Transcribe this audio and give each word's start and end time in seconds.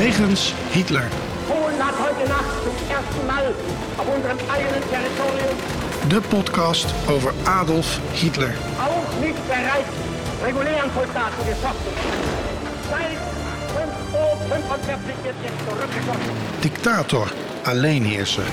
Wegens 0.00 0.54
Hitler. 0.72 1.08
Polen 1.46 1.78
hat 1.86 1.94
heute 1.98 2.26
Nacht 2.26 2.54
zum 2.64 2.74
ersten 2.88 3.26
Mal 3.26 3.54
auf 3.98 4.06
unserem 4.16 4.38
eigenen 4.50 4.82
Territorium 4.88 5.56
De 6.08 6.20
podcast 6.20 6.86
over 7.06 7.32
Adolf 7.44 8.00
Hitler. 8.14 8.48
auch 8.78 9.20
nicht 9.20 9.46
bereits 9.46 9.92
regulären 10.42 10.90
Soldaten 10.94 11.42
geschossen. 11.44 11.92
Seit 12.90 13.18
5 13.76 13.90
Uhr 14.14 14.36
45 14.48 15.14
wird 15.22 15.34
jetzt 15.42 15.68
zurückgeschossen. 15.68 16.34
Dictator, 16.62 17.26
alleenheerser. 17.64 18.46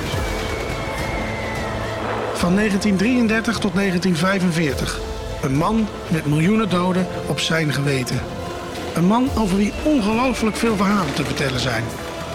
Van 2.34 2.56
1933 2.56 3.58
tot 3.60 3.74
1945. 3.76 5.00
Een 5.44 5.56
man 5.56 5.88
met 6.08 6.26
miljoenen 6.26 6.70
doden 6.70 7.08
op 7.28 7.40
zijn 7.40 7.74
geweten. 7.74 8.20
Een 8.98 9.06
man 9.06 9.30
over 9.38 9.58
wie 9.58 9.74
ongelooflijk 9.84 10.56
veel 10.56 10.76
verhalen 10.76 11.14
te 11.14 11.26
vertellen 11.26 11.60
zijn. 11.60 11.84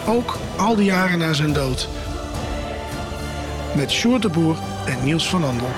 Ook 0.06 0.38
al 0.56 0.76
die 0.76 0.84
jaren 0.84 1.18
na 1.18 1.32
zijn 1.32 1.52
dood. 1.52 1.88
Met 3.74 3.90
Sjoerd 3.90 4.22
de 4.22 4.28
Boer 4.28 4.56
en 4.86 5.04
Niels 5.04 5.28
van 5.28 5.44
Andel. 5.44 5.70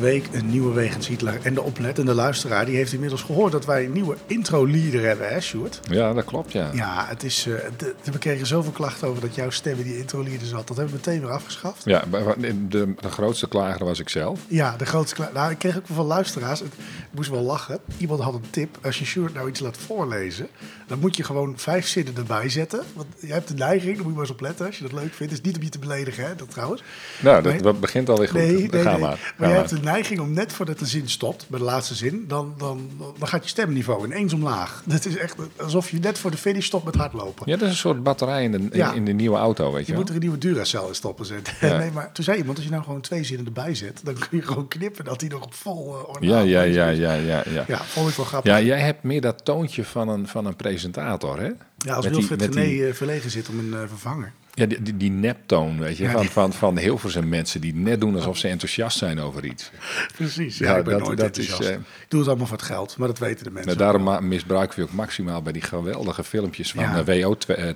Nieuwe 0.00 0.12
week, 0.20 0.28
een 0.32 0.50
nieuwe 0.50 0.72
wegens 0.74 1.08
Hitler. 1.08 1.38
En 1.42 1.54
de 1.54 1.62
oplettende 1.62 2.14
luisteraar 2.14 2.66
die 2.66 2.76
heeft 2.76 2.92
inmiddels 2.92 3.22
gehoord 3.22 3.52
dat 3.52 3.64
wij 3.64 3.84
een 3.84 3.92
nieuwe 3.92 4.16
intro-leader 4.26 5.02
hebben, 5.02 5.28
hè 5.28 5.40
Sjoerd? 5.40 5.80
Ja, 5.90 6.12
dat 6.12 6.24
klopt, 6.24 6.52
ja. 6.52 6.70
Ja, 6.74 7.04
het 7.08 7.22
is, 7.22 7.46
eh, 7.46 7.54
de- 7.76 7.94
we 8.12 8.18
kregen 8.18 8.46
zoveel 8.46 8.72
klachten 8.72 9.08
over 9.08 9.20
dat 9.20 9.34
jouw 9.34 9.50
stem 9.50 9.78
in 9.78 9.84
die 9.84 9.98
intro-leader 9.98 10.46
zat. 10.46 10.66
Dat 10.68 10.76
hebben 10.76 10.94
we 10.94 11.00
meteen 11.04 11.20
weer 11.20 11.30
afgeschaft. 11.30 11.84
Ja, 11.84 12.04
de, 12.10 12.68
de, 12.68 12.94
de 13.00 13.08
grootste 13.10 13.48
klager 13.48 13.84
was 13.84 14.00
ik 14.00 14.08
zelf. 14.08 14.40
Ja, 14.48 14.76
de 14.76 14.86
grootste 14.86 15.14
kla- 15.14 15.30
Nou, 15.34 15.50
ik 15.50 15.58
kreeg 15.58 15.76
ook 15.76 15.86
wel 15.88 15.96
van 15.96 16.06
luisteraars. 16.06 16.62
Ik 16.62 16.72
moest 17.10 17.30
wel 17.30 17.42
lachen. 17.42 17.78
Iemand 17.98 18.20
had 18.20 18.34
een 18.34 18.44
tip. 18.50 18.78
Als 18.82 18.98
je 18.98 19.04
Sjoerd 19.04 19.34
nou 19.34 19.48
iets 19.48 19.60
laat 19.60 19.76
voorlezen, 19.76 20.48
dan 20.86 20.98
moet 20.98 21.16
je 21.16 21.24
gewoon 21.24 21.52
vijf 21.58 21.86
zinnen 21.86 22.16
erbij 22.16 22.48
zetten. 22.48 22.82
Want 22.94 23.06
jij 23.20 23.34
hebt 23.34 23.48
de 23.48 23.54
neiging, 23.54 23.84
daar 23.94 24.02
moet 24.04 24.06
je 24.06 24.10
maar 24.18 24.20
eens 24.20 24.30
op 24.30 24.40
letten 24.40 24.66
als 24.66 24.76
je 24.78 24.82
dat 24.82 24.92
leuk 24.92 25.12
vindt. 25.14 25.32
Het 25.32 25.40
is 25.40 25.40
niet 25.40 25.56
om 25.56 25.62
je 25.62 25.68
te 25.68 25.78
beledigen, 25.78 26.24
hè, 26.26 26.34
dat 26.36 26.50
trouwens. 26.50 26.82
Nou, 27.20 27.42
dat, 27.42 27.52
Nee. 27.52 27.62
dat 27.62 27.80
begint 27.80 28.08
alweer 28.08 28.28
goed. 28.28 28.38
Nee, 28.40 28.68
nee, 28.70 28.82
Ga 28.82 28.90
nee. 28.90 29.00
maar. 29.00 29.00
Maar 29.00 29.18
Ga 29.18 29.34
jij 29.38 29.48
maar. 29.48 29.56
hebt 29.56 29.70
neiging 29.92 30.20
om 30.20 30.32
net 30.32 30.52
voordat 30.52 30.78
de 30.78 30.86
zin 30.86 31.08
stopt, 31.08 31.44
bij 31.48 31.58
de 31.58 31.64
laatste 31.64 31.94
zin, 31.94 32.24
dan, 32.28 32.54
dan, 32.58 32.90
dan 33.18 33.28
gaat 33.28 33.42
je 33.42 33.48
stemniveau 33.48 34.04
ineens 34.06 34.32
omlaag. 34.32 34.82
Dat 34.86 35.04
is 35.04 35.16
echt 35.16 35.34
alsof 35.62 35.90
je 35.90 35.98
net 35.98 36.18
voor 36.18 36.30
de 36.30 36.36
finish 36.36 36.66
stopt 36.66 36.84
met 36.84 36.94
hardlopen. 36.94 37.42
Ja, 37.50 37.56
dat 37.56 37.62
is 37.66 37.68
een 37.70 37.76
soort 37.78 38.02
batterij 38.02 38.44
in 38.44 38.50
de, 38.52 38.58
in, 38.58 38.70
Ja. 38.72 38.92
in 38.92 39.04
de 39.04 39.12
nieuwe 39.12 39.36
auto, 39.36 39.72
weet 39.72 39.80
je 39.80 39.86
Je 39.86 39.92
wel. 39.92 40.00
moet 40.00 40.08
er 40.08 40.14
een 40.14 40.20
nieuwe 40.20 40.38
Duracell 40.38 40.88
in 40.88 40.94
stoppen 40.94 41.26
zetten. 41.26 41.54
Ja. 41.60 41.78
Nee, 41.86 41.90
maar 41.90 42.12
toen 42.12 42.24
zei 42.24 42.38
iemand, 42.38 42.56
als 42.56 42.66
je 42.66 42.72
nou 42.72 42.84
gewoon 42.84 43.00
twee 43.00 43.24
zinnen 43.24 43.46
erbij 43.46 43.74
zet, 43.74 44.00
dan 44.04 44.14
kun 44.14 44.38
je 44.38 44.42
gewoon 44.42 44.68
knippen 44.68 45.04
dat 45.04 45.20
hij 45.20 45.30
nog 45.30 45.42
op 45.44 45.54
vol 45.54 45.96
uh, 46.20 46.28
Ja, 46.28 46.40
ja, 46.40 46.62
ja, 46.62 46.88
ja, 46.88 47.12
ja, 47.12 47.42
ja. 47.50 47.64
Ja, 47.66 47.84
vond 47.84 48.08
ik 48.10 48.14
wel 48.16 48.26
grappig. 48.26 48.50
Ja, 48.52 48.60
jij 48.60 48.80
hebt 48.80 49.02
meer 49.02 49.20
dat 49.20 49.44
toontje 49.44 49.84
van 49.84 50.08
een, 50.08 50.28
van 50.28 50.46
een 50.46 50.56
presentator, 50.56 51.38
hè? 51.40 51.50
Ja, 51.78 51.94
als 51.94 52.04
Met 52.04 52.14
Wilfred 52.16 52.38
die- 52.38 52.48
Gené 52.52 52.64
die- 52.64 52.86
eh, 52.86 52.94
verlegen 52.94 53.30
zit 53.30 53.48
om 53.48 53.58
een 53.58 53.72
eh, 53.74 53.88
vervanger. 53.88 54.32
Ja, 54.56 54.66
die, 54.66 54.82
die, 54.82 54.96
die 54.96 55.10
neptoon, 55.10 55.78
weet 55.78 55.96
je, 55.96 56.04
Ja, 56.04 56.10
van, 56.10 56.20
die- 56.20 56.30
van, 56.30 56.52
van 56.52 56.76
heel 56.76 56.98
veel 56.98 57.10
zijn 57.10 57.28
mensen 57.28 57.60
die 57.60 57.74
net 57.74 58.00
doen 58.00 58.14
alsof 58.14 58.38
ze 58.38 58.48
enthousiast 58.48 58.98
zijn 58.98 59.20
over 59.20 59.44
iets. 59.44 59.70
Precies, 60.16 60.58
ja, 60.58 60.70
Ja, 60.70 60.76
ik 60.76 60.84
ben 60.84 60.92
dat- 60.98 61.06
nooit 61.06 61.18
dat 61.18 61.36
is, 61.36 61.44
enthousiast. 61.48 61.78
eh, 61.78 61.84
ik 62.02 62.06
doe 62.08 62.20
het 62.20 62.28
allemaal 62.28 62.46
voor 62.46 62.56
het 62.56 62.66
geld, 62.66 62.96
maar 62.96 63.08
dat 63.08 63.18
weten 63.18 63.44
de 63.44 63.50
mensen. 63.50 63.76
Nou, 63.78 64.02
daarom 64.02 64.28
misbruiken 64.28 64.78
we 64.78 64.84
ook 64.84 64.92
maximaal 64.92 65.42
bij 65.42 65.52
die 65.52 65.62
geweldige 65.62 66.24
filmpjes 66.24 66.70
van 66.72 66.82
Ja. 66.82 66.98
eh, 66.98 67.04
WO2 67.04 67.54
eh, 67.54 67.68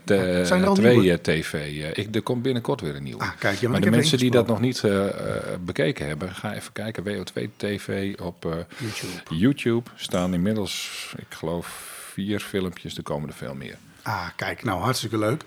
ik, 1.98 2.14
er 2.14 2.22
komt 2.22 2.42
binnenkort 2.42 2.80
weer 2.80 2.96
een 2.96 3.02
nieuwe. 3.02 3.22
Ah, 3.22 3.28
kijk, 3.38 3.62
maar 3.68 3.80
de 3.80 3.90
mensen 3.90 4.18
die 4.18 4.30
dat 4.30 4.46
nog 4.46 4.60
niet 4.60 4.82
bekeken 5.64 6.06
hebben, 6.06 6.34
ga 6.34 6.54
even 6.54 6.72
kijken. 6.72 7.04
WO2 7.04 7.50
TV 7.56 8.14
op 8.20 8.66
YouTube. 8.78 9.34
YouTube 9.36 9.90
staan 9.96 10.34
inmiddels, 10.34 10.90
ik 11.16 11.26
geloof, 11.28 11.66
vier 12.12 12.40
filmpjes. 12.40 12.96
Er 12.96 13.02
komen 13.02 13.28
er 13.28 13.34
veel 13.34 13.54
meer. 13.54 13.76
Ah, 14.02 14.26
kijk, 14.36 14.64
nou 14.64 14.80
hartstikke 14.80 15.18
leuk. 15.18 15.44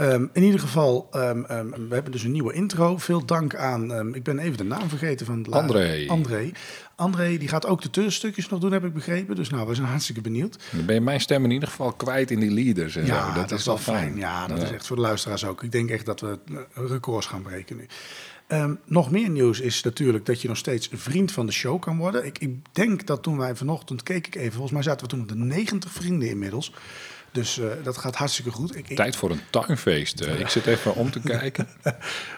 Ehm, 0.00 0.26
in 0.32 0.42
ieder 0.42 0.60
geval, 0.60 1.08
ehm, 1.10 1.42
ehm, 1.44 1.66
we 1.88 1.94
hebben 1.94 2.12
dus 2.12 2.22
een 2.22 2.32
nieuwe 2.32 2.52
intro. 2.52 2.98
Veel 2.98 3.24
dank 3.24 3.54
aan, 3.54 4.14
ik 4.14 4.22
ben 4.22 4.38
even 4.38 4.56
de 4.56 4.64
naam 4.64 4.88
vergeten 4.88 5.26
van... 5.26 5.42
de 5.42 5.50
la- 5.50 5.56
André. 5.60 6.04
André. 6.08 6.50
André, 6.96 7.36
die 7.38 7.48
gaat 7.48 7.66
ook 7.66 7.82
de 7.82 7.90
tussenstukjes 7.90 8.48
nog 8.48 8.60
doen, 8.60 8.72
heb 8.72 8.84
ik 8.84 8.92
begrepen. 8.94 9.36
Dus 9.36 9.50
nou, 9.50 9.68
we 9.68 9.74
zijn 9.74 9.86
hartstikke 9.86 10.20
benieuwd. 10.20 10.58
Dan 10.70 10.84
ben 10.86 10.94
je 10.94 11.00
mijn 11.00 11.20
stem 11.20 11.44
in 11.44 11.50
ieder 11.50 11.68
geval 11.68 11.92
kwijt 11.92 12.30
in 12.30 12.40
die 12.40 12.50
leaders. 12.50 12.96
En 12.96 13.06
Ja, 13.06 13.34
zo. 13.34 13.40
dat, 13.40 13.50
is 13.50 13.64
wel 13.64 13.78
fijn. 13.78 14.16
Ja, 14.16 14.46
dat 14.46 14.62
is 14.62 14.70
echt 14.70 14.86
voor 14.86 14.96
de 14.96 15.02
luisteraars 15.02 15.44
ook. 15.44 15.62
Ik 15.62 15.72
denk 15.72 15.90
echt 15.90 16.06
dat 16.06 16.20
we 16.20 16.38
eh, 16.48 16.56
records 16.74 17.26
gaan 17.26 17.42
breken 17.42 17.76
nu. 17.76 17.86
Nog 18.86 19.10
meer 19.10 19.30
nieuws 19.30 19.60
is 19.60 19.82
natuurlijk 19.82 20.26
dat 20.26 20.42
je 20.42 20.48
nog 20.48 20.56
steeds 20.56 20.88
een 20.92 20.98
vriend 20.98 21.32
van 21.32 21.46
de 21.46 21.52
show 21.52 21.80
kan 21.80 21.96
worden. 21.98 22.26
Ik, 22.26 22.38
ik 22.38 22.54
denk 22.72 23.06
dat 23.06 23.22
toen 23.22 23.36
wij 23.38 23.56
vanochtend 23.56 24.02
keek 24.02 24.26
ik 24.26 24.34
even, 24.34 24.52
volgens 24.52 24.72
mij 24.72 24.82
zaten 24.82 25.06
we 25.06 25.12
toen 25.12 25.20
op 25.20 25.28
de 25.28 25.34
90 25.34 25.90
vrienden 25.92 26.28
inmiddels. 26.28 26.72
Dus 27.32 27.58
eh, 27.58 27.66
dat 27.82 27.98
gaat 27.98 28.16
hartstikke 28.16 28.50
goed. 28.50 28.76
Ik, 28.76 28.88
ik 28.88 28.96
Tijd 28.96 29.16
voor 29.16 29.30
een 29.30 29.40
tuinfeest. 29.50 30.20
Eh, 30.20 30.40
Ik 30.40 30.48
zit 30.48 30.66
even 30.66 30.94
om 30.94 31.10
te 31.10 31.20
kijken. 31.38 31.68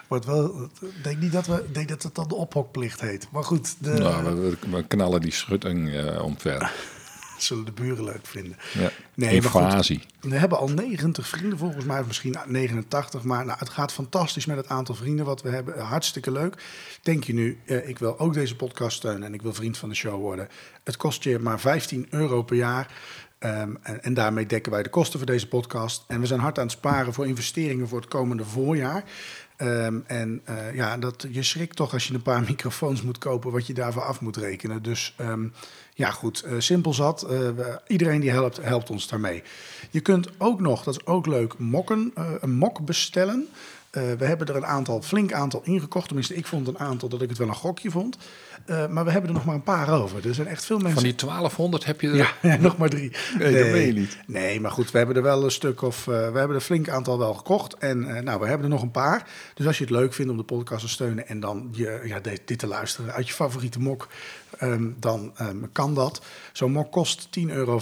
word 0.07 0.25
wel, 0.25 0.69
ik 0.81 1.03
denk 1.03 1.19
niet 1.19 1.31
dat 1.31 1.45
we, 1.47 1.65
denk 1.71 1.89
dat 1.89 2.03
het 2.03 2.15
dan 2.15 2.27
de 2.27 2.35
ophokplicht 2.35 3.01
heet. 3.01 3.27
Maar 3.31 3.43
goed, 3.43 3.75
de, 3.79 3.93
nou, 3.93 4.35
we, 4.35 4.57
we 4.69 4.87
knallen 4.87 5.21
die 5.21 5.31
schutting 5.33 5.95
eh 5.95 6.23
omver. 6.23 6.71
zullen 7.37 7.65
de 7.65 7.71
buren 7.71 8.03
leuk 8.03 8.25
vinden. 8.27 8.57
Ja. 8.73 8.89
Nee. 9.13 9.35
Invasie. 9.35 10.01
We 10.19 10.35
hebben 10.35 10.57
al 10.57 10.67
90 10.67 11.27
vrienden, 11.27 11.57
volgens 11.57 11.85
mij 11.85 12.03
misschien 12.07 12.35
89. 12.47 13.23
Maar 13.23 13.45
nou, 13.45 13.59
het 13.59 13.69
gaat 13.69 13.91
fantastisch 13.93 14.45
met 14.45 14.57
het 14.57 14.67
aantal 14.67 14.95
vrienden 14.95 15.25
wat 15.25 15.41
we 15.41 15.49
hebben. 15.49 15.79
Hartstikke 15.79 16.31
leuk. 16.31 16.63
Denk 17.01 17.23
je 17.23 17.33
nu, 17.33 17.59
ik 17.65 17.99
wil 17.99 18.19
ook 18.19 18.33
deze 18.33 18.55
podcast 18.55 18.97
steunen 18.97 19.23
en 19.23 19.33
ik 19.33 19.41
wil 19.41 19.53
vriend 19.53 19.77
van 19.77 19.89
de 19.89 19.95
show 19.95 20.19
worden. 20.21 20.47
Het 20.83 20.97
kost 20.97 21.23
je 21.23 21.39
maar 21.39 21.59
15 21.59 22.07
euro 22.09 22.43
per 22.43 22.55
jaar. 22.55 22.87
Ehm, 23.43 23.71
en, 24.01 24.13
daarmee 24.13 24.45
dekken 24.45 24.71
wij 24.71 24.83
de 24.83 24.89
kosten 24.89 25.19
voor 25.19 25.27
deze 25.27 25.47
podcast. 25.47 26.03
En 26.07 26.19
we 26.19 26.25
zijn 26.25 26.39
hard 26.39 26.57
aan 26.57 26.63
het 26.63 26.73
sparen 26.73 27.13
voor 27.13 27.27
investeringen 27.27 27.87
voor 27.87 27.99
het 27.99 28.09
komende 28.09 28.45
voorjaar. 28.45 29.03
Ehm, 29.55 29.99
en 30.05 30.41
eh, 30.43 30.75
ja, 30.75 30.97
dat, 30.97 31.25
je 31.29 31.43
schrikt 31.43 31.75
toch 31.75 31.93
als 31.93 32.07
je 32.07 32.13
een 32.13 32.21
paar 32.21 32.41
microfoons 32.49 33.01
moet 33.01 33.17
kopen, 33.17 33.51
wat 33.51 33.67
je 33.67 33.73
daarvoor 33.73 34.01
af 34.01 34.21
moet 34.21 34.37
rekenen. 34.37 34.83
Dus 34.83 35.13
ehm, 35.17 35.47
ja, 35.93 36.11
goed, 36.11 36.41
eh, 36.41 36.53
simpel 36.57 36.93
zat. 36.93 37.21
Eh, 37.21 37.49
iedereen 37.87 38.19
die 38.19 38.29
helpt, 38.29 38.57
helpt 38.61 38.89
ons 38.89 39.07
daarmee. 39.07 39.43
Je 39.89 39.99
kunt 39.99 40.29
ook 40.37 40.59
nog, 40.59 40.83
dat 40.83 40.95
is 40.95 41.05
ook 41.05 41.25
leuk, 41.25 41.57
mokken, 41.57 42.13
een 42.41 42.55
mok 42.55 42.85
bestellen. 42.85 43.47
Eh, 43.93 44.03
we 44.17 44.25
hebben 44.25 44.47
er 44.47 44.55
een 44.55 44.65
aantal, 44.65 45.01
flink 45.01 45.33
aantal 45.33 45.61
ingekocht. 45.63 46.05
Tenminste, 46.05 46.35
ik 46.35 46.47
vond 46.47 46.67
een 46.67 46.79
aantal 46.79 47.09
dat 47.09 47.21
ik 47.21 47.29
het 47.29 47.37
wel 47.37 47.47
een 47.47 47.55
gokje 47.55 47.91
vond. 47.91 48.17
Eh, 48.65 48.87
maar 48.87 49.05
we 49.05 49.11
hebben 49.11 49.29
er 49.29 49.35
nog 49.35 49.45
maar 49.45 49.55
een 49.55 49.63
paar 49.63 49.89
over. 50.01 50.27
Er 50.27 50.33
zijn 50.33 50.47
echt 50.47 50.65
veel 50.65 50.77
mensen. 50.77 50.93
Van 50.93 51.03
die 51.03 51.15
1200 51.15 51.85
heb 51.85 52.01
je 52.01 52.07
er... 52.07 52.15
Ja, 52.15 52.27
ja, 52.49 52.57
nog 52.57 52.77
maar 52.77 52.89
drie. 52.89 53.11
Nee, 53.37 53.63
dat 53.63 53.71
meen 53.71 53.85
je 53.85 53.93
niet. 53.93 54.17
Nee, 54.27 54.59
maar 54.59 54.71
goed, 54.71 54.91
we 54.91 54.97
hebben 54.97 55.15
er 55.15 55.21
wel 55.21 55.43
een 55.43 55.51
stuk 55.51 55.81
of... 55.81 56.07
eh, 56.07 56.13
we 56.13 56.37
hebben 56.37 56.55
er 56.55 56.61
flink 56.61 56.89
aantal 56.89 57.17
wel 57.17 57.33
gekocht. 57.33 57.77
En 57.77 58.15
eh, 58.15 58.23
nou, 58.23 58.39
we 58.39 58.47
hebben 58.47 58.65
er 58.65 58.73
nog 58.73 58.81
een 58.81 58.91
paar. 58.91 59.27
Dus 59.53 59.67
als 59.67 59.77
je 59.77 59.83
het 59.83 59.93
leuk 59.93 60.13
vindt 60.13 60.31
om 60.31 60.37
de 60.37 60.43
podcast 60.43 60.81
te 60.81 60.89
steunen... 60.89 61.27
en 61.27 61.39
dan 61.39 61.69
je, 61.71 62.01
ja, 62.03 62.19
dit, 62.19 62.41
dit 62.45 62.59
te 62.59 62.67
luisteren 62.67 63.13
uit 63.13 63.27
je 63.27 63.33
favoriete 63.33 63.79
mok... 63.79 64.07
ehm, 64.63 64.91
dan 64.99 65.31
ehm, 65.35 65.57
kan 65.71 65.93
dat. 65.93 66.21
Zo'n 66.53 66.71
mok 66.71 66.91
kost 66.91 67.29
10,95 67.39 67.55
euro. 67.55 67.81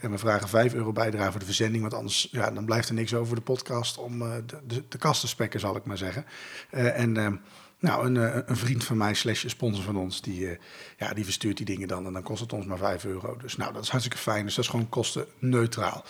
En 0.00 0.10
we 0.10 0.18
vragen 0.18 0.48
5 0.48 0.74
euro 0.74 0.92
bijdrage 0.92 1.30
voor 1.30 1.40
de 1.40 1.46
verzending. 1.46 1.82
Want 1.82 1.94
anders 1.94 2.28
ja, 2.30 2.50
dan 2.50 2.64
blijft 2.64 2.88
er 2.88 2.94
niks 2.94 3.14
over 3.14 3.34
de 3.34 3.42
podcast... 3.42 3.98
om 3.98 4.22
eh, 4.22 4.32
de, 4.66 4.84
de, 4.88 4.98
kast 4.98 5.20
te 5.20 5.28
spekken, 5.28 5.60
zal 5.60 5.76
ik 5.76 5.84
maar 5.84 5.98
zeggen. 5.98 6.24
Eh, 6.70 7.00
en... 7.00 7.16
ehm, 7.16 7.34
nou, 7.80 8.06
een, 8.06 8.16
eh, 8.16 8.38
een 8.46 8.56
vriend 8.56 8.84
van 8.84 8.96
mij, 8.96 9.14
slash 9.14 9.44
sponsor 9.46 9.84
van 9.84 9.96
ons, 9.96 10.20
die, 10.20 10.58
ja, 10.96 11.14
die 11.14 11.24
verstuurt 11.24 11.56
die 11.56 11.66
dingen 11.66 11.88
dan. 11.88 12.06
En 12.06 12.12
dan 12.12 12.22
kost 12.22 12.40
het 12.40 12.52
ons 12.52 12.66
maar 12.66 12.78
5 12.78 13.04
euro. 13.04 13.36
Dus 13.36 13.56
nou, 13.56 13.72
dat 13.72 13.82
is 13.82 13.88
hartstikke 13.88 14.20
fijn. 14.20 14.44
Dus 14.44 14.54
dat 14.54 14.64
is 14.64 14.70
gewoon 14.70 14.88
kostenneutraal. 14.88 16.04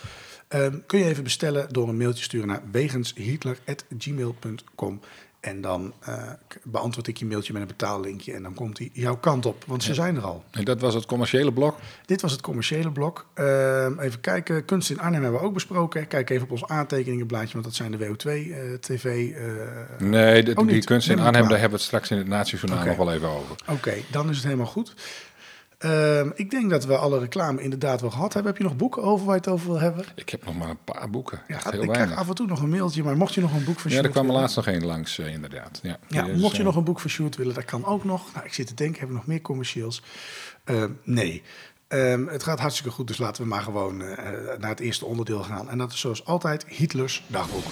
Ehm, 0.48 0.78
kun 0.86 0.98
je 0.98 1.04
even 1.04 1.22
bestellen 1.22 1.72
door 1.72 1.88
een 1.88 1.96
mailtje 1.96 2.24
sturen 2.24 2.48
naar 2.48 2.62
wegenshitler.gmail.com. 2.70 5.00
En 5.40 5.60
dan 5.60 5.92
eh, 6.00 6.22
beantwoord 6.62 7.06
ik 7.06 7.16
je 7.16 7.26
mailtje 7.26 7.52
met 7.52 7.62
een 7.62 7.68
betaallinkje. 7.68 8.32
En 8.32 8.42
dan 8.42 8.54
komt 8.54 8.78
hij 8.78 8.90
jouw 8.92 9.16
kant 9.16 9.46
op, 9.46 9.64
want 9.66 9.82
ze 9.82 9.94
zijn 9.94 10.16
er 10.16 10.22
al. 10.22 10.44
En 10.50 10.64
dat 10.64 10.80
was 10.80 10.94
het 10.94 11.06
commerciële 11.06 11.52
blok. 11.52 11.78
Dit 12.06 12.20
was 12.20 12.32
het 12.32 12.40
commerciële 12.40 12.92
blok. 12.92 13.26
Ehm, 13.34 13.98
even 13.98 14.20
kijken. 14.20 14.64
Kunst 14.64 14.90
in 14.90 15.00
Arnhem 15.00 15.22
hebben 15.22 15.40
we 15.40 15.46
ook 15.46 15.54
besproken. 15.54 16.06
Kijk 16.06 16.30
even 16.30 16.44
op 16.44 16.50
ons 16.50 16.66
aantekeningenblaadje, 16.66 17.52
want 17.52 17.64
dat 17.64 17.74
zijn 17.74 17.90
de 17.90 17.98
WO2-TV. 17.98 19.04
Nee, 19.98 20.42
de, 20.42 20.54
Oh, 20.54 20.68
die 20.68 20.84
kunst 20.84 21.08
in 21.08 21.18
Arnhem, 21.18 21.48
daar 21.48 21.50
hebben 21.50 21.68
we 21.68 21.74
het 21.74 21.84
straks 21.84 22.10
in 22.10 22.18
het 22.18 22.28
Nationaal 22.28 22.84
nog 22.84 22.96
wel 22.96 23.12
even 23.12 23.28
over. 23.28 23.56
Oké, 23.66 23.94
dan 24.10 24.28
is 24.28 24.36
het 24.36 24.44
helemaal 24.44 24.66
goed. 24.66 24.94
Ehm, 25.78 26.30
ik 26.34 26.50
denk 26.50 26.70
dat 26.70 26.84
we 26.84 26.96
alle 26.96 27.18
reclame 27.18 27.62
inderdaad 27.62 28.00
wel 28.00 28.10
gehad 28.10 28.32
hebben. 28.32 28.52
Heb 28.52 28.60
je 28.62 28.68
nog 28.68 28.76
boeken 28.76 29.02
over 29.02 29.26
waar 29.26 29.34
je 29.34 29.40
het 29.40 29.50
over 29.50 29.66
wil 29.66 29.80
hebben? 29.80 30.04
Ik 30.14 30.28
heb 30.28 30.44
nog 30.44 30.56
maar 30.56 30.68
een 30.68 30.84
paar 30.84 31.10
boeken. 31.10 31.40
Ja, 31.48 31.56
ik 31.56 31.62
heel 31.62 31.70
krijg 31.70 31.86
weinig. 31.96 32.16
af 32.18 32.28
en 32.28 32.34
toe 32.34 32.46
nog 32.46 32.60
een 32.62 32.68
mailtje, 32.68 33.02
maar 33.02 33.16
mocht 33.16 33.34
je 33.34 33.40
nog 33.40 33.52
een 33.54 33.64
boek 33.64 33.78
van 33.80 33.90
Ja, 33.90 33.96
er 33.96 34.02
kwam 34.02 34.14
er 34.16 34.22
willen- 34.22 34.40
laatst 34.40 34.56
nog 34.56 34.66
één 34.66 34.84
langs, 34.84 35.18
eh, 35.18 35.32
inderdaad. 35.32 35.78
Ja, 35.82 35.98
Ja, 36.08 36.26
is, 36.26 36.40
mocht 36.40 36.52
je 36.52 36.58
eh, 36.58 36.64
nog 36.64 36.76
een 36.76 36.84
boek 36.84 37.00
van 37.00 37.10
Sjoerd 37.10 37.36
willen, 37.36 37.54
dat 37.54 37.64
kan 37.64 37.84
ook 37.84 38.04
nog. 38.04 38.32
Nou, 38.34 38.46
ik 38.46 38.54
zit 38.54 38.66
te 38.66 38.74
denken, 38.74 38.98
hebben 38.98 39.16
we 39.16 39.22
nog 39.22 39.30
meer 39.30 39.40
commercieels? 39.42 40.02
Ehm, 40.64 40.90
nee. 41.04 41.42
Ehm, 41.88 42.26
het 42.26 42.42
gaat 42.42 42.60
hartstikke 42.60 42.90
goed, 42.90 43.06
dus 43.06 43.18
laten 43.18 43.42
we 43.42 43.48
maar 43.48 43.62
gewoon 43.62 44.02
eh, 44.02 44.16
naar 44.58 44.70
het 44.70 44.80
eerste 44.80 45.04
onderdeel 45.04 45.42
gaan. 45.42 45.70
En 45.70 45.78
dat 45.78 45.92
is 45.92 46.00
zoals 46.00 46.24
altijd 46.24 46.64
Hitlers 46.66 47.24
dagboek. 47.26 47.64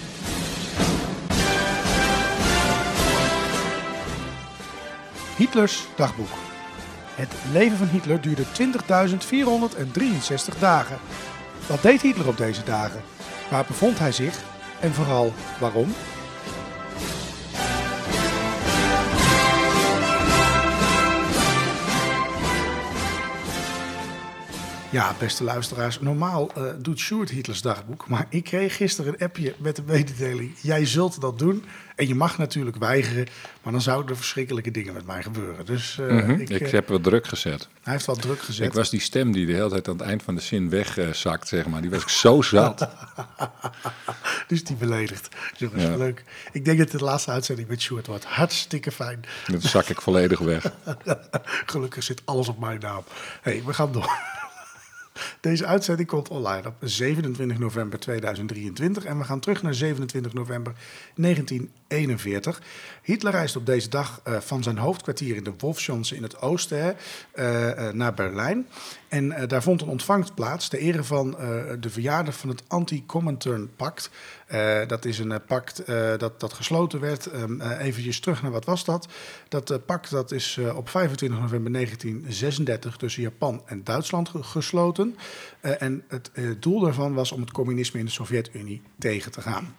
Hitlers 5.37 5.87
dagboek. 5.95 6.29
Het 7.17 7.33
leven 7.51 7.77
van 7.77 7.87
Hitler 7.87 8.21
duurde 8.21 8.43
20.463 8.43 10.59
dagen. 10.59 10.97
Wat 11.67 11.81
deed 11.81 12.01
Hitler 12.01 12.27
op 12.27 12.37
deze 12.37 12.63
dagen? 12.63 13.01
Waar 13.49 13.65
bevond 13.67 13.99
hij 13.99 14.11
zich? 14.11 14.43
En 14.79 14.93
vooral 14.93 15.33
waarom? 15.59 15.93
Ja, 24.91 25.15
beste 25.19 25.43
luisteraars, 25.43 25.99
normaal 25.99 26.49
uh, 26.57 26.63
doet 26.79 26.99
Sjoerd 26.99 27.29
Hitlers 27.29 27.61
dagboek. 27.61 28.07
Maar 28.07 28.25
ik 28.29 28.43
kreeg 28.43 28.75
gisteren 28.75 29.13
een 29.13 29.25
appje 29.25 29.55
met 29.57 29.75
de 29.75 29.83
mededeling: 29.85 30.51
jij 30.61 30.85
zult 30.85 31.21
dat 31.21 31.39
doen. 31.39 31.63
En 31.97 32.07
je 32.07 32.15
mag 32.15 32.37
natuurlijk 32.37 32.77
weigeren, 32.77 33.27
maar 33.63 33.71
dan 33.71 33.81
zouden 33.81 34.09
er 34.09 34.17
verschrikkelijke 34.17 34.71
dingen 34.71 34.93
met 34.93 35.05
mij 35.05 35.23
gebeuren. 35.23 35.65
Dus, 35.65 35.97
uh, 35.99 36.11
mm 36.11 36.19
-hmm. 36.19 36.39
ik, 36.39 36.49
ik 36.49 36.61
uh, 36.61 36.71
heb 36.71 36.87
wat 36.87 37.03
druk 37.03 37.27
gezet. 37.27 37.67
Hij 37.81 37.93
heeft 37.93 38.05
wat 38.05 38.21
druk 38.21 38.41
gezet. 38.41 38.65
Ik 38.65 38.73
was 38.73 38.89
die 38.89 38.99
stem 38.99 39.31
die 39.31 39.45
de 39.45 39.53
hele 39.53 39.69
tijd 39.69 39.87
aan 39.87 39.97
het 39.97 40.07
eind 40.07 40.23
van 40.23 40.35
de 40.35 40.41
zin 40.41 40.69
wegzakt, 40.69 41.47
zeg 41.47 41.67
maar. 41.67 41.81
Die 41.81 41.89
was 41.89 42.01
ik 42.01 42.09
zo 42.09 42.41
zat. 42.41 42.89
dus 44.47 44.63
die 44.63 44.75
beledigd. 44.75 45.35
Jongens, 45.55 45.83
ja. 45.83 45.95
leuk. 45.95 46.23
Ik 46.51 46.65
denk 46.65 46.77
dat 46.77 46.91
de 46.91 47.03
laatste 47.03 47.31
uitzending 47.31 47.67
met 47.67 47.81
Sjoerd 47.81 48.07
wordt. 48.07 48.25
Hartstikke 48.25 48.91
fijn. 48.91 49.21
Dan 49.47 49.61
zak 49.61 49.89
ik 49.89 50.01
volledig 50.01 50.39
weg. 50.39 50.73
Gelukkig 51.65 52.03
zit 52.03 52.21
alles 52.25 52.47
op 52.47 52.59
mijn 52.59 52.79
naam. 52.79 53.03
hey, 53.41 53.63
we 53.65 53.73
gaan 53.73 53.91
door. 53.91 54.11
Deze 55.41 55.65
uitzending 55.65 56.07
komt 56.07 56.29
online 56.29 56.67
op 56.67 56.75
27 56.79 57.57
november 57.57 57.99
2023 57.99 59.05
en 59.05 59.17
we 59.17 59.23
gaan 59.23 59.39
terug 59.39 59.61
naar 59.61 59.73
27 59.73 60.33
november 60.33 60.73
1941. 61.87 62.61
Hitler 63.01 63.31
reist 63.31 63.55
op 63.55 63.65
deze 63.65 63.89
dag 63.89 64.21
uh, 64.27 64.37
van 64.39 64.63
zijn 64.63 64.77
hoofdkwartier 64.77 65.35
in 65.35 65.43
de 65.43 65.53
Wolfschanze 65.57 66.15
in 66.15 66.23
het 66.23 66.41
oosten 66.41 66.95
uh, 67.35 67.67
uh, 67.67 67.89
naar 67.91 68.13
Berlijn. 68.13 68.67
En 69.07 69.47
daar 69.47 69.63
vond 69.63 69.81
een 69.81 69.87
ontvangst 69.87 70.33
plaats 70.33 70.67
ter 70.67 70.79
ere 70.79 71.03
van 71.03 71.31
de 71.79 71.89
verjaardag 71.89 72.37
van 72.37 72.49
het 72.49 72.63
Anti-Comintern-pact. 72.67 74.09
dat 74.87 75.05
is 75.05 75.19
een 75.19 75.41
pact 75.47 75.83
dat, 76.17 76.39
dat 76.39 76.53
gesloten 76.53 76.99
werd. 76.99 77.33
Um, 77.33 77.61
eventjes 77.61 78.19
terug 78.19 78.41
naar 78.41 78.51
wat 78.51 78.65
was 78.65 78.85
dat? 78.85 79.07
Dat 79.49 79.85
pact 79.85 80.09
dat 80.09 80.31
is 80.31 80.59
op 80.75 80.89
25 80.89 81.39
november 81.39 81.71
1936 81.71 82.97
tussen 82.97 83.21
Japan 83.21 83.61
en 83.65 83.83
Duitsland 83.83 84.31
gesloten. 84.33 85.17
En 85.61 86.03
het 86.07 86.31
doel 86.59 86.79
daarvan 86.79 87.13
was 87.13 87.31
om 87.31 87.41
het 87.41 87.51
communisme 87.51 87.99
in 87.99 88.05
de 88.05 88.11
Sovjet-Unie 88.11 88.81
tegen 88.97 89.31
te 89.31 89.41
gaan. 89.41 89.75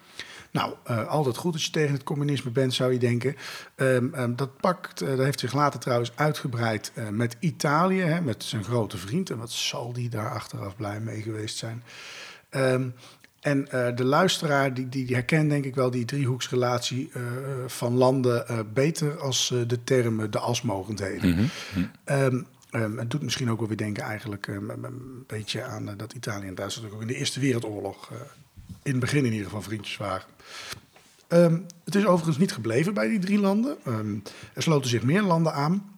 Nou, 0.50 0.74
uh, 0.90 1.06
altijd 1.06 1.36
goed 1.36 1.52
als 1.52 1.64
je 1.64 1.70
tegen 1.70 1.92
het 1.92 2.02
communisme 2.02 2.50
bent, 2.50 2.74
zou 2.74 2.92
je 2.92 2.98
denken. 2.98 3.36
Um, 3.76 4.14
um, 4.14 4.36
dat 4.36 4.56
pact 4.56 4.98
dat 4.98 5.18
heeft 5.18 5.40
zich 5.40 5.52
later 5.52 5.80
trouwens 5.80 6.12
uitgebreid 6.14 6.92
met 7.10 7.36
Italië, 7.40 8.00
hè, 8.00 8.20
met 8.20 8.44
zijn 8.44 8.64
grote 8.64 8.96
vriend. 8.96 9.30
En 9.30 9.38
wat 9.38 9.50
zal 9.50 9.92
die 9.92 10.08
daar 10.08 10.30
achteraf 10.30 10.76
blij 10.76 11.00
mee 11.00 11.22
geweest 11.22 11.56
zijn? 11.56 11.82
Um, 12.50 12.94
en 13.40 13.68
uh, 13.74 13.86
de 13.94 14.04
luisteraar 14.04 14.74
die, 14.74 14.88
die, 14.88 15.04
die, 15.04 15.14
herkent 15.14 15.50
denk 15.50 15.64
ik 15.64 15.74
wel 15.74 15.90
die 15.90 16.04
driehoeksrelatie 16.04 17.10
uh, 17.16 17.22
van 17.66 17.92
landen 17.92 18.44
uh, 18.50 18.58
beter 18.72 19.18
als 19.18 19.54
de 19.66 19.84
term 19.84 20.30
de 20.30 20.38
asmogendheden. 20.38 21.30
Mm 21.30 21.48
-hmm. 21.72 21.90
um, 22.04 22.46
um, 22.70 22.98
het 22.98 23.10
doet 23.10 23.22
misschien 23.22 23.50
ook 23.50 23.58
wel 23.58 23.68
weer 23.68 23.76
denken 23.76 24.02
eigenlijk 24.02 24.46
um, 24.46 24.70
een 24.70 25.24
beetje 25.26 25.62
aan 25.62 25.94
dat 25.96 26.12
Italië 26.12 26.46
en 26.46 26.54
Duitsland 26.54 26.92
ook 26.92 27.00
in 27.00 27.06
de 27.06 27.14
Eerste 27.16 27.40
Wereldoorlog 27.40 28.12
in 28.82 28.90
het 28.90 29.00
begin 29.00 29.24
in 29.24 29.32
ieder 29.32 29.46
geval 29.46 29.62
vriendjes 29.62 29.96
waren. 29.96 30.26
het 31.84 31.94
is 31.94 32.06
overigens 32.06 32.38
niet 32.38 32.52
gebleven 32.52 32.94
bij 32.94 33.08
die 33.08 33.18
drie 33.18 33.38
landen. 33.38 33.76
er 34.54 34.62
sloten 34.62 34.90
zich 34.90 35.02
meer 35.02 35.22
landen 35.22 35.52
aan. 35.52 35.92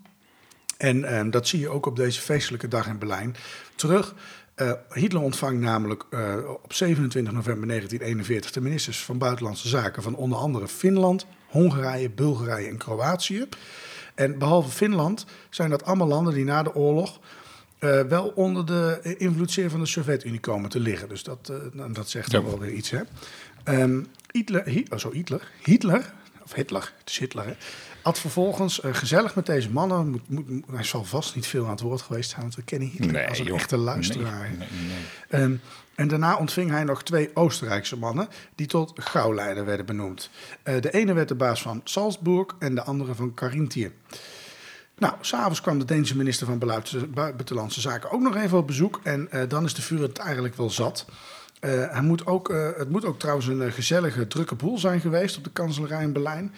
En 0.76 1.30
dat 1.30 1.48
zie 1.48 1.60
je 1.60 1.68
ook 1.68 1.86
op 1.86 1.96
deze 1.96 2.20
feestelijke 2.20 2.68
dag 2.68 2.86
in 2.86 2.98
Berlijn 2.98 3.36
terug. 3.74 4.14
Uh, 4.60 4.72
Hitler 4.92 5.22
ontvangt 5.22 5.60
namelijk 5.60 6.04
uh, 6.10 6.34
op 6.62 6.72
27 6.72 7.32
november 7.32 7.68
1941 7.68 8.52
de 8.52 8.60
ministers 8.60 9.04
van 9.04 9.18
Buitenlandse 9.18 9.68
Zaken 9.68 10.02
van 10.02 10.14
onder 10.14 10.38
andere 10.38 10.68
Finland, 10.68 11.26
Hongarije, 11.48 12.10
Bulgarije 12.10 12.68
en 12.68 12.76
Kroatië. 12.76 13.48
En 14.14 14.38
behalve 14.38 14.70
Finland 14.70 15.26
zijn 15.50 15.70
dat 15.70 15.84
allemaal 15.84 16.06
landen 16.06 16.34
die 16.34 16.44
na 16.44 16.62
de 16.62 16.74
oorlog 16.74 17.20
uh, 17.80 18.00
wel 18.00 18.32
onder 18.34 18.66
de 18.66 19.14
invloedssfeer 19.18 19.70
van 19.70 19.80
de 19.80 19.86
Sovjet-Unie 19.86 20.40
komen 20.40 20.70
te 20.70 20.80
liggen. 20.80 21.08
Dus 21.08 21.22
dat, 21.22 21.52
dat 21.92 22.08
zegt 22.08 22.30
ja. 22.30 22.42
wel 22.42 22.58
weer 22.58 22.72
iets. 22.72 22.90
Hè? 22.90 23.00
Um, 23.82 24.06
Hitler, 24.32 24.68
Hi 24.68 24.84
oh, 24.88 24.98
zo 24.98 25.12
Hitler, 25.12 25.50
Hitler, 25.62 26.12
of 26.42 26.52
Hitler, 26.52 26.92
het 26.98 27.10
is 27.10 27.18
Hitler, 27.18 27.46
hè? 27.46 27.52
had 28.02 28.18
vervolgens 28.18 28.84
uh, 28.84 28.94
gezellig 28.94 29.34
met 29.34 29.46
deze 29.46 29.70
mannen. 29.70 30.08
Moet, 30.08 30.28
moet, 30.28 30.64
hij 30.72 30.84
zal 30.84 31.04
vast 31.04 31.34
niet 31.34 31.46
veel 31.46 31.64
aan 31.64 31.70
het 31.70 31.80
woord 31.80 32.02
geweest 32.02 32.30
zijn, 32.30 32.42
want 32.42 32.54
we 32.54 32.62
kennen 32.62 32.88
Hitler 32.88 33.12
nee, 33.12 33.28
als 33.28 33.38
een 33.38 33.44
joh. 33.44 33.56
echte 33.56 33.76
luisteraar. 33.76 34.50
Nee, 34.58 34.68
nee, 35.30 35.42
um, 35.42 35.60
en 35.94 36.08
daarna 36.08 36.36
ontving 36.36 36.70
hij 36.70 36.84
nog 36.84 37.02
twee 37.02 37.30
Oostenrijkse 37.34 37.96
mannen 37.96 38.28
die 38.54 38.66
tot 38.66 38.92
gauwleider 38.94 39.64
werden 39.64 39.86
benoemd. 39.86 40.30
De 40.62 40.90
ene 40.90 41.12
werd 41.12 41.28
de 41.28 41.34
baas 41.34 41.62
van 41.62 41.80
Salzburg 41.84 42.46
en 42.58 42.74
de 42.74 42.82
andere 42.82 43.14
van 43.14 43.34
Carinthië. 43.34 43.92
Nou, 45.00 45.14
s'avonds 45.20 45.60
kwam 45.60 45.78
de 45.78 45.84
Deense 45.84 46.16
minister 46.16 46.46
van 46.46 46.58
Buitenlandse 47.14 47.80
Zaken 47.80 48.10
ook 48.10 48.20
nog 48.20 48.36
even 48.36 48.58
op 48.58 48.66
bezoek. 48.66 49.00
En 49.02 49.28
uh, 49.34 49.42
dan 49.48 49.64
is 49.64 49.74
de 49.74 49.82
vuur 49.82 50.02
het 50.02 50.18
eigenlijk 50.18 50.56
wel 50.56 50.70
zat. 50.70 51.04
Uh, 51.60 51.70
hij 51.92 52.02
moet 52.02 52.26
ook, 52.26 52.50
uh, 52.50 52.68
het 52.76 52.90
moet 52.90 53.04
ook 53.04 53.18
trouwens 53.18 53.46
een 53.46 53.72
gezellige, 53.72 54.26
drukke 54.26 54.54
boel 54.54 54.78
zijn 54.78 55.00
geweest 55.00 55.36
op 55.36 55.44
de 55.44 55.50
kanselarij 55.50 56.02
in 56.02 56.12
Berlijn. 56.12 56.52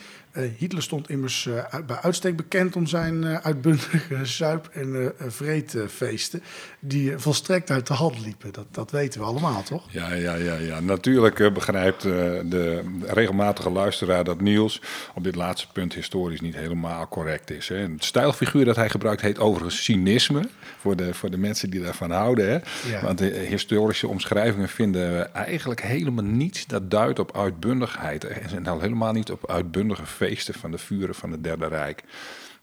Hitler 0.59 0.83
stond 0.83 1.11
immers 1.11 1.49
bij 1.87 1.97
uitstek 1.97 2.37
bekend 2.37 2.77
om 2.77 2.87
zijn 2.87 3.25
uitbundige 3.25 4.25
zuip- 4.39 4.71
en 4.73 5.13
vreedfeesten. 5.19 6.43
Die 6.81 7.19
volstrekt 7.19 7.71
uit 7.71 7.87
de 7.87 7.95
hand 7.95 8.21
liepen. 8.25 8.53
Dat, 8.53 8.67
dat 8.71 8.91
weten 8.91 9.21
we 9.21 9.27
allemaal, 9.27 9.63
toch? 9.63 9.87
Ja, 9.91 10.13
ja, 10.13 10.35
ja. 10.35 10.55
ja. 10.55 10.81
Natuurlijk 10.81 11.53
begrijpt 11.53 12.03
de 12.03 12.83
regelmatige 13.07 13.71
luisteraar 13.71 14.25
dat 14.25 14.41
Niels 14.41 14.83
op 15.15 15.25
dit 15.25 15.35
laatste 15.35 15.67
punt 15.73 15.95
historisch 15.95 16.41
niet 16.41 16.57
helemaal 16.57 17.09
correct 17.09 17.51
is. 17.51 17.69
Hè. 17.69 17.77
Het 17.77 18.05
stijlfiguur 18.05 18.65
dat 18.65 18.77
hij 18.77 18.91
gebruikt 18.91 19.21
heet 19.21 19.39
overigens 19.39 19.85
cynisme. 19.85 20.49
Voor 20.79 20.97
de, 20.97 21.15
voor 21.15 21.31
de 21.31 21.39
mensen 21.39 21.71
die 21.71 21.83
daarvan 21.83 22.11
houden. 22.11 22.49
Hè. 22.49 22.59
Ja. 22.93 23.03
Want 23.03 23.19
de 23.19 23.47
historische 23.49 24.09
omschrijvingen 24.09 24.69
vinden 24.69 25.17
we 25.17 25.23
eigenlijk 25.23 25.83
helemaal 25.83 26.25
niets 26.25 26.67
dat 26.67 26.91
duidt 26.91 27.19
op 27.19 27.37
uitbundigheid. 27.37 28.25
En 28.25 28.67
al 28.67 28.81
helemaal 28.81 29.13
niet 29.13 29.31
op 29.31 29.51
uitbundige 29.51 30.07
feesten 30.07 30.22
van 30.59 30.71
de 30.71 30.79
vuren 30.79 31.15
van 31.15 31.31
het 31.33 31.45
Derde 31.45 31.67
Rijk. 31.67 32.03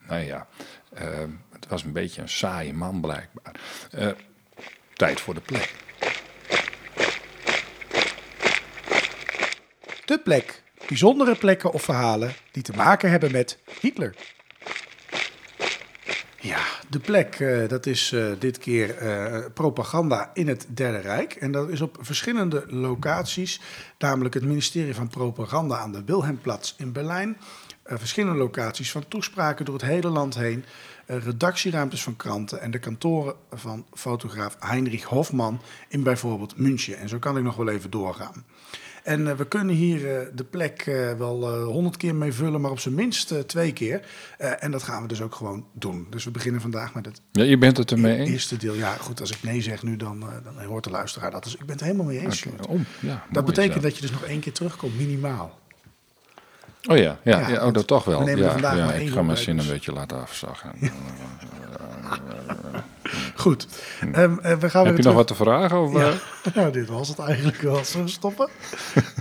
Nou 0.08 0.24
ja, 0.24 0.48
uh, 1.02 1.02
het 1.52 1.68
was 1.68 1.84
een 1.84 1.92
beetje 1.92 2.22
een 2.22 2.30
saaie 2.30 2.74
man 2.74 3.02
blijkbaar. 3.02 3.56
Uh, 3.98 4.10
tijd 4.94 5.22
voor 5.22 5.34
de 5.34 5.42
plek. 5.42 5.74
De 10.06 10.20
plek. 10.24 10.64
Bijzondere 10.88 11.36
plekken 11.36 11.72
of 11.72 11.84
verhalen 11.84 12.34
die 12.52 12.64
te 12.64 12.74
maken 12.74 13.10
hebben 13.10 13.32
met 13.32 13.58
Hitler. 13.80 14.16
Ja, 16.40 16.66
de 16.90 17.00
plek, 17.00 17.40
uh, 17.40 17.68
dat 17.68 17.86
is 17.86 18.12
uh, 18.12 18.32
dit 18.40 18.58
keer 18.58 19.02
uh, 19.02 19.46
propaganda 19.54 20.32
in 20.34 20.48
het 20.48 20.68
Derde 20.70 20.98
Rijk. 20.98 21.34
En 21.34 21.52
dat 21.52 21.70
is 21.70 21.82
op 21.82 21.98
verschillende 22.02 22.64
locaties, 22.68 23.62
namelijk 23.98 24.34
het 24.34 24.44
ministerie 24.44 24.96
van 24.96 25.08
Propaganda 25.08 25.78
aan 25.78 25.92
de 25.92 26.04
Wilhelmplatz 26.06 26.74
in 26.78 26.92
Berlijn. 26.92 27.38
verschillende 27.84 28.38
locaties 28.38 28.92
van 28.92 29.08
toespraken 29.08 29.66
door 29.66 29.74
het 29.74 29.84
hele 29.84 30.10
land 30.10 30.36
heen. 30.36 30.66
redactieruimtes 31.06 32.04
van 32.04 32.16
kranten 32.16 32.62
en 32.62 32.72
de 32.72 32.80
kantoren 32.80 33.36
van 33.52 33.86
fotograaf 33.94 34.56
Heinrich 34.60 35.04
Hofman 35.04 35.62
in 35.88 36.04
bijvoorbeeld 36.04 36.58
München. 36.58 36.98
En 36.98 37.10
zo 37.10 37.20
kan 37.20 37.38
ik 37.38 37.44
nog 37.44 37.56
wel 37.56 37.70
even 37.70 37.90
doorgaan. 37.90 38.46
En 39.10 39.22
uh, 39.22 39.32
we 39.32 39.48
kunnen 39.48 39.76
hier 39.76 40.02
uh, 40.02 40.28
de 40.36 40.44
plek 40.44 40.86
uh, 40.86 41.14
wel 41.14 41.64
honderd 41.64 41.98
keer 41.98 42.16
mee 42.16 42.34
vullen, 42.34 42.62
maar 42.62 42.72
op 42.72 42.80
zijn 42.80 42.96
minst 42.96 43.48
twee 43.48 43.74
keer. 43.74 44.02
en 44.38 44.72
dat 44.72 44.84
gaan 44.84 45.02
we 45.02 45.08
dus 45.08 45.22
ook 45.22 45.36
gewoon 45.36 45.66
doen. 45.74 46.08
Dus 46.10 46.24
we 46.24 46.32
beginnen 46.32 46.62
vandaag 46.62 46.94
met 46.94 47.06
het 47.06 47.22
ja, 47.32 47.44
je 47.44 47.58
bent 47.58 47.78
het 47.78 47.92
ermee 47.92 48.18
eens? 48.18 48.30
eerste 48.30 48.58
deel. 48.58 48.74
Ja, 48.74 48.94
goed, 48.94 49.20
als 49.20 49.32
ik 49.32 49.44
nee 49.44 49.62
zeg 49.62 49.84
nu, 49.84 49.96
dan, 49.96 50.20
dan 50.44 50.64
hoort 50.64 50.84
de 50.84 50.90
luisteraar 50.90 51.32
dat. 51.32 51.44
Dus 51.44 51.54
ik 51.54 51.66
ben 51.66 51.76
het 51.76 51.82
helemaal 51.82 52.06
mee 52.06 52.20
eens. 52.20 52.46
Okay. 52.46 52.76
Oh, 52.76 52.80
ja, 53.00 53.26
dat 53.32 53.46
betekent 53.46 53.84
dat 53.84 53.96
je 53.96 54.02
dus 54.02 54.12
nog 54.12 54.24
één 54.24 54.40
keer 54.40 54.54
terugkomt, 54.54 54.98
minimaal. 54.98 55.60
Oh 56.88 56.98
ja, 56.98 57.18
ja, 57.24 57.40
ja, 57.40 57.50
ja 57.50 57.66
oh, 57.66 57.74
dat 57.74 57.88
toch 57.88 58.06
wel. 58.06 58.28
Ja, 58.30 58.58
ja, 58.58 58.94
ik 58.94 59.10
ga 59.10 59.22
mijn 59.22 59.38
zin 59.38 59.58
een 59.58 59.68
beetje 59.68 59.92
laten 59.92 60.22
afzagen. 60.22 60.72
Goed. 63.36 63.68
Um, 64.16 64.40
uh, 64.44 64.58
we 64.58 64.70
gaan 64.70 64.86
Heb 64.86 64.98
je 64.98 65.04
nog 65.04 65.14
wat 65.14 65.28
te 65.28 65.36
vragen? 65.36 65.82
Of, 65.82 65.94
ja. 65.94 66.14
nou, 66.56 66.72
dit 66.72 66.88
was 66.88 67.08
het 67.08 67.20
eigenlijk 67.20 67.62
wel. 67.62 67.86
Zullen 67.86 68.06
we 68.06 68.12
stoppen? 68.12 68.50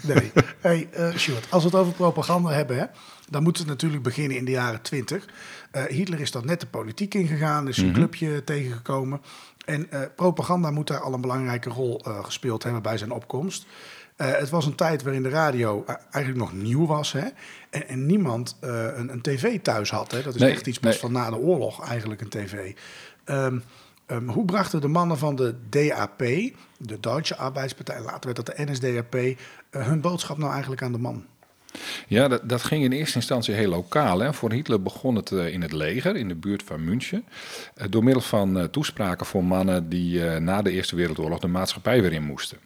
nee. 0.02 0.32
Hey, 0.60 0.88
uh, 0.98 1.14
Sjoerd, 1.16 1.46
als 1.50 1.62
we 1.62 1.68
het 1.68 1.78
over 1.78 1.92
propaganda 1.92 2.50
hebben, 2.50 2.78
hè, 2.78 2.84
dan 3.28 3.42
moet 3.42 3.58
het 3.58 3.66
natuurlijk 3.66 4.02
beginnen 4.02 4.36
in 4.36 4.44
de 4.44 4.50
jaren 4.50 4.82
twintig. 4.82 5.24
Hitler 5.88 6.20
is 6.20 6.30
dan 6.30 6.46
net 6.46 6.60
de 6.60 6.66
politiek 6.66 7.14
ingegaan, 7.14 7.68
is 7.68 7.76
een 7.76 7.82
mm 7.84 7.90
-hmm. 7.90 7.98
clubje 7.98 8.44
tegengekomen. 8.44 9.20
En 9.68 9.88
propaganda 10.16 10.70
moet 10.70 10.86
daar 10.86 11.00
al 11.00 11.12
een 11.12 11.20
belangrijke 11.20 11.70
rol 11.70 12.00
gespeeld 12.22 12.62
hebben 12.62 12.82
bij 12.82 12.98
zijn 12.98 13.10
opkomst. 13.10 13.66
Eh, 14.18 14.30
het 14.38 14.50
was 14.50 14.66
een 14.66 14.74
tijd 14.74 15.02
waarin 15.02 15.22
de 15.22 15.28
radio 15.28 15.84
eh, 15.86 15.94
eigenlijk 16.10 16.44
nog 16.44 16.62
nieuw 16.62 16.86
was. 16.86 17.12
Hè? 17.12 17.24
En, 17.70 17.88
en 17.88 18.06
niemand 18.06 18.56
eh, 18.60 18.84
een, 18.94 19.12
een 19.12 19.20
tv 19.20 19.60
thuis 19.60 19.90
had. 19.90 20.10
Hè? 20.10 20.22
Dat 20.22 20.34
is 20.34 20.40
Nee, 20.40 20.50
echt 20.50 20.66
iets 20.66 20.78
pas 20.78 20.90
nee. 20.90 21.00
van 21.00 21.12
na 21.12 21.30
de 21.30 21.36
oorlog 21.36 21.88
eigenlijk, 21.88 22.20
een 22.20 22.28
tv. 22.28 22.74
Ehm, 23.24 23.58
ehm, 24.06 24.28
hoe 24.28 24.44
brachten 24.44 24.80
de 24.80 24.88
mannen 24.88 25.18
van 25.18 25.36
de 25.36 25.54
DAP, 25.68 26.18
de 26.78 27.00
Duitse 27.00 27.36
Arbeidspartij, 27.36 28.00
later 28.00 28.32
werd 28.32 28.36
dat 28.36 28.46
de 28.46 28.64
NSDAP, 28.64 29.14
eh, 29.14 29.36
hun 29.70 30.00
boodschap 30.00 30.38
nou 30.38 30.52
eigenlijk 30.52 30.82
aan 30.82 30.92
de 30.92 30.98
man? 30.98 31.24
Ja, 32.08 32.28
dat, 32.28 32.48
dat 32.48 32.62
ging 32.62 32.84
in 32.84 32.92
eerste 32.92 33.16
instantie 33.16 33.54
heel 33.54 33.68
lokaal. 33.68 34.18
Hè. 34.20 34.32
Voor 34.32 34.52
Hitler 34.52 34.82
begon 34.82 35.14
het 35.14 35.32
eh, 35.32 35.52
in 35.52 35.62
het 35.62 35.72
leger, 35.72 36.16
in 36.16 36.28
de 36.28 36.34
buurt 36.34 36.62
van 36.62 36.84
München. 36.84 37.24
eh, 37.74 37.86
door 37.90 38.04
middel 38.04 38.22
van 38.22 38.58
eh, 38.58 38.64
toespraken 38.64 39.26
voor 39.26 39.44
mannen 39.44 39.88
die 39.88 40.20
na 40.22 40.62
de 40.62 40.70
Eerste 40.70 40.96
Wereldoorlog 40.96 41.38
de 41.38 41.46
maatschappij 41.46 42.02
weer 42.02 42.12
in 42.12 42.22
moesten. 42.24 42.58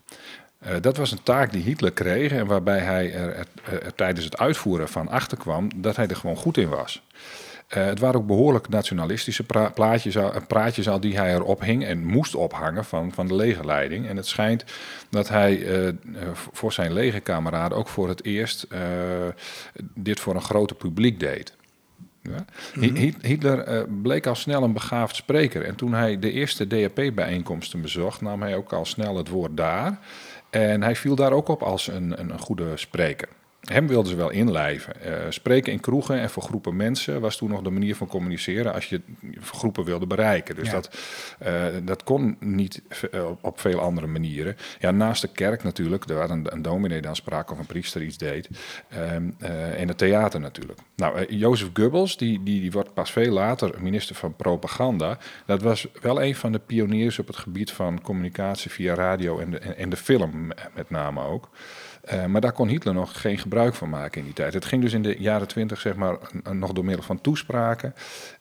Dat 0.80 0.96
was 0.96 1.10
een 1.12 1.22
taak 1.22 1.52
die 1.52 1.62
Hitler 1.62 1.92
kreeg 1.92 2.32
en 2.32 2.46
waarbij 2.46 2.78
hij 2.78 3.12
er, 3.14 3.36
er- 3.36 3.82
er 3.82 3.94
tijdens 3.94 4.24
het 4.24 4.38
uitvoeren 4.38 4.88
van 4.88 5.08
achterkwam 5.08 5.68
dat 5.76 5.96
hij 5.96 6.06
er 6.06 6.16
gewoon 6.16 6.36
goed 6.36 6.56
in 6.56 6.68
was. 6.68 7.02
Eh, 7.72 7.84
het 7.84 7.98
waren 7.98 8.20
ook 8.20 8.26
behoorlijk 8.26 8.68
nationalistische 8.68 9.42
pra- 9.44 9.68
plaatjes, 9.70 10.18
al- 10.18 10.32
praatjes 10.48 10.88
al 10.88 11.00
die 11.00 11.16
hij 11.18 11.34
erop 11.34 11.60
hing 11.60 11.84
en 11.84 12.04
moest 12.04 12.34
ophangen 12.34 12.84
van, 12.84 13.12
van 13.12 13.26
de 13.26 13.34
legerleiding. 13.34 14.08
En 14.08 14.16
het 14.16 14.26
schijnt 14.26 14.64
dat 15.10 15.28
hij 15.28 15.66
eh, 15.66 15.88
eh, 15.88 15.94
voor 16.32 16.72
zijn 16.72 16.92
legerkameraden 16.92 17.78
ook 17.78 17.88
voor 17.88 18.08
het 18.08 18.24
eerst 18.24 18.62
eh, 18.62 18.80
dit 19.94 20.20
voor 20.20 20.34
een 20.34 20.40
groter 20.42 20.76
publiek 20.76 21.20
deed. 21.20 21.56
Ja. 22.22 22.44
Hi- 22.80 23.14
Hitler 23.22 23.58
eh, 23.58 23.82
bleek 24.02 24.26
al 24.26 24.34
snel 24.34 24.62
een 24.62 24.72
begaafd 24.72 25.16
spreker. 25.16 25.62
En 25.64 25.74
toen 25.74 25.92
hij 25.94 26.18
de 26.18 26.30
eerste 26.32 26.66
DAP-bijeenkomsten 26.66 27.80
bezocht, 27.80 28.20
nam 28.20 28.42
hij 28.42 28.56
ook 28.56 28.72
al 28.72 28.84
snel 28.84 29.16
het 29.16 29.28
woord 29.28 29.56
daar. 29.56 29.98
En 30.50 30.82
hij 30.82 30.96
viel 30.96 31.14
daar 31.14 31.32
ook 31.32 31.48
op 31.48 31.62
als 31.62 31.88
een, 31.88 32.20
een, 32.20 32.30
een 32.30 32.38
goede 32.38 32.76
spreker. 32.76 33.28
Hem 33.62 33.86
wilden 33.86 34.10
ze 34.10 34.16
wel 34.16 34.30
inlijven. 34.30 35.02
Eh, 35.02 35.12
spreken 35.28 35.72
in 35.72 35.80
kroegen 35.80 36.18
en 36.20 36.30
voor 36.30 36.42
groepen 36.42 36.76
mensen 36.76 37.20
was 37.20 37.36
toen 37.36 37.50
nog 37.50 37.62
de 37.62 37.70
manier 37.70 37.96
van 37.96 38.06
communiceren 38.06 38.74
als 38.74 38.88
je 38.88 39.00
groepen 39.40 39.84
wilde 39.84 40.06
bereiken. 40.06 40.54
Dus 40.54 40.66
Ja. 40.66 40.72
dat, 40.72 40.98
eh, 41.38 41.64
dat 41.82 42.02
kon 42.04 42.36
niet 42.40 42.82
eh, 43.10 43.24
op- 43.40 43.60
veel 43.60 43.80
andere 43.80 44.06
manieren. 44.06 44.56
Ja, 44.78 44.90
naast 44.90 45.22
de 45.22 45.28
kerk 45.28 45.62
natuurlijk, 45.62 46.04
was 46.04 46.30
een, 46.30 46.46
een 46.52 46.62
dominee 46.62 47.00
dan 47.00 47.16
sprak 47.16 47.50
of 47.50 47.58
een 47.58 47.66
priester 47.66 48.02
iets 48.02 48.18
deed. 48.18 48.48
Ehm, 48.88 49.30
eh, 49.38 49.80
en 49.80 49.88
het 49.88 49.98
theater 49.98 50.40
natuurlijk. 50.40 50.78
Nou, 50.96 51.34
Jozef 51.34 51.68
Goebbels, 51.74 52.16
die, 52.16 52.42
die, 52.42 52.60
die 52.60 52.70
wordt 52.72 52.94
pas 52.94 53.12
veel 53.12 53.32
later 53.32 53.74
minister 53.82 54.14
van 54.14 54.36
propaganda. 54.36 55.18
Dat 55.46 55.62
was 55.62 55.86
wel 56.00 56.22
een 56.22 56.34
van 56.34 56.52
de 56.52 56.58
pioniers 56.58 57.18
op 57.18 57.26
het 57.26 57.36
gebied 57.36 57.70
van 57.72 58.00
communicatie 58.02 58.70
via 58.70 58.94
radio 58.94 59.38
en 59.38 59.50
de, 59.50 59.58
en, 59.58 59.76
en 59.76 59.88
de 59.90 59.96
film 59.96 60.48
met 60.74 60.90
name 60.90 61.20
ook. 61.24 61.48
Maar 62.28 62.40
daar 62.40 62.52
kon 62.52 62.68
Hitler 62.68 62.94
nog 62.94 63.20
geen 63.20 63.38
gebruik 63.52 63.74
van 63.74 63.88
maken 63.88 64.18
in 64.18 64.24
die 64.24 64.34
tijd. 64.34 64.54
Het 64.54 64.64
ging 64.64 64.82
dus 64.82 64.92
in 64.92 65.02
de 65.02 65.16
jaren 65.18 65.48
twintig, 65.48 65.80
zeg 65.80 65.94
maar, 65.94 66.16
nog 66.52 66.72
door 66.72 66.84
middel 66.84 67.04
van 67.04 67.20
toespraken. 67.20 67.94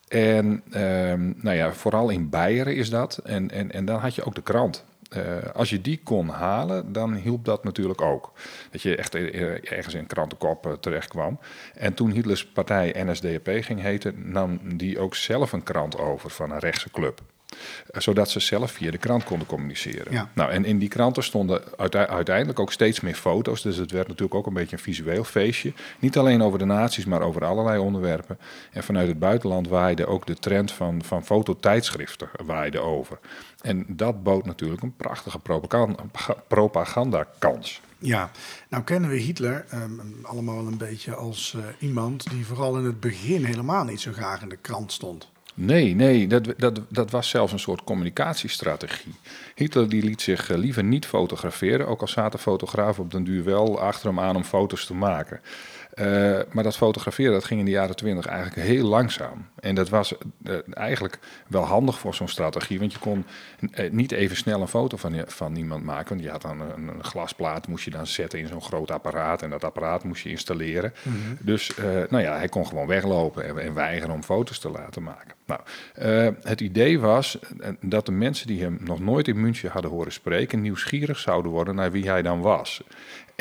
En 0.08 0.62
ehm, 0.70 1.32
nou 1.36 1.56
ja, 1.56 1.72
vooral 1.72 2.10
in 2.10 2.28
Beieren 2.28 2.76
is 2.76 2.90
dat. 2.90 3.20
En, 3.24 3.50
en, 3.50 3.72
en 3.72 3.84
dan 3.84 4.00
had 4.00 4.14
je 4.14 4.24
ook 4.24 4.34
de 4.34 4.42
krant. 4.42 4.84
Eh, 5.08 5.22
als 5.54 5.70
je 5.70 5.80
die 5.80 6.00
kon 6.04 6.28
halen, 6.28 6.92
dan 6.92 7.14
hielp 7.14 7.44
dat 7.44 7.64
natuurlijk 7.64 8.00
ook. 8.00 8.32
Dat 8.70 8.82
je 8.82 8.96
echt 8.96 9.14
eh, 9.14 9.72
ergens 9.72 9.94
in 9.94 10.06
krantenkop 10.06 10.66
eh, 10.66 10.72
terecht 10.72 11.08
kwam. 11.08 11.38
En 11.74 11.94
toen 11.94 12.10
Hitlers 12.10 12.46
partij 12.46 12.94
NSDAP 12.96 13.48
ging 13.60 13.80
heten, 13.80 14.14
nam 14.32 14.76
die 14.76 14.98
ook 14.98 15.14
zelf 15.14 15.52
een 15.52 15.62
krant 15.62 15.98
over 15.98 16.30
van 16.30 16.50
een 16.50 16.58
rechtse 16.58 16.90
club. 16.90 17.20
Eh, 17.90 18.00
Zodat 18.00 18.30
ze 18.30 18.40
zelf 18.40 18.70
via 18.70 18.90
de 18.90 18.98
krant 18.98 19.24
konden 19.24 19.46
communiceren. 19.46 20.12
Ja. 20.12 20.30
Nou, 20.34 20.50
en 20.50 20.64
in 20.64 20.78
die 20.78 20.88
kranten 20.88 21.22
stonden 21.22 21.62
uite- 21.76 22.08
uiteindelijk 22.08 22.58
ook 22.60 22.72
steeds 22.72 23.00
meer 23.00 23.14
foto's. 23.14 23.62
Dus 23.62 23.76
het 23.76 23.90
werd 23.90 24.06
natuurlijk 24.08 24.34
ook 24.34 24.46
een 24.46 24.52
beetje 24.54 24.76
een 24.76 24.82
visueel 24.82 25.24
feestje. 25.24 25.72
Niet 25.98 26.18
alleen 26.18 26.42
over 26.42 26.58
de 26.58 26.64
naties, 26.64 27.04
maar 27.04 27.20
over 27.22 27.44
allerlei 27.44 27.78
onderwerpen. 27.78 28.38
En 28.72 28.82
vanuit 28.82 29.08
het 29.08 29.18
buitenland 29.18 29.68
waaide 29.68 30.06
ook 30.06 30.26
de 30.26 30.34
trend 30.34 30.72
van, 30.72 31.02
van 31.04 31.24
fototijdschriften 31.24 32.28
waaide 32.44 32.80
over. 32.80 33.18
En 33.60 33.84
dat 33.88 34.22
bood 34.22 34.46
natuurlijk 34.46 34.82
een 34.82 34.96
prachtige 34.96 35.38
propaganda, 35.38 36.02
propagandakans. 36.48 37.80
Ja, 37.98 38.30
nou 38.68 38.82
kennen 38.84 39.10
we 39.10 39.16
Hitler 39.16 39.64
ehm, 39.68 39.90
allemaal 40.22 40.66
een 40.66 40.76
beetje 40.78 41.14
als 41.14 41.54
eh, 41.56 41.64
iemand 41.78 42.30
die 42.30 42.46
vooral 42.46 42.78
in 42.78 42.84
het 42.84 43.00
begin 43.00 43.44
helemaal 43.44 43.84
niet 43.84 44.00
zo 44.00 44.12
graag 44.12 44.42
in 44.42 44.48
de 44.48 44.56
krant 44.56 44.92
stond. 44.92 45.30
Nee, 45.54 45.94
nee, 45.94 46.26
dat, 46.26 46.54
dat, 46.56 46.80
dat 46.88 47.10
was 47.10 47.28
zelfs 47.28 47.52
een 47.52 47.58
soort 47.58 47.84
communicatiestrategie. 47.84 49.14
Hitler 49.54 49.88
die 49.88 50.02
liet 50.02 50.22
zich 50.22 50.50
eh, 50.50 50.56
liever 50.56 50.84
niet 50.84 51.06
fotograferen, 51.06 51.86
ook 51.86 52.00
al 52.00 52.08
zaten 52.08 52.38
fotografen 52.38 53.02
op 53.02 53.10
den 53.10 53.24
duur 53.24 53.44
wel 53.44 53.80
achter 53.80 54.08
hem 54.08 54.20
aan 54.20 54.36
om 54.36 54.44
foto's 54.44 54.86
te 54.86 54.94
maken. 54.94 55.40
Eh, 55.92 56.38
maar 56.52 56.64
dat 56.64 56.76
fotograferen 56.76 57.32
dat 57.32 57.44
ging 57.44 57.60
in 57.60 57.66
de 57.66 57.72
jaren 57.72 57.96
twintig 57.96 58.26
eigenlijk 58.26 58.68
heel 58.68 58.84
langzaam. 58.84 59.48
En 59.60 59.74
dat 59.74 59.88
was 59.88 60.14
eh, 60.44 60.56
eigenlijk 60.70 61.18
wel 61.48 61.62
handig 61.62 61.98
voor 61.98 62.14
zo'n 62.14 62.28
strategie, 62.28 62.78
want 62.78 62.92
je 62.92 62.98
kon 62.98 63.24
eh, 63.72 63.90
niet 63.90 64.12
even 64.12 64.36
snel 64.36 64.60
een 64.60 64.68
foto 64.68 64.96
van, 64.96 65.24
van 65.26 65.56
iemand 65.56 65.84
maken. 65.84 66.08
Want 66.08 66.22
je 66.22 66.30
had 66.30 66.42
dan 66.42 66.60
een, 66.60 66.88
een 66.88 67.04
glasplaat, 67.04 67.68
moest 67.68 67.84
je 67.84 67.90
dan 67.90 68.06
zetten 68.06 68.38
in 68.38 68.46
zo'n 68.46 68.62
groot 68.62 68.90
apparaat 68.90 69.42
en 69.42 69.50
dat 69.50 69.64
apparaat 69.64 70.04
moest 70.04 70.22
je 70.22 70.30
installeren. 70.30 70.92
Dus 71.40 71.74
eh, 71.74 71.84
nou 72.08 72.22
ja, 72.22 72.36
hij 72.36 72.48
kon 72.48 72.66
gewoon 72.66 72.86
weglopen 72.86 73.44
en, 73.44 73.58
en 73.58 73.74
weigeren 73.74 74.14
om 74.14 74.22
foto's 74.22 74.58
te 74.58 74.70
laten 74.70 75.02
maken. 75.02 75.34
Nou, 75.46 75.60
het 76.42 76.60
idee 76.60 77.00
was 77.00 77.38
dat 77.80 78.06
de 78.06 78.12
mensen 78.12 78.46
die 78.46 78.62
hem 78.62 78.78
nog 78.80 79.00
nooit 79.00 79.28
in 79.28 79.40
München 79.40 79.70
hadden 79.70 79.90
horen 79.90 80.12
spreken, 80.12 80.60
nieuwsgierig 80.60 81.18
zouden 81.18 81.50
worden 81.52 81.74
naar 81.74 81.90
wie 81.90 82.08
hij 82.08 82.22
dan 82.22 82.40
was. 82.40 82.82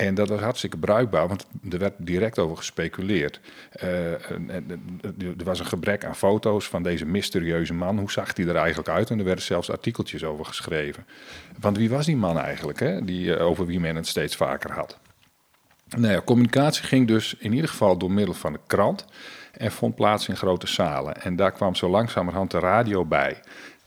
En 0.01 0.15
dat 0.15 0.29
was 0.29 0.39
hartstikke 0.39 0.77
bruikbaar, 0.77 1.27
want 1.27 1.46
er 1.72 1.77
werd 1.77 1.93
direct 1.98 2.39
over 2.39 2.58
gespeculeerd. 2.58 3.39
Eh, 3.72 4.12
er 4.12 5.43
was 5.43 5.60
een 5.60 5.65
gebrek 5.65 6.05
aan 6.05 6.15
foto's 6.15 6.67
van 6.67 6.84
deze 6.84 7.05
mysterieuze 7.05 7.74
man. 7.74 8.00
Hoe 8.00 8.12
zag 8.12 8.36
hij 8.36 8.48
er 8.48 8.55
eigenlijk 8.55 8.89
uit? 8.89 9.10
En 9.10 9.20
er 9.20 9.25
werden 9.25 9.43
zelfs 9.43 9.72
artikeltjes 9.72 10.24
over 10.24 10.46
geschreven. 10.46 11.05
Want 11.60 11.77
wie 11.77 11.89
was 11.89 12.05
die 12.05 12.15
man 12.15 12.39
eigenlijk, 12.39 12.79
hè? 12.79 13.05
Die, 13.05 13.36
eh, 13.36 13.46
over 13.46 13.65
wie 13.65 13.79
men 13.79 13.96
het 13.96 14.08
steeds 14.08 14.36
vaker 14.36 14.72
had? 14.72 15.00
Nou 15.98 16.22
communicatie 16.22 16.84
ging 16.84 17.08
dus 17.08 17.36
in 17.39 17.53
ieder 17.53 17.70
geval 17.70 17.98
door 17.98 18.12
middel 18.12 18.34
van 18.34 18.53
de 18.53 18.60
krant 18.67 19.05
en 19.51 19.72
vond 19.72 19.96
plaats 19.96 20.27
in 20.27 20.38
grote 20.38 20.67
zalen. 20.67 21.22
En 21.22 21.36
daar 21.36 21.51
kwam 21.51 21.75
zo 21.75 21.89
langzamerhand 21.89 22.51
de 22.51 22.60
radio 22.60 23.05
bij. 23.05 23.38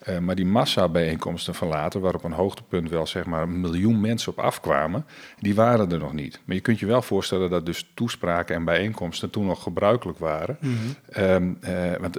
Eh, 0.04 0.18
maar 0.18 0.34
die 0.34 0.46
massabijeenkomsten 0.46 1.54
van 1.54 1.68
later, 1.68 2.00
waar 2.00 2.14
op 2.14 2.24
een 2.24 2.32
hoogtepunt 2.32 2.90
wel 2.90 3.06
zeg 3.06 3.24
maar 3.24 3.42
een 3.42 3.60
miljoen 3.60 4.00
mensen 4.00 4.32
op 4.32 4.38
afkwamen, 4.38 5.06
die 5.38 5.54
waren 5.54 5.92
er 5.92 5.98
nog 5.98 6.12
niet. 6.12 6.40
Maar 6.44 6.56
je 6.56 6.62
kunt 6.62 6.78
je 6.78 6.86
wel 6.86 7.02
voorstellen 7.02 7.50
dat 7.50 7.66
dus 7.66 7.90
toespraken 7.94 8.54
en 8.54 8.64
bijeenkomsten 8.64 9.30
toen 9.30 9.46
nog 9.46 9.62
gebruikelijk 9.62 10.18
waren. 10.18 10.58
Ehm, 11.08 11.52
eh, 11.60 11.96
want 12.00 12.18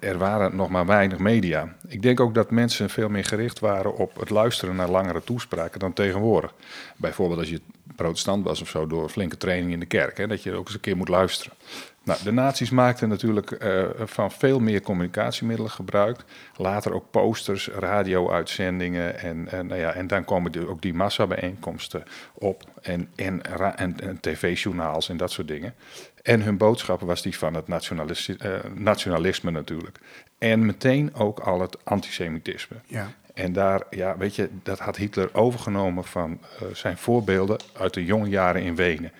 er 0.00 0.18
waren 0.18 0.56
nog 0.56 0.68
maar 0.68 0.86
weinig 0.86 1.18
media. 1.18 1.74
Ik 1.88 2.02
denk 2.02 2.20
ook 2.20 2.34
dat 2.34 2.50
mensen 2.50 2.90
veel 2.90 3.08
meer 3.08 3.24
gericht 3.24 3.58
waren 3.58 3.96
op 3.96 4.20
het 4.20 4.30
luisteren 4.30 4.76
naar 4.76 4.90
langere 4.90 5.24
toespraken 5.24 5.80
dan 5.80 5.92
tegenwoordig. 5.92 6.54
Bijvoorbeeld 6.96 7.38
als 7.38 7.48
je 7.48 7.60
protestant 7.96 8.44
was 8.44 8.60
of 8.60 8.68
zo, 8.68 8.86
door 8.86 9.08
flinke 9.08 9.36
training 9.36 9.72
in 9.72 9.80
de 9.80 9.86
kerk. 9.86 10.16
Hè, 10.16 10.26
dat 10.26 10.42
je 10.42 10.52
ook 10.52 10.64
eens 10.64 10.74
een 10.74 10.80
keer 10.80 10.96
moet 10.96 11.08
luisteren. 11.08 11.56
Nou, 12.04 12.22
de 12.22 12.32
nazi's 12.32 12.70
maakten 12.70 13.08
natuurlijk 13.08 13.50
eh, 13.50 13.84
van 13.98 14.30
veel 14.30 14.58
meer 14.58 14.80
communicatiemiddelen 14.80 15.70
gebruik. 15.70 16.18
Later 16.56 16.94
ook 16.94 17.10
posters, 17.10 17.68
radio-uitzendingen. 17.68 19.18
En, 19.18 19.48
en, 19.48 19.66
nou 19.66 19.80
ja, 19.80 19.92
en 19.92 20.06
dan 20.06 20.24
komen 20.24 20.52
de- 20.52 20.68
ook 20.68 20.82
die 20.82 20.94
massabijeenkomsten 20.94 22.02
op. 22.34 22.64
En, 22.82 23.08
en, 23.16 23.42
en, 23.76 24.00
en 24.00 24.20
tv-journaals 24.20 25.08
en 25.08 25.16
dat 25.16 25.30
soort 25.30 25.48
dingen. 25.48 25.74
En 26.22 26.42
hun 26.42 26.56
boodschap 26.56 27.00
was 27.00 27.22
die 27.22 27.38
van 27.38 27.54
het 27.54 27.68
nationalis- 27.68 28.36
eh, 28.36 28.52
nationalisme 28.74 29.50
natuurlijk. 29.50 29.98
En 30.38 30.66
meteen 30.66 31.14
ook 31.14 31.38
al 31.40 31.60
het 31.60 31.84
antisemitisme. 31.84 32.76
Ja. 32.86 33.10
En 33.34 33.52
daar, 33.52 33.82
ja, 33.90 34.16
weet 34.16 34.34
je, 34.34 34.48
dat 34.62 34.78
had 34.78 34.96
Hitler 34.96 35.34
overgenomen 35.34 36.04
van 36.04 36.38
eh, 36.60 36.66
zijn 36.74 36.96
voorbeelden 36.96 37.58
uit 37.78 37.94
de 37.94 38.04
jonge 38.04 38.28
jaren 38.28 38.62
in 38.62 38.76
Wenen. 38.76 39.12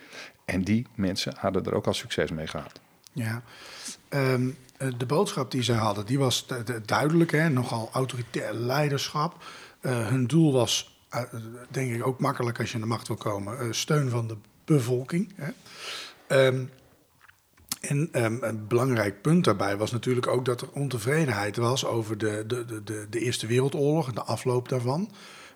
En 0.51 0.63
die 0.63 0.87
mensen 0.95 1.35
hadden 1.37 1.65
er 1.65 1.75
ook 1.75 1.87
al 1.87 1.95
succes 1.95 2.31
mee 2.31 2.47
gehad. 2.47 2.81
Ja. 3.13 3.43
Ehm, 4.09 4.49
eh, 4.77 4.89
de 4.99 5.07
boodschap 5.07 5.51
die 5.51 5.63
zij 5.63 5.77
hadden, 5.77 6.07
die 6.07 6.19
was 6.19 6.47
du- 6.47 6.63
du- 6.63 6.81
duidelijk, 6.85 7.31
hè? 7.31 7.49
nogal 7.49 7.89
autoritair 7.93 8.55
leiderschap. 8.55 9.45
Eh, 9.81 10.09
hun 10.09 10.27
doel 10.27 10.53
was, 10.53 11.01
eh, 11.09 11.23
denk 11.69 11.95
ik 11.95 12.07
ook 12.07 12.21
makkelijk 12.21 12.59
als 12.59 12.69
je 12.69 12.75
aan 12.75 12.81
de 12.81 12.87
macht 12.87 13.09
wil 13.09 13.17
komen, 13.17 13.75
steun 13.75 14.11
van 14.11 14.27
de 14.29 14.37
bevolking. 14.65 15.33
Hè? 15.35 15.51
Ehm, 16.27 16.65
en 17.81 18.09
ehm, 18.13 18.37
een 18.41 18.67
belangrijk 18.67 19.23
punt 19.23 19.45
daarbij 19.45 19.77
was 19.77 19.91
natuurlijk 19.93 20.27
ook 20.27 20.45
dat 20.45 20.61
er 20.61 20.71
ontevredenheid 20.73 21.57
was 21.57 21.85
over 21.85 22.19
de, 22.19 22.45
de, 22.47 22.83
de, 22.85 23.07
de 23.11 23.19
Eerste 23.19 23.47
Wereldoorlog 23.47 24.09
en 24.09 24.15
de 24.15 24.23
afloop 24.23 24.69
daarvan. 24.69 25.11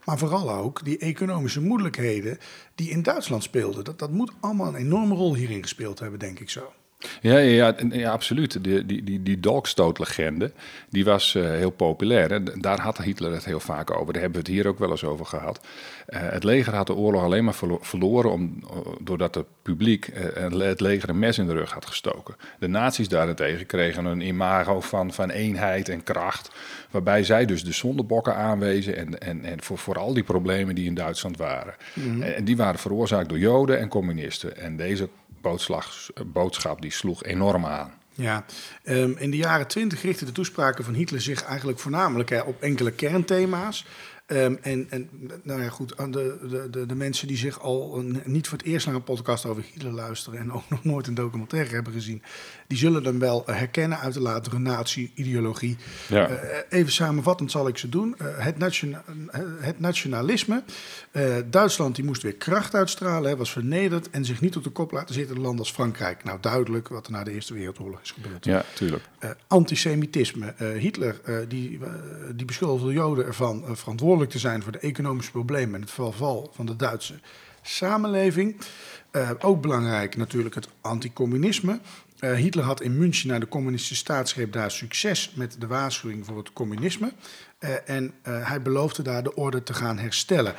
Maar 0.04 0.18
vooral 0.18 0.50
ook 0.50 0.84
die 0.84 0.99
economische 0.99 1.61
moeilijkheden 1.61 2.38
die 2.75 2.90
in 2.90 3.02
Duitsland 3.02 3.42
speelden. 3.42 3.84
Dat, 3.84 3.99
dat 3.99 4.11
moet 4.11 4.32
allemaal 4.40 4.68
een 4.68 4.75
enorme 4.75 5.14
rol 5.14 5.34
hierin 5.34 5.62
gespeeld 5.62 5.99
hebben, 5.99 6.18
denk 6.18 6.40
ik 6.40 6.50
zo. 6.50 6.73
Ja, 7.20 7.38
ja, 7.38 7.75
ja, 7.90 8.11
absoluut. 8.11 8.64
Die, 8.64 8.87
die, 8.87 9.04
die, 9.04 9.23
die 9.23 9.40
dolkstootlegende, 9.40 10.52
die 10.90 11.04
was 11.04 11.34
uh, 11.34 11.44
heel 11.44 11.70
populair. 11.70 12.30
En 12.30 12.44
daar 12.61 12.80
had 12.80 12.99
Hitler 12.99 13.32
het 13.32 13.44
heel 13.44 13.61
vaak 13.61 13.90
over. 13.90 14.12
Daar 14.12 14.23
hebben 14.23 14.42
we 14.42 14.46
het 14.46 14.56
hier 14.56 14.66
ook 14.66 14.78
wel 14.78 14.90
eens 14.90 15.04
over 15.04 15.26
gehad. 15.26 15.61
Uh, 16.08 16.18
het 16.20 16.44
leger 16.44 16.75
had 16.75 16.87
de 16.87 16.94
oorlog 16.94 17.23
alleen 17.23 17.44
maar 17.44 17.54
verlo 17.54 17.78
verloren 17.82 18.30
om, 18.30 18.64
doordat 19.00 19.34
het 19.34 19.46
publiek 19.62 20.08
uh, 20.08 20.61
het 20.61 20.80
leger 20.80 21.08
een 21.08 21.18
mes 21.18 21.38
in 21.38 21.46
de 21.46 21.52
rug 21.52 21.73
had 21.73 21.87
gestoken. 21.87 22.37
De 22.58 22.68
nazi's 22.68 23.08
daarentegen 23.08 23.66
kregen 23.66 24.04
een 24.04 24.20
imago 24.20 24.80
van, 24.80 25.12
van 25.12 25.30
eenheid 25.30 25.88
en 25.88 26.02
kracht. 26.02 26.50
Waarbij 26.90 27.25
zij 27.25 27.44
dus 27.44 27.64
de 27.64 27.73
zondebokken 27.73 28.37
aanwezen 28.37 28.96
en, 28.96 29.20
en, 29.20 29.44
en 29.44 29.62
voor, 29.62 29.78
voor 29.78 29.99
al 29.99 30.14
die 30.14 30.23
problemen 30.23 30.75
die 30.75 30.87
in 30.87 30.94
Duitsland 30.94 31.37
waren. 31.37 31.75
Mm 31.92 32.04
-hmm. 32.04 32.23
En 32.23 32.44
die 32.44 32.56
waren 32.56 32.80
veroorzaakt 32.80 33.28
door 33.28 33.38
Joden 33.38 33.78
en 33.78 33.88
communisten. 33.88 34.56
En 34.56 34.76
deze 34.76 35.08
boodschap 36.32 36.82
die 36.82 36.92
sloeg 36.92 37.25
enorm 37.25 37.66
aan. 37.66 37.92
Ja, 38.16 38.44
um, 38.84 39.16
in 39.18 39.30
de 39.30 39.37
jaren 39.37 39.66
twintig 39.66 40.02
richtten 40.02 40.26
de 40.26 40.32
toespraken 40.32 40.84
van 40.84 40.94
Hitler 40.94 41.20
zich 41.20 41.44
eigenlijk 41.44 41.78
voornamelijk 41.78 42.28
hè, 42.28 42.40
op 42.40 42.62
enkele 42.62 42.90
kernthema's. 42.90 43.87
Um, 44.26 44.59
en, 44.62 44.87
en 44.90 45.11
nou 45.43 45.62
ja, 45.62 45.69
goed, 45.69 45.97
de, 45.97 46.12
de, 46.12 46.69
de, 46.71 46.87
de, 46.87 46.95
mensen 46.95 47.28
die 47.28 47.37
zich 47.37 47.61
al 47.61 47.99
een, 47.99 48.23
niet 48.25 48.49
voor 48.49 48.59
het 48.59 48.66
eerst 48.66 48.87
naar 48.87 48.95
een 48.95 49.04
podcast 49.04 49.45
over 49.45 49.64
Hitler 49.73 49.93
luisteren 49.93 50.38
en 50.38 50.52
ook 50.52 50.62
nog 50.71 50.85
nooit 50.85 51.07
een 51.07 51.14
documentaire 51.14 51.75
hebben 51.75 51.93
gezien, 51.93 52.23
die 52.66 52.78
zullen 52.78 53.04
hem 53.04 53.19
wel 53.19 53.43
herkennen 53.47 53.99
uit 53.99 54.14
de 54.14 54.21
latere 54.21 54.59
nazi-ideologie. 54.59 55.76
Ja. 56.09 56.31
Uh, 56.31 56.37
even 56.69 56.93
samenvattend 56.93 57.50
zal 57.50 57.69
ik 57.69 57.78
ze 57.78 57.88
doen. 57.88 58.16
Uh, 58.23 58.26
het, 58.37 58.59
nationa 58.59 59.02
het, 59.61 59.81
nationalisme. 59.81 60.62
Uh, 61.12 61.37
Duitsland 61.50 61.95
die 61.95 62.04
moest 62.04 62.23
weer 62.23 62.35
kracht 62.35 62.75
uitstralen, 62.75 63.31
hè, 63.31 63.37
was 63.37 63.52
vernederd 63.52 64.11
en 64.11 64.25
zich 64.25 64.40
niet 64.40 64.57
op 64.57 64.64
de 64.64 64.71
kop 64.71 64.90
laten 64.90 65.14
zitten. 65.14 65.37
Een 65.37 65.43
land 65.43 65.59
als 65.59 65.73
Frankrijk. 65.73 66.25
Nou, 66.25 66.38
duidelijk 66.40 66.88
wat 66.88 67.07
er 67.07 67.12
na 67.12 67.25
de 67.25 67.33
Eerste 67.33 67.54
Wereldoorlog 67.54 68.00
is 68.00 68.11
gebeurd. 68.11 68.45
Ja, 68.45 68.64
tuurlijk. 68.75 69.02
antisemitisme. 69.47 70.54
Hitler 70.78 71.21
die, 71.49 71.78
die 72.35 72.47
beschuldigde 72.47 72.93
Joden 72.93 73.25
ervan 73.25 73.64
verantwoordelijk 73.76 74.12
te 74.23 74.38
zijn 74.38 74.62
voor 74.62 74.73
de 74.73 74.78
economische 74.78 75.30
problemen 75.30 75.75
en 75.75 75.80
het 75.80 75.90
verval 75.90 76.50
van 76.54 76.66
de 76.66 76.76
Duitse 76.76 77.14
samenleving. 77.62 78.56
Uh, 79.12 79.30
ook 79.38 79.61
belangrijk 79.61 80.16
natuurlijk 80.16 80.54
het 80.54 80.68
anticommunisme. 80.80 81.80
Uh, 82.21 82.33
Hitler 82.33 82.64
had 82.64 82.80
in 82.80 82.99
München 82.99 83.28
naar 83.28 83.40
de 83.40 83.49
communistische 83.49 83.94
staatsgreep 83.94 84.52
daar 84.52 84.71
succes 84.71 85.33
met 85.35 85.56
de 85.59 85.66
waarschuwing 85.66 86.26
voor 86.26 86.37
het 86.37 86.52
communisme. 86.52 87.12
Uh, 87.61 87.71
en 87.85 88.14
hij 88.23 88.62
beloofde 88.62 89.02
daar 89.02 89.23
de 89.23 89.35
orde 89.35 89.62
te 89.62 89.75
gaan 89.75 89.99
herstellen. 89.99 90.54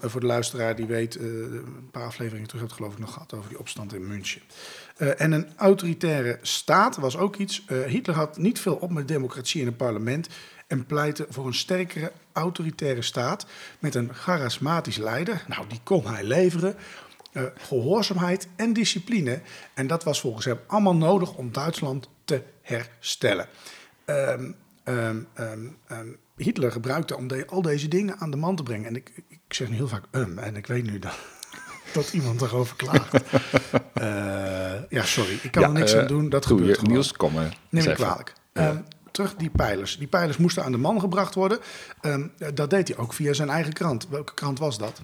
voor 0.00 0.20
de 0.20 0.26
luisteraar 0.26 0.76
die 0.76 0.86
weet, 0.86 1.20
een 1.20 1.88
paar 1.90 2.04
afleveringen 2.04 2.48
terug 2.48 2.62
had 2.62 2.72
geloof 2.72 2.92
ik 2.92 2.98
nog 2.98 3.12
gehad 3.12 3.34
over 3.34 3.48
die 3.48 3.58
opstand 3.58 3.94
in 3.94 4.06
München. 4.06 4.40
en 4.96 5.32
een 5.32 5.46
autoritaire 5.56 6.38
staat 6.42 6.96
was 6.96 7.16
ook 7.16 7.36
iets. 7.36 7.64
Hitler 7.86 8.16
had 8.16 8.38
niet 8.38 8.60
veel 8.60 8.74
op 8.74 8.90
met 8.90 9.08
democratie 9.08 9.60
in 9.60 9.66
het 9.66 9.76
parlement 9.76 10.28
en 10.74 10.86
pleitte 10.86 11.26
voor 11.28 11.46
een 11.46 11.54
sterkere 11.54 12.12
autoritaire 12.32 13.02
staat 13.02 13.46
met 13.78 13.94
een 13.94 14.14
charismatisch 14.14 14.96
leider. 14.96 15.44
Nou, 15.48 15.64
die 15.68 15.80
kon 15.82 16.06
hij 16.06 16.24
leveren. 16.24 16.76
Uh, 17.32 17.42
gehoorzaamheid 17.56 18.48
en 18.56 18.72
discipline. 18.72 19.40
En 19.74 19.86
dat 19.86 20.04
was 20.04 20.20
volgens 20.20 20.44
hem 20.44 20.58
allemaal 20.66 20.96
nodig 20.96 21.34
om 21.34 21.52
Duitsland 21.52 22.08
te 22.24 22.42
herstellen. 22.62 23.48
Um, 24.06 24.56
um, 24.84 25.28
um, 25.36 26.16
Hitler 26.36 26.72
gebruikte 26.72 27.16
om 27.16 27.28
de, 27.28 27.46
al 27.46 27.62
deze 27.62 27.88
dingen 27.88 28.16
aan 28.18 28.30
de 28.30 28.36
man 28.36 28.56
te 28.56 28.62
brengen. 28.62 28.88
En 28.88 28.96
ik, 28.96 29.12
ik 29.28 29.40
zeg 29.48 29.68
nu 29.68 29.74
heel 29.74 29.88
vaak 29.88 30.04
um, 30.10 30.38
en 30.38 30.56
ik 30.56 30.66
weet 30.66 30.84
nu 30.84 30.98
dat, 30.98 31.18
dat 31.92 32.12
iemand 32.12 32.42
erover 32.42 32.76
klaagt. 32.76 33.14
uh, 33.14 34.82
ja, 34.88 35.04
sorry, 35.04 35.38
ik 35.42 35.50
kan 35.50 35.62
ja, 35.62 35.68
er 35.68 35.74
niks 35.74 35.94
uh, 35.94 36.00
aan 36.00 36.06
doen. 36.06 36.28
Dat 36.28 36.46
gebeurt 36.46 36.80
je, 36.80 36.86
Niels, 36.86 37.12
kom 37.12 37.32
maar. 37.32 37.58
Neem 37.68 37.88
ik 37.88 37.94
kwalijk. 37.94 38.32
Ja 38.52 38.84
terug 39.14 39.34
die 39.34 39.50
pijlers. 39.50 39.98
Die 39.98 40.06
pijlers 40.06 40.36
moesten 40.36 40.64
aan 40.64 40.72
de 40.72 40.78
man 40.78 41.00
gebracht 41.00 41.34
worden. 41.34 41.58
Um, 42.02 42.32
dat 42.54 42.70
deed 42.70 42.88
hij 42.88 42.96
ook 42.96 43.12
via 43.12 43.32
zijn 43.32 43.48
eigen 43.48 43.72
krant. 43.72 44.08
Welke 44.08 44.34
krant 44.34 44.58
was 44.58 44.78
dat? 44.78 45.00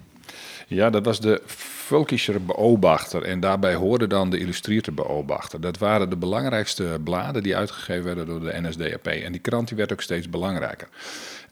Ja, 0.73 0.89
dat 0.89 1.05
was 1.05 1.19
de 1.19 1.41
Völkischer 1.45 2.45
Beobachter. 2.45 3.23
En 3.23 3.39
daarbij 3.39 3.73
hoorde 3.73 4.07
dan 4.07 4.29
de 4.29 4.37
Illustrierte 4.37 4.91
Beobachter. 4.91 5.61
Dat 5.61 5.77
waren 5.77 6.09
de 6.09 6.15
belangrijkste 6.15 6.99
bladen 7.03 7.43
die 7.43 7.55
uitgegeven 7.55 8.03
werden 8.03 8.25
door 8.25 8.39
de 8.39 8.61
NSDAP. 8.61 9.07
En 9.07 9.31
die 9.31 9.41
krant 9.41 9.67
die 9.67 9.77
werd 9.77 9.91
ook 9.91 10.01
steeds 10.01 10.29
belangrijker. 10.29 10.87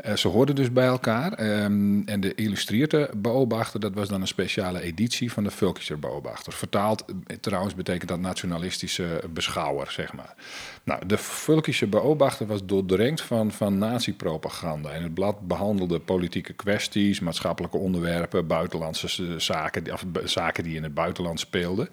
Uh, 0.06 0.16
ze 0.16 0.28
hoorden 0.28 0.56
dus 0.56 0.72
bij 0.72 0.86
elkaar. 0.86 1.62
Um, 1.64 2.04
en 2.06 2.20
de 2.22 2.36
Illustrierte 2.36 3.10
Beobachter, 3.18 3.80
dat 3.80 3.94
was 3.94 4.08
dan 4.08 4.22
een 4.22 4.28
speciale 4.28 4.82
editie 4.82 5.32
van 5.32 5.44
de 5.44 5.52
Völkischer 5.52 6.00
Beobachter. 6.00 6.54
Vertaald 6.54 7.06
trouwens 7.42 7.76
betekent 7.76 8.10
dat 8.10 8.20
nationalistische 8.20 9.22
beschouwer, 9.34 9.92
zeg 9.92 10.14
maar. 10.14 10.36
Nou, 10.84 11.06
de 11.06 11.18
Völkische 11.18 11.88
Beobachter 11.90 12.48
was 12.48 12.66
doordrenkt 12.66 13.22
van, 13.22 13.52
van 13.52 13.78
nazi-propaganda. 13.78 14.90
En 14.90 15.04
het 15.04 15.14
blad 15.14 15.48
behandelde 15.48 16.00
politieke 16.00 16.54
kwesties, 16.54 17.20
maatschappelijke 17.20 17.78
onderwerpen, 17.78 18.48
buitenlandse 18.48 19.08
zaken, 19.38 19.94
of 19.94 20.06
zaken 20.24 20.64
die 20.64 20.76
in 20.76 20.84
het 20.84 20.94
buitenland 20.94 21.40
speelden. 21.40 21.90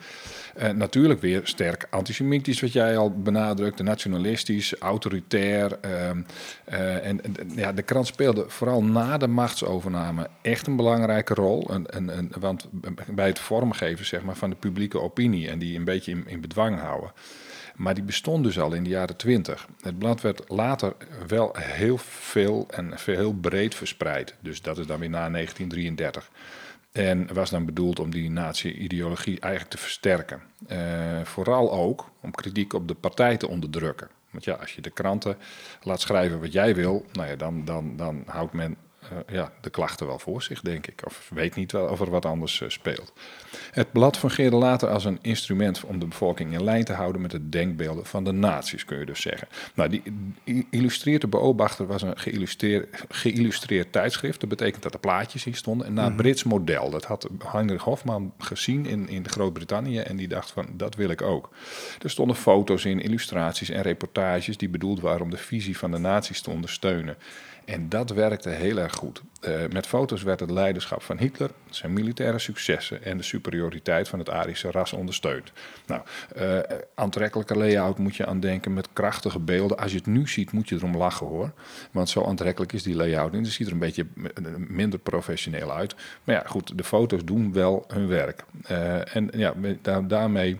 Uh, 0.59 0.71
natuurlijk 0.71 1.21
weer 1.21 1.41
sterk 1.45 1.87
antisemitisch, 1.91 2.61
wat 2.61 2.73
jij 2.73 2.97
al 2.97 3.11
benadrukte, 3.11 3.83
nationalistisch, 3.83 4.75
autoritair. 4.79 5.79
Uh, 5.85 5.91
uh, 6.73 7.07
en 7.07 7.21
ja, 7.55 7.73
de 7.73 7.83
krant 7.83 8.07
speelde 8.07 8.45
vooral 8.49 8.83
na 8.83 9.17
de 9.17 9.27
machtsovername 9.27 10.29
echt 10.43 10.67
een 10.67 10.77
belangrijke 10.77 11.35
rol. 11.35 11.71
Want 12.39 12.67
bij 13.07 13.27
het 13.27 13.39
vormgeven 13.39 14.07
zeg 14.07 14.23
maar, 14.23 14.37
van 14.37 14.51
de 14.51 14.57
publieke 14.57 15.01
opinie 15.01 15.49
en 15.49 15.59
die 15.59 15.79
een 15.79 15.85
beetje 15.85 16.11
in, 16.11 16.25
in 16.27 16.41
bedwang 16.41 16.81
houden. 16.81 17.13
Maar 17.77 17.95
die 17.95 18.05
bestond 18.05 18.45
dus 18.45 18.59
al 18.59 18.73
in 18.73 18.85
de 18.85 18.91
jaren 18.91 19.17
twintig. 19.17 19.69
Het 19.81 19.99
blad 19.99 20.21
werd 20.21 20.43
later 20.49 20.95
wel 21.27 21.57
heel 21.59 21.99
veel 21.99 22.67
en 22.71 22.93
heel 23.05 23.33
breed 23.33 23.75
verspreid. 23.75 24.35
Dus 24.41 24.63
dat 24.63 24.79
is 24.79 24.87
dan 24.87 24.99
weer 24.99 25.11
na 25.11 25.31
1933. 25.31 26.31
En 26.97 27.35
was 27.35 27.51
dan 27.51 27.65
bedoeld 27.65 28.01
om 28.01 28.11
die 28.11 28.31
nazi-ideologie 28.31 29.41
eigenlijk 29.41 29.75
te 29.75 29.83
versterken. 29.83 30.43
Uh, 30.69 31.21
vooral 31.25 31.73
ook 31.73 32.11
om 32.21 32.31
kritiek 32.31 32.73
op 32.73 32.89
de 32.89 32.95
partij 32.95 33.37
te 33.37 33.49
onderdrukken. 33.49 34.09
Want 34.31 34.45
ja, 34.45 34.55
als 34.55 34.75
je 34.75 34.81
de 34.81 34.91
kranten 34.91 35.37
laat 35.83 36.01
schrijven 36.01 36.41
wat 36.41 36.53
jij 36.53 36.75
wil, 36.75 37.07
nou 37.13 37.29
ja, 37.29 37.37
dan, 37.37 37.65
dan, 37.65 37.97
dan 37.97 38.23
houdt 38.27 38.53
men 38.53 38.77
ja, 39.29 39.53
de 39.61 39.71
klachten 39.71 40.07
wel 40.07 40.19
voor 40.19 40.43
zich, 40.43 40.61
denk 40.61 40.87
ik. 40.87 41.03
Of 41.05 41.31
weet 41.35 41.55
niet 41.55 41.73
wel 41.73 41.87
of 41.87 42.01
er 42.01 42.11
wat 42.11 42.25
anders 42.25 42.61
uh, 42.61 42.69
speelt. 42.69 43.13
Het 43.71 43.93
blad 43.93 44.17
fungeerde 44.17 44.57
later 44.57 44.89
als 44.89 45.05
een 45.05 45.19
instrument 45.23 45.85
om 45.85 45.99
de 45.99 46.07
bevolking 46.07 46.53
in 46.53 46.65
lijn 46.65 46.85
te 46.85 46.93
houden 46.93 47.21
met 47.21 47.31
de 47.31 47.49
denkbeelden 47.49 48.07
van 48.07 48.25
de 48.25 48.33
naties, 48.33 48.85
kun 48.85 48.99
je 48.99 49.07
dus 49.07 49.21
zeggen. 49.21 49.49
Nou, 49.75 49.89
die 49.89 50.03
illustreerde 50.71 51.27
beobachter 51.27 51.87
was 51.87 52.03
een 52.03 52.19
geïllustreerd, 52.19 53.05
geïllustreerd 53.09 53.93
tijdschrift. 53.93 54.41
Dat 54.41 54.49
betekent 54.49 54.83
dat 54.83 54.95
er 54.95 55.01
plaatjes 55.01 55.47
in 55.47 55.55
stonden. 55.55 55.87
En 55.87 55.93
naar 55.93 56.11
mm. 56.11 56.17
Brits 56.17 56.45
model. 56.45 56.91
Dat 56.91 57.05
had 57.05 57.29
Heinrich 57.45 57.83
Hofman 57.83 58.33
gezien 58.39 58.87
in, 58.87 59.09
in 59.09 59.29
Groot-Brittannië 59.29 59.99
en 59.99 60.17
die 60.17 60.29
dacht 60.29 60.51
van, 60.51 60.67
dat 60.73 60.95
wil 60.95 61.11
ik 61.11 61.23
ook. 61.23 61.51
Er 62.03 62.11
stonden 62.11 62.37
foto's 62.37 62.85
in, 62.85 63.01
illustraties 63.01 63.69
en 63.69 63.83
reportages 63.83 64.57
die 64.57 64.69
bedoeld 64.69 65.01
waren 65.01 65.23
om 65.23 65.31
de 65.31 65.37
visie 65.37 65.79
van 65.79 65.91
de 65.91 65.99
naties 65.99 66.41
te 66.41 66.51
ondersteunen. 66.51 67.17
En 67.67 67.89
dat 67.89 68.11
werkte 68.11 68.49
heel 68.49 68.79
erg 68.79 68.95
goed. 68.95 69.23
Uh, 69.41 69.55
met 69.73 69.87
foto's 69.87 70.23
werd 70.23 70.41
het 70.41 70.51
leiderschap 70.51 71.03
van 71.03 71.19
Hitler, 71.19 71.51
zijn 71.71 71.93
militaire 71.93 72.39
successen 72.39 73.05
en 73.05 73.17
de 73.17 73.23
superioriteit 73.23 74.09
van 74.09 74.19
het 74.19 74.31
Arische 74.31 74.71
ras 74.71 74.93
ondersteund. 74.93 75.53
Nou, 75.87 76.03
uh, 76.37 76.59
aantrekkelijke 76.95 77.57
layout 77.57 77.99
moet 77.99 78.17
je 78.17 78.27
aan 78.27 78.41
denken 78.41 78.75
met 78.75 78.89
krachtige 78.93 79.39
beelden. 79.39 79.79
Als 79.79 79.91
je 79.91 79.97
het 79.97 80.07
nu 80.07 80.29
ziet, 80.29 80.53
moet 80.53 80.69
je 80.69 80.75
erom 80.75 80.97
lachen 80.97 81.27
hoor. 81.27 81.53
Want 81.91 82.09
zo 82.09 82.25
aantrekkelijk 82.25 82.73
is 82.73 82.83
die 82.83 82.97
layout. 82.97 83.33
En 83.33 83.43
het 83.43 83.53
ziet 83.53 83.67
er 83.67 83.73
een 83.73 83.79
beetje 83.79 84.07
minder 84.57 84.99
professioneel 84.99 85.73
uit. 85.73 85.95
Maar 86.25 86.35
ja, 86.35 86.43
goed, 86.47 86.79
de 86.79 86.85
foto's 86.85 87.25
doen 87.25 87.53
wel 87.53 87.85
hun 87.89 88.07
werk. 88.07 88.45
En 89.13 89.31
ja, 89.33 89.55
daarmee 90.01 90.59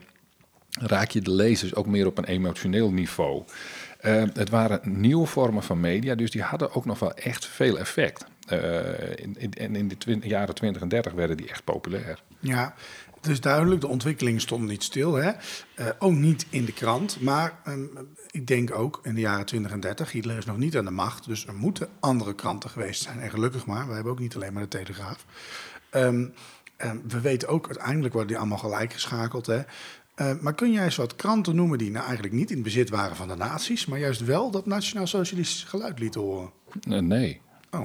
raak 0.81 1.11
je 1.11 1.21
de 1.21 1.31
lezers 1.31 1.75
ook 1.75 1.87
meer 1.87 2.07
op 2.07 2.19
een 2.19 2.25
emotioneel 2.25 2.91
niveau. 2.91 3.43
Uh, 4.05 4.23
het 4.33 4.51
waren 4.51 4.81
nieuwe 4.85 5.27
vormen 5.27 5.63
van 5.63 5.81
media, 5.81 6.15
dus 6.15 6.31
die 6.31 6.43
hadden 6.43 6.75
ook 6.75 6.85
nog 6.85 6.99
wel 6.99 7.15
echt 7.15 7.47
veel 7.47 7.79
effect. 7.79 8.25
Uh, 8.53 8.59
in, 9.15 9.37
in, 9.39 9.77
in 9.77 9.89
de 10.21 10.29
jaren 10.29 10.55
20 10.55 10.83
en 10.83 10.89
30 10.89 11.13
werden 11.13 11.37
die 11.37 11.49
echt 11.49 11.65
populair. 11.65 12.23
Ja, 12.41 12.75
het 13.15 13.27
is 13.27 13.41
duidelijk, 13.41 13.81
de 13.81 13.87
ontwikkeling 13.87 14.41
stond 14.41 14.69
niet 14.69 14.83
stil. 14.83 15.15
Hè? 15.15 15.31
Uh, 15.31 15.87
ook 15.99 16.13
niet 16.13 16.47
in 16.51 16.65
de 16.65 16.73
krant, 16.73 17.21
maar 17.21 17.59
um, 17.69 17.91
ik 18.31 18.47
denk 18.47 18.75
ook 18.75 19.01
in 19.03 19.15
de 19.15 19.21
jaren 19.21 19.47
20 19.47 19.73
en 19.73 19.81
30, 19.81 20.13
Hitler 20.13 20.37
is 20.37 20.45
nog 20.45 20.57
niet 20.57 20.77
aan 20.77 20.85
de 20.85 20.91
macht, 20.91 21.27
dus 21.27 21.47
er 21.47 21.55
moeten 21.55 21.89
andere 22.01 22.35
kranten 22.35 22.71
geweest 22.71 23.03
zijn. 23.03 23.21
En 23.21 23.31
gelukkig 23.31 23.67
maar, 23.67 23.89
we 23.89 23.95
hebben 23.95 24.13
ook 24.13 24.19
niet 24.19 24.35
alleen 24.35 24.53
maar 24.53 24.63
de 24.63 24.69
Telegraaf. 24.69 25.25
Um, 25.91 26.35
we 27.09 27.21
weten 27.21 27.49
ook, 27.49 27.67
uiteindelijk 27.67 28.13
worden 28.13 28.33
die 28.33 28.41
allemaal 28.41 28.59
gelijk 28.59 28.93
geschakeld. 28.93 29.47
Hè? 29.47 29.63
Uh, 30.21 30.31
maar 30.41 30.55
kun 30.55 30.73
jij 30.73 30.85
eens 30.85 30.97
wat 30.97 31.17
kranten 31.17 31.57
noemen 31.57 31.79
die 31.79 31.91
nou 31.91 32.05
eigenlijk 32.05 32.35
niet 32.35 32.51
in 32.51 32.63
bezit 32.63 32.91
waren 32.91 33.17
van 33.17 33.29
de 33.29 33.35
nazi's, 33.37 33.87
maar 33.87 33.99
juist 33.99 34.25
wel 34.25 34.51
dat 34.51 34.67
nationaal-socialistisch 34.67 35.65
geluid 35.65 35.99
lieten 35.99 36.21
horen? 36.21 36.51
Uh, 36.89 36.99
nee. 36.99 37.41
Oh. 37.71 37.81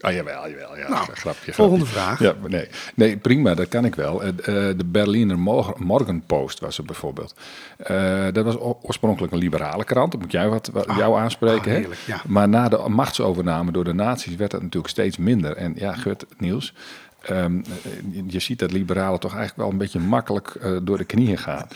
Ah, 0.00 0.12
jawel, 0.12 0.48
jawel. 0.50 0.76
Ja, 0.78 0.88
Nou, 0.88 1.12
grapje, 1.12 1.52
volgende 1.52 1.86
grapje. 1.86 2.16
vraag. 2.24 2.40
Ja, 2.42 2.48
nee. 2.48 2.68
nee, 2.94 3.16
prima, 3.16 3.54
dat 3.54 3.68
kan 3.68 3.84
ik 3.84 3.94
wel. 3.94 4.22
Eh, 4.22 4.28
eh, 4.28 4.34
de 4.78 4.84
Berliner 4.86 5.38
Morgen- 5.38 5.74
Morgenpost 5.84 6.60
was 6.60 6.78
er 6.78 6.84
bijvoorbeeld. 6.84 7.34
Eh, 7.76 8.26
dat 8.32 8.44
was 8.44 8.56
oorspronkelijk 8.58 9.32
een 9.32 9.38
liberale 9.38 9.84
krant. 9.84 10.12
Dat 10.12 10.20
moet 10.20 10.32
jij 10.32 10.48
wat, 10.48 10.70
wat 10.72 10.86
jou 10.96 11.18
aanspreken. 11.18 11.60
ah, 11.60 11.66
hè? 11.66 11.72
heerlijk, 11.76 12.00
ja. 12.06 12.22
Maar 12.26 12.48
na 12.48 12.68
de 12.68 12.84
machtsovername 12.88 13.72
door 13.72 13.84
de 13.84 13.94
nazi's 13.94 14.36
werd 14.36 14.50
dat 14.50 14.62
natuurlijk 14.62 14.92
steeds 14.92 15.16
minder. 15.16 15.56
En 15.56 15.72
ja, 15.76 15.94
Gert, 15.94 16.24
Niels... 16.38 16.74
ehm, 17.20 17.58
eh, 17.58 18.22
je 18.26 18.40
ziet 18.40 18.58
dat 18.58 18.72
liberalen 18.72 19.20
toch 19.20 19.34
eigenlijk 19.34 19.60
wel 19.60 19.70
een 19.70 19.78
beetje 19.78 19.98
makkelijk 19.98 20.48
eh, 20.48 20.76
door 20.82 20.98
de 20.98 21.04
knieën 21.04 21.38
gaan. 21.38 21.66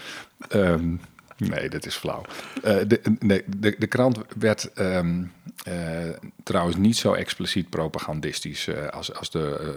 Ehm, 0.49 0.95
nee, 1.49 1.69
dat 1.69 1.87
is 1.87 1.95
flauw. 1.95 2.23
Eh, 2.63 2.77
de, 2.87 3.01
de, 3.57 3.75
de 3.79 3.87
krant 3.87 4.19
werd 4.39 4.73
ehm, 4.73 5.23
eh, 5.65 5.75
trouwens 6.43 6.77
niet 6.77 6.97
zo 6.97 7.13
expliciet 7.13 7.71
propagandistisch 7.71 8.69
als, 8.91 9.15
als 9.15 9.31
de 9.31 9.75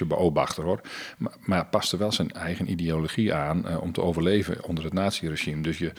uh, 0.00 0.08
beobachter 0.08 0.64
hoor. 0.64 0.80
Maar, 1.18 1.32
maar 1.40 1.66
paste 1.66 1.96
wel 1.96 2.12
zijn 2.12 2.32
eigen 2.32 2.70
ideologie 2.70 3.34
aan 3.34 3.80
om 3.80 3.92
te 3.92 4.02
overleven 4.02 4.64
onder 4.64 4.84
het 4.84 4.92
naziregime. 4.92 5.62
Dus 5.62 5.78
je, 5.78 5.92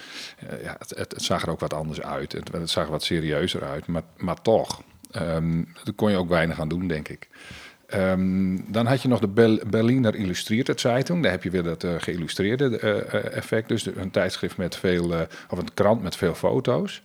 ja, 0.63 0.75
het, 0.77 0.89
het, 0.89 1.13
zag 1.17 1.41
er 1.41 1.49
ook 1.49 1.59
wat 1.59 1.73
anders 1.73 2.01
uit. 2.01 2.31
Het, 2.31 2.69
zag 2.69 2.85
er 2.85 2.91
wat 2.91 3.03
serieuzer 3.03 3.63
uit, 3.63 3.87
maar, 3.87 4.03
maar 4.17 4.41
toch. 4.41 4.81
daar 5.11 5.93
kon 5.95 6.11
je 6.11 6.17
ook 6.17 6.29
weinig 6.29 6.59
aan 6.59 6.69
doen, 6.69 6.87
denk 6.87 7.07
ik. 7.07 7.29
Ehm, 7.91 8.57
dan 8.67 8.85
had 8.85 9.01
je 9.01 9.07
nog 9.07 9.19
de 9.19 9.59
Berliner 9.69 10.15
Illustrierte 10.15 10.73
Zeitung. 10.75 11.23
Daar 11.23 11.31
heb 11.31 11.43
je 11.43 11.49
weer 11.49 11.63
dat 11.63 11.83
eh, 11.83 11.91
geïllustreerde 11.97 12.77
eh, 12.77 12.97
eh, 12.97 13.37
effect. 13.37 13.67
Dus 13.67 13.85
een 13.85 14.11
tijdschrift 14.11 14.57
met 14.57 14.75
veel, 14.75 15.13
of 15.49 15.57
een 15.57 15.73
krant 15.73 16.03
met 16.03 16.15
veel 16.15 16.33
foto's. 16.33 17.01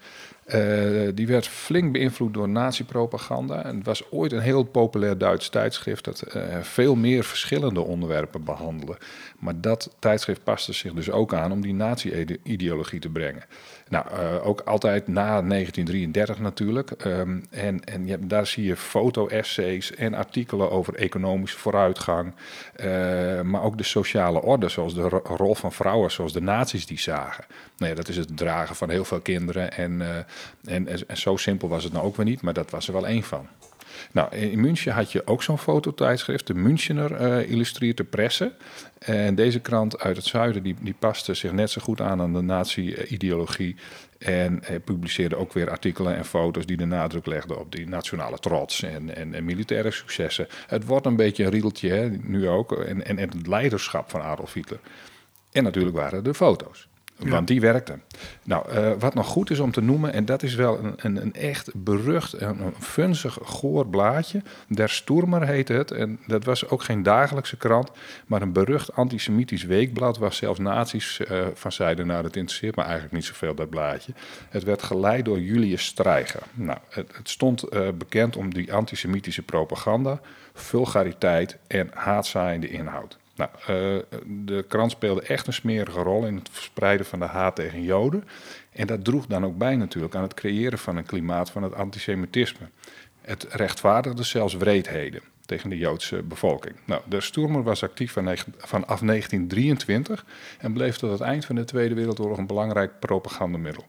Die 1.15 1.27
werd 1.27 1.49
flink 1.49 1.93
beïnvloed 1.93 2.35
door 2.35 2.49
nazi-propaganda. 2.49 3.65
En 3.65 3.77
het 3.77 3.87
was 3.87 4.11
ooit 4.11 4.33
een 4.33 4.41
heel 4.41 4.63
populair 4.63 5.19
Duits 5.19 5.49
tijdschrift 5.49 6.05
dat 6.05 6.25
veel 6.61 6.95
meer 6.95 7.25
verschillende 7.25 7.81
onderwerpen 7.81 8.45
behandelde. 8.45 8.99
Maar 9.39 9.61
dat 9.61 9.95
tijdschrift 9.99 10.45
paste 10.45 10.73
zich 10.73 10.93
dus 10.93 11.11
ook 11.11 11.35
aan 11.35 11.53
om 11.53 11.61
die 11.61 11.75
nazi-ideologie 11.75 13.01
te 13.01 13.09
brengen. 13.09 13.43
Nou, 13.89 14.07
eh, 14.11 14.47
ook 14.47 14.61
altijd 14.61 15.07
na 15.09 15.41
1933 15.41 16.39
natuurlijk. 16.39 16.91
Ehm, 16.91 17.41
en 17.51 17.85
en 17.85 18.07
je, 18.07 18.19
daar 18.27 18.47
zie 18.47 18.65
je 18.65 18.77
foto-essays 18.77 19.95
en 19.95 20.15
artikelen 20.15 20.71
over 20.71 20.95
economische 20.95 21.59
vooruitgang. 21.59 22.35
eh, 22.75 23.41
maar 23.41 23.63
ook 23.63 23.79
de 23.79 23.85
sociale 23.85 24.43
orde, 24.43 24.69
zoals 24.69 24.95
de 24.95 25.09
ro- 25.09 25.23
rol 25.25 25.55
van 25.55 25.73
vrouwen, 25.73 26.11
zoals 26.11 26.33
de 26.33 26.41
nazi's 26.41 26.87
die 26.87 26.99
zagen. 26.99 27.45
Nou 27.77 27.91
ja, 27.91 27.97
dat 27.97 28.09
is 28.09 28.17
het 28.17 28.37
dragen 28.37 28.77
van 28.77 28.91
heel 28.91 29.05
veel 29.05 29.21
kinderen. 29.21 29.73
En, 29.73 30.01
eh, 30.03 30.17
en, 30.65 30.89
en, 30.89 31.09
en 31.09 31.17
zo 31.17 31.37
simpel 31.37 31.69
was 31.69 31.85
het 31.85 31.93
nou 31.93 32.05
ook 32.05 32.17
weer 32.17 32.27
niet, 32.27 32.43
maar 32.43 32.53
dat 32.55 32.71
was 32.71 32.87
er 32.87 32.93
wel 32.93 33.07
één 33.07 33.23
van. 33.23 33.49
Nou, 34.17 34.37
in 34.37 34.61
München 34.61 34.93
had 34.93 35.13
je 35.13 35.27
ook 35.27 35.43
zo'n 35.43 35.59
fototijdschrift, 35.59 36.47
de 36.47 36.55
Münchener 36.55 37.41
Illustrierte 37.49 38.05
Presse. 38.05 38.53
En 38.99 39.35
deze 39.35 39.61
krant 39.61 39.99
uit 39.99 40.17
het 40.17 40.27
zuiden, 40.27 40.63
die, 40.63 40.77
die 40.81 40.95
paste 40.99 41.35
zich 41.35 41.53
net 41.53 41.71
zo 41.71 41.81
goed 41.83 42.01
aan 42.01 42.21
aan 42.21 42.33
de 42.33 42.41
nazi-ideologie. 42.41 43.77
En 44.19 44.65
eh, 44.65 44.77
publiceerde 44.85 45.37
ook 45.37 45.53
weer 45.53 45.71
artikelen 45.71 46.17
en 46.17 46.25
foto's 46.25 46.67
die 46.67 46.77
de 46.77 46.85
nadruk 46.85 47.27
legden 47.27 47.59
op 47.59 47.73
die 47.73 47.89
nationale 47.89 48.39
trots 48.39 48.83
en, 48.83 49.17
en, 49.17 49.35
en 49.35 49.45
militaire 49.45 49.91
successen. 49.91 50.47
Het 50.67 50.85
wordt 50.85 51.07
een 51.07 51.17
beetje 51.17 51.45
een 51.45 51.51
riedeltje, 51.51 51.89
hè, 51.89 52.09
nu 52.09 52.49
ook, 52.49 52.73
en, 52.73 53.05
en, 53.05 53.19
en 53.19 53.29
het 53.29 53.47
leiderschap 53.47 54.11
van 54.11 54.23
Adolf 54.23 54.53
Hitler. 54.53 54.81
En 55.53 55.63
natuurlijk 55.63 55.97
waren 55.97 56.19
er 56.19 56.25
de 56.25 56.35
foto's. 56.35 56.89
Want 57.19 57.47
die 57.47 57.61
werkten. 57.61 58.03
Nou, 58.43 58.71
eh, 58.71 58.93
wat 58.99 59.15
nog 59.15 59.27
goed 59.27 59.51
is 59.51 59.59
om 59.59 59.71
te 59.71 59.81
noemen, 59.81 60.13
en 60.13 60.25
dat 60.25 60.43
is 60.43 60.55
wel 60.55 60.79
een, 60.79 60.95
een, 60.97 61.23
een 61.23 61.35
echt 61.35 61.71
berucht, 61.75 62.41
een, 62.41 62.61
een 62.61 62.75
funzig, 62.79 63.39
goor 63.43 63.87
blaadje. 63.87 64.43
Der 64.69 64.89
Sturmer 64.89 65.47
heette 65.47 65.73
het. 65.73 65.91
En 65.91 66.19
dat 66.27 66.45
was 66.45 66.69
ook 66.69 66.83
geen 66.83 67.03
dagelijkse 67.03 67.57
krant, 67.57 67.91
maar 68.27 68.43
een 68.43 68.53
berucht 68.53 68.93
antisemitisch 68.93 69.65
weekblad. 69.65 70.19
Waar 70.19 70.33
zelfs 70.33 70.59
nazi's 70.59 71.21
eh, 71.21 71.47
van 71.55 71.73
zeiden, 71.73 72.07
nou 72.07 72.23
dat 72.23 72.37
interesseert 72.37 72.77
me 72.77 72.83
eigenlijk 72.83 73.13
niet 73.13 73.25
zoveel, 73.25 73.55
dat 73.55 73.71
blaadje. 73.71 74.13
Het 74.49 74.65
werd 74.65 74.83
geleid 74.83 75.25
door 75.25 75.41
Julius 75.41 75.85
Streicher. 75.85 76.43
Nou, 76.55 76.79
het, 76.89 77.17
het 77.17 77.29
stond 77.29 77.63
eh, 77.63 77.89
bekend 77.99 78.37
om 78.37 78.55
die 78.55 78.73
antisemitische 78.73 79.43
propaganda, 79.43 80.21
vulgariteit 80.55 81.57
en 81.67 81.91
haatzaaiende 81.95 82.69
inhoud. 82.69 83.19
Nou, 83.37 83.51
eh, 83.61 84.19
de 84.27 84.65
krant 84.69 84.91
speelde 84.91 85.23
echt 85.23 85.47
een 85.47 85.53
smerige 85.53 86.01
rol 86.01 86.27
in 86.27 86.35
het 86.37 86.49
verspreiden 86.53 87.07
van 87.07 87.19
de 87.19 87.25
haat 87.25 87.57
tegen 87.57 87.83
Joden. 87.83 88.25
En 88.71 88.87
dat 88.87 89.05
droeg 89.05 89.27
dan 89.27 89.45
ook 89.45 89.59
bij 89.59 89.77
natuurlijk 89.77 90.15
aan 90.15 90.23
het 90.23 90.35
creëren 90.35 90.79
van 90.79 90.97
een 90.97 91.07
klimaat 91.07 91.51
van 91.51 91.63
het 91.63 91.75
antisemitisme. 91.75 92.69
Het 93.21 93.47
rechtvaardigde 93.51 94.23
zelfs 94.23 94.55
wreedheden 94.55 95.23
tegen 95.47 95.71
de 95.71 95.79
Joodse 95.79 96.23
bevolking. 96.23 96.77
Nou, 96.85 97.03
de 97.09 97.21
Sturmer 97.21 97.63
was 97.63 97.83
actief 97.83 98.13
vanaf 98.13 99.01
1923 99.01 100.25
en 100.59 100.73
bleef 100.73 100.97
tot 100.97 101.11
het 101.11 101.21
eind 101.21 101.45
van 101.45 101.55
de 101.55 101.65
Tweede 101.65 101.95
Wereldoorlog 101.95 102.39
een 102.39 102.47
belangrijk 102.47 102.99
propagandamiddel. 103.01 103.85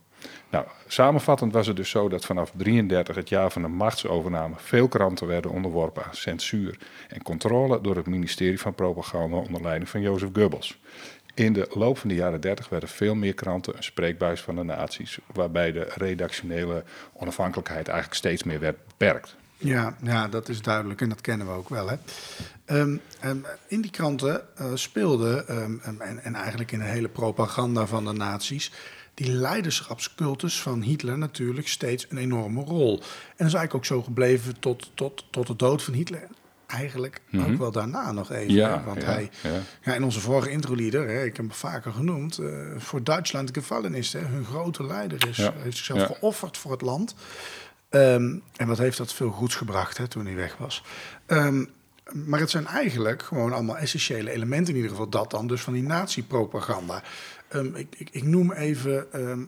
Nou, 0.50 0.66
samenvattend 0.88 1.54
was 1.54 1.68
het 1.68 1.76
dus 1.76 1.90
zo 1.90 2.10
dat 2.10 2.26
vanaf 2.26 2.52
33 2.56 3.16
het 3.16 3.30
jaar 3.30 3.52
van 3.52 3.62
de 3.62 3.68
machtsovername 3.68 4.56
veel 4.58 4.88
kranten 4.88 5.28
werden 5.28 5.52
onderworpen 5.52 6.04
aan 6.04 6.16
censuur 6.16 6.78
en 7.08 7.24
controle 7.24 7.82
door 7.82 7.96
het 7.96 8.08
ministerie 8.08 8.60
van 8.60 8.76
Propaganda 8.76 9.38
onder 9.38 9.62
leiding 9.62 9.90
van 9.90 10.02
Jozef 10.02 10.30
Goebbels. 10.34 10.80
In 11.34 11.54
de 11.54 11.68
loop 11.74 11.98
van 11.98 12.10
de 12.10 12.16
jaren 12.16 12.42
30 12.42 12.70
werden 12.70 12.90
veel 12.90 13.16
meer 13.16 13.34
kranten 13.34 13.78
een 13.78 13.84
spreekbuis 13.84 14.42
van 14.42 14.56
de 14.56 14.64
nazi's, 14.64 15.20
waarbij 15.34 15.72
de 15.72 15.92
redactionele 15.96 16.84
onafhankelijkheid 17.14 17.88
eigenlijk 17.88 18.18
steeds 18.18 18.44
meer 18.44 18.60
werd 18.60 18.78
beperkt. 18.88 19.36
Ja, 19.58 19.96
ja, 20.04 20.28
dat 20.28 20.50
is 20.50 20.62
duidelijk 20.62 21.02
en 21.02 21.10
dat 21.10 21.22
kennen 21.22 21.48
we 21.48 21.54
ook 21.54 21.70
wel. 21.70 21.90
Hè. 21.90 21.96
Ehm, 22.66 22.98
ehm, 23.20 23.38
in 23.68 23.82
die 23.82 23.92
kranten 23.92 24.58
eh, 24.58 24.72
speelde, 24.74 25.44
ehm, 25.48 25.78
en, 25.82 26.24
en 26.24 26.36
eigenlijk 26.36 26.72
in 26.72 26.80
de 26.80 26.86
hele 26.86 27.10
propaganda 27.10 27.86
van 27.86 28.06
de 28.06 28.14
nazi's, 28.14 28.72
die 29.18 29.32
leiderschapscultus 29.32 30.62
van 30.62 30.82
Hitler 30.82 31.18
natuurlijk 31.18 31.68
steeds 31.68 32.06
een 32.10 32.18
enorme 32.18 32.64
rol. 32.64 32.92
En 32.92 33.02
dat 33.38 33.48
is 33.48 33.54
eigenlijk 33.54 33.74
ook 33.74 33.86
zo 33.86 34.02
gebleven 34.02 34.60
tot, 34.60 34.92
tot, 34.94 35.26
tot 35.30 35.48
de 35.48 35.56
dood 35.56 35.84
van 35.84 35.94
Hitler. 35.94 36.28
Eigenlijk 36.68 37.22
ook 37.38 37.58
wel 37.58 37.72
daarna 37.72 38.12
nog 38.12 38.32
even. 38.32 38.46
Mhm. 38.46 38.56
Ja, 38.56 38.78
hè, 38.78 38.84
want 38.84 39.02
ja, 39.02 39.08
hij, 39.08 39.30
ja. 39.44 39.62
ja, 39.82 39.94
in 39.94 40.04
onze 40.04 40.20
vorige 40.20 40.50
introlieder, 40.50 41.08
hè, 41.08 41.24
ik 41.24 41.38
heb 41.38 41.46
hem 41.46 41.52
vaker 41.52 41.92
genoemd, 41.92 42.38
eh, 42.38 42.50
voor 42.78 43.04
Duitsland 43.04 43.50
gevallen 43.54 43.94
is. 43.94 44.14
Hè, 44.14 44.20
hun 44.20 44.46
grote 44.46 44.84
leider 44.86 45.28
is, 45.28 45.38
heeft 45.38 45.78
zichzelf 45.78 46.06
geofferd 46.06 46.58
voor 46.58 46.72
het 46.72 46.82
land. 46.82 47.16
Ehm, 47.90 48.38
en 48.56 48.68
wat 48.68 48.78
heeft 48.78 48.98
dat 48.98 49.14
veel 49.14 49.32
goeds 49.32 49.56
gebracht 49.56 49.98
hè, 49.98 50.08
toen 50.08 50.26
hij 50.26 50.36
weg 50.36 50.58
was. 50.58 50.84
Ehm, 51.26 51.64
maar 52.14 52.40
het 52.40 52.50
zijn 52.50 52.68
eigenlijk 52.68 53.24
gewoon 53.24 53.54
allemaal 53.54 53.78
essentiële 53.78 54.32
elementen, 54.32 54.70
in 54.70 54.76
ieder 54.76 54.92
geval 54.92 55.10
dat 55.10 55.32
dan, 55.32 55.48
dus 55.48 55.62
van 55.62 55.74
die 55.74 55.84
nazi-propaganda. 55.84 57.04
Ehm, 57.48 57.76
ik, 57.76 57.88
ik, 57.98 58.10
ik 58.12 58.24
noem 58.24 58.52
even, 58.52 59.12
ehm, 59.12 59.44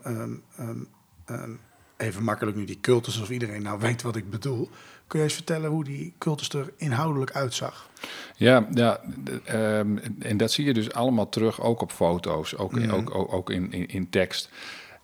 ehm, 1.26 1.52
even 1.98 2.24
makkelijk 2.24 2.58
nu 2.58 2.66
die 2.66 2.80
cultus, 2.82 3.14
alsof 3.14 3.30
iedereen 3.30 3.62
nou 3.62 3.80
weet 3.80 4.02
wat 4.02 4.16
ik 4.16 4.30
bedoel. 4.30 4.70
Kun 5.08 5.20
je 5.20 5.26
eens 5.26 5.34
vertellen 5.34 5.70
hoe 5.70 5.84
die 5.84 6.14
cultus 6.18 6.50
er 6.50 6.74
inhoudelijk 6.78 7.32
uitzag? 7.32 7.90
Ja, 8.36 8.68
ja 8.74 9.02
en 10.20 10.38
dat 10.38 10.52
zie 10.52 10.66
je 10.66 10.74
dus 10.74 10.94
allemaal 10.94 11.30
terug, 11.30 11.62
ook 11.62 11.82
op 11.82 11.92
foto's, 11.92 12.56
ook, 12.56 12.78
ook, 12.92 13.16
ook, 13.16 13.34
ook 13.34 13.50
in, 13.50 13.72
in, 13.72 13.88
in 13.88 14.10
tekst. 14.10 14.50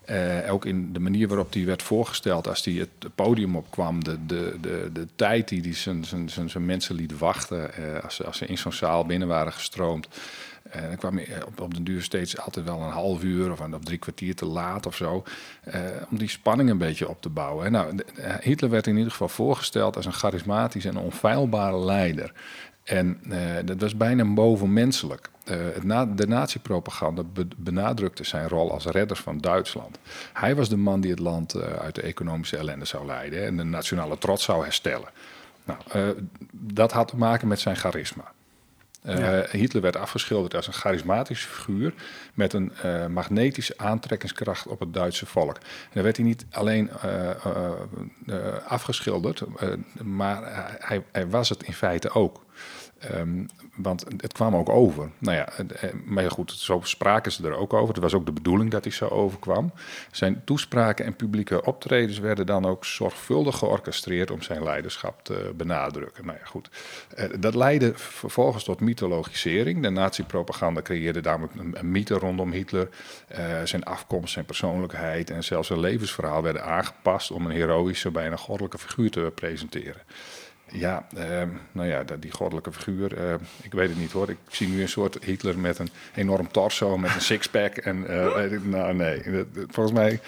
Eh, 0.05 0.53
ook 0.53 0.65
in 0.65 0.93
de 0.93 0.99
manier 0.99 1.27
waarop 1.27 1.53
die 1.53 1.65
werd 1.65 1.83
voorgesteld 1.83 2.47
als 2.47 2.63
die 2.63 2.79
het 2.79 3.15
podium 3.15 3.55
opkwam. 3.55 4.03
De, 4.03 4.25
de, 4.25 4.57
de, 4.61 4.89
de 4.93 5.07
tijd 5.15 5.47
die 5.47 5.61
hij 5.61 5.73
zijn, 5.73 6.05
zijn, 6.05 6.29
zijn, 6.29 6.49
zijn 6.49 6.65
mensen 6.65 6.95
liet 6.95 7.17
wachten 7.17 7.73
eh, 7.73 8.03
als, 8.03 8.23
als 8.23 8.37
ze 8.37 8.45
in 8.45 8.57
zo'n 8.57 8.73
zaal 8.73 9.05
binnen 9.05 9.27
waren 9.27 9.53
gestroomd. 9.53 10.07
En 10.69 10.87
dan 10.87 10.95
kwam 10.97 11.17
hij 11.17 11.43
op, 11.45 11.59
op 11.61 11.73
de 11.73 11.83
duur 11.83 12.01
steeds 12.01 12.37
altijd 12.39 12.65
wel 12.65 12.81
een 12.81 12.91
half 12.91 13.23
uur 13.23 13.51
of 13.51 13.59
of 13.59 13.83
drie 13.83 13.97
kwartier 13.97 14.35
te 14.35 14.45
laat 14.45 14.85
of 14.85 14.95
zo. 14.95 15.23
eh, 15.63 15.81
om 16.09 16.17
die 16.17 16.29
spanning 16.29 16.69
een 16.69 16.77
beetje 16.77 17.09
op 17.09 17.21
te 17.21 17.29
bouwen. 17.29 17.65
En 17.65 17.71
nou, 17.71 17.99
eh, 18.15 18.33
Hitler 18.41 18.69
werd 18.69 18.87
in 18.87 18.95
ieder 18.97 19.11
geval 19.11 19.27
voorgesteld 19.29 19.95
als 19.95 20.05
een 20.05 20.13
charismatisch 20.13 20.85
en 20.85 20.97
onfeilbare 20.97 21.77
leider. 21.79 22.31
En 22.83 23.19
eh, 23.29 23.39
dat 23.65 23.81
was 23.81 23.97
bijna 23.97 24.25
bovenmenselijk. 24.33 25.29
Eh, 25.43 25.57
na, 25.81 26.05
de 26.05 26.27
nazi-propaganda 26.27 27.23
be- 27.23 27.47
benadrukte 27.57 28.23
zijn 28.23 28.47
rol 28.47 28.71
als 28.71 28.85
redder 28.85 29.17
van 29.17 29.37
Duitsland. 29.37 29.97
Hij 30.33 30.55
was 30.55 30.69
de 30.69 30.77
man 30.77 31.01
die 31.01 31.11
het 31.11 31.19
land 31.19 31.53
eh, 31.53 31.73
uit 31.73 31.95
de 31.95 32.01
economische 32.01 32.57
ellende 32.57 32.85
zou 32.85 33.05
leiden 33.05 33.45
en 33.45 33.57
de 33.57 33.63
nationale 33.63 34.17
trots 34.17 34.43
zou 34.43 34.63
herstellen. 34.63 35.09
Nou, 35.63 35.79
eh, 35.91 36.01
dat 36.51 36.91
had 36.91 37.07
te 37.07 37.17
maken 37.17 37.47
met 37.47 37.59
zijn 37.59 37.75
charisma. 37.75 38.31
Eh, 39.05 39.39
Hitler 39.51 39.81
werd 39.81 39.97
afgeschilderd 39.97 40.55
als 40.55 40.67
een 40.67 40.73
charismatische 40.73 41.47
figuur 41.47 41.93
met 42.33 42.53
een 42.53 42.71
eh, 42.81 43.05
magnetische 43.05 43.77
aantrekkingskracht 43.77 44.67
op 44.67 44.79
het 44.79 44.93
Duitse 44.93 45.25
volk. 45.25 45.55
En 45.55 45.91
dan 45.93 46.03
werd 46.03 46.17
hij 46.17 46.25
niet 46.25 46.45
alleen 46.51 46.89
eh, 46.89 47.29
afgeschilderd, 48.67 49.43
maar 50.03 50.41
hij, 50.79 51.03
hij 51.11 51.27
was 51.27 51.49
het 51.49 51.63
in 51.63 51.73
feite 51.73 52.09
ook. 52.09 52.45
Ehm, 53.11 53.45
want 53.75 54.05
het 54.17 54.33
kwam 54.33 54.55
ook 54.55 54.69
over. 54.69 55.09
Nou 55.17 55.37
ja, 55.37 55.47
eh, 55.47 55.89
maar 56.05 56.23
ja, 56.23 56.29
goed, 56.29 56.51
zo 56.51 56.79
spraken 56.83 57.31
ze 57.31 57.47
er 57.47 57.57
ook 57.57 57.73
over. 57.73 57.93
Het 57.93 58.03
was 58.03 58.13
ook 58.13 58.25
de 58.25 58.31
bedoeling 58.31 58.71
dat 58.71 58.83
hij 58.83 58.93
zo 58.93 59.07
overkwam. 59.07 59.71
Zijn 60.11 60.41
toespraken 60.45 61.05
en 61.05 61.15
publieke 61.15 61.65
optredens 61.65 62.19
werden 62.19 62.45
dan 62.45 62.65
ook 62.65 62.85
zorgvuldig 62.85 63.57
georchestreerd 63.57 64.31
om 64.31 64.41
zijn 64.41 64.63
leiderschap 64.63 65.23
te 65.23 65.51
benadrukken. 65.55 66.25
Nou 66.25 66.37
ja, 66.37 66.45
goed. 66.45 66.69
Eh, 67.15 67.25
dat 67.39 67.55
leidde 67.55 67.91
vervolgens 67.95 68.63
tot 68.63 68.79
mythologisering. 68.79 69.81
De 69.81 69.89
nazi-propaganda 69.89 70.81
creëerde 70.81 71.21
namelijk 71.21 71.53
een, 71.55 71.91
mythe 71.91 72.13
rondom 72.13 72.51
Hitler. 72.51 72.89
Zijn 73.63 73.83
afkomst, 73.83 74.33
zijn 74.33 74.45
persoonlijkheid 74.45 75.29
en 75.29 75.43
zelfs 75.43 75.67
zijn 75.67 75.79
levensverhaal 75.79 76.41
werden 76.41 76.63
aangepast 76.63 77.31
om 77.31 77.45
een 77.45 77.51
heroïsche, 77.51 78.11
bijna 78.11 78.35
goddelijke 78.35 78.77
figuur 78.77 79.11
te 79.11 79.31
presenteren. 79.35 80.01
Ja, 80.77 81.07
ehm, 81.17 81.49
nou 81.71 81.87
ja, 81.87 82.03
die 82.19 82.31
goddelijke 82.31 82.71
figuur, 82.71 83.17
uh, 83.17 83.33
ik 83.61 83.71
weet 83.71 83.89
het 83.89 83.97
niet 83.97 84.11
hoor. 84.11 84.29
Ik 84.29 84.37
zie 84.47 84.67
nu 84.67 84.81
een 84.81 84.89
soort 84.89 85.17
Hitler 85.23 85.59
met 85.59 85.79
een 85.79 85.89
enorm 86.15 86.51
torso, 86.51 86.97
met 86.97 87.15
een 87.15 87.21
sixpack. 87.21 87.77
En 87.77 88.05
uh, 88.09 88.61
nou 88.61 88.93
nee, 88.93 89.21
volgens 89.67 89.95
mij, 89.95 90.19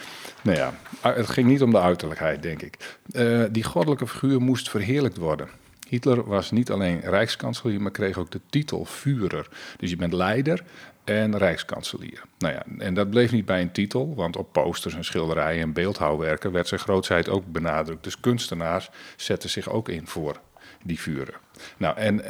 nou 0.42 0.58
ja, 0.58 0.74
het 1.02 1.30
ging 1.30 1.48
niet 1.48 1.62
om 1.62 1.72
de 1.72 1.80
uiterlijkheid, 1.80 2.42
denk 2.42 2.62
ik. 2.62 2.98
Uh, 3.12 3.44
die 3.52 3.64
goddelijke 3.64 4.08
figuur 4.08 4.42
moest 4.42 4.70
verheerlijkt 4.70 5.18
worden. 5.18 5.48
Hitler 5.88 6.24
was 6.24 6.52
niet 6.52 6.72
alleen 6.72 7.00
rijkskanselier, 7.00 7.82
maar 7.82 7.92
kreeg 7.92 8.18
ook 8.18 8.32
de 8.32 8.42
titel 8.50 8.86
Führer. 8.86 9.48
Dus 9.78 9.90
je 9.90 9.96
bent 9.96 10.14
leider 10.14 10.64
en 11.08 11.38
rijkskanselier. 11.38 12.22
Nou 12.38 12.54
ja, 12.54 12.64
en 12.78 12.94
dat 12.94 13.10
bleef 13.10 13.32
niet 13.32 13.46
bij 13.46 13.62
een 13.62 13.72
titel, 13.72 14.16
want 14.16 14.38
op 14.38 14.52
posters 14.52 14.96
en 14.96 15.06
schilderijen 15.06 15.62
en 15.62 15.74
beeldhouwwerken 15.74 16.52
werd 16.52 16.68
zijn 16.68 16.80
grootsheid 16.80 17.30
ook 17.30 17.52
benadrukt. 17.52 18.04
Dus 18.04 18.20
kunstenaars 18.20 18.90
zetten 19.16 19.50
zich 19.50 19.70
ook 19.70 19.90
in 19.90 20.08
voor 20.08 20.40
die 20.84 21.00
vuren. 21.00 21.34
Nou, 21.78 21.98
en, 21.98 22.22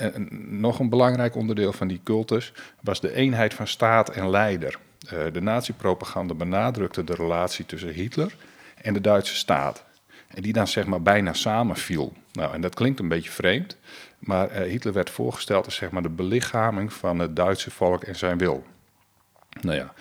nog 0.59 0.79
een 0.79 0.89
belangrijk 0.89 1.35
onderdeel 1.35 1.73
van 1.73 1.87
die 1.87 2.01
cultus 2.03 2.53
was 2.81 3.01
de 3.01 3.13
eenheid 3.13 3.53
van 3.53 3.67
staat 3.67 4.09
en 4.09 4.29
leider. 4.29 4.77
Uh, 5.13 5.19
de 5.33 5.41
nazi-propaganda 5.41 6.33
benadrukte 6.33 7.03
de 7.03 7.15
relatie 7.15 7.65
tussen 7.65 7.89
Hitler 7.89 8.35
en 8.81 8.93
de 8.93 9.01
Duitse 9.01 9.35
staat. 9.35 9.85
Die 10.33 10.53
dan 10.53 10.67
zeg 10.67 10.85
maar 10.85 11.01
bijna 11.01 11.33
samenviel. 11.33 12.13
Nou, 12.31 12.53
en 12.53 12.61
dat 12.61 12.75
klinkt 12.75 12.99
een 12.99 13.07
beetje 13.07 13.31
vreemd, 13.31 13.77
maar 14.19 14.51
uh, 14.51 14.69
Hitler 14.69 14.93
werd 14.93 15.09
voorgesteld 15.09 15.65
als 15.65 15.75
zeg 15.75 15.91
maar 15.91 16.01
de 16.01 16.09
belichaming 16.09 16.93
van 16.93 17.19
het 17.19 17.35
Duitse 17.35 17.71
volk 17.71 18.03
en 18.03 18.15
zijn 18.15 18.37
wil. 18.37 18.65
Nou 19.63 19.77
ja, 19.77 19.93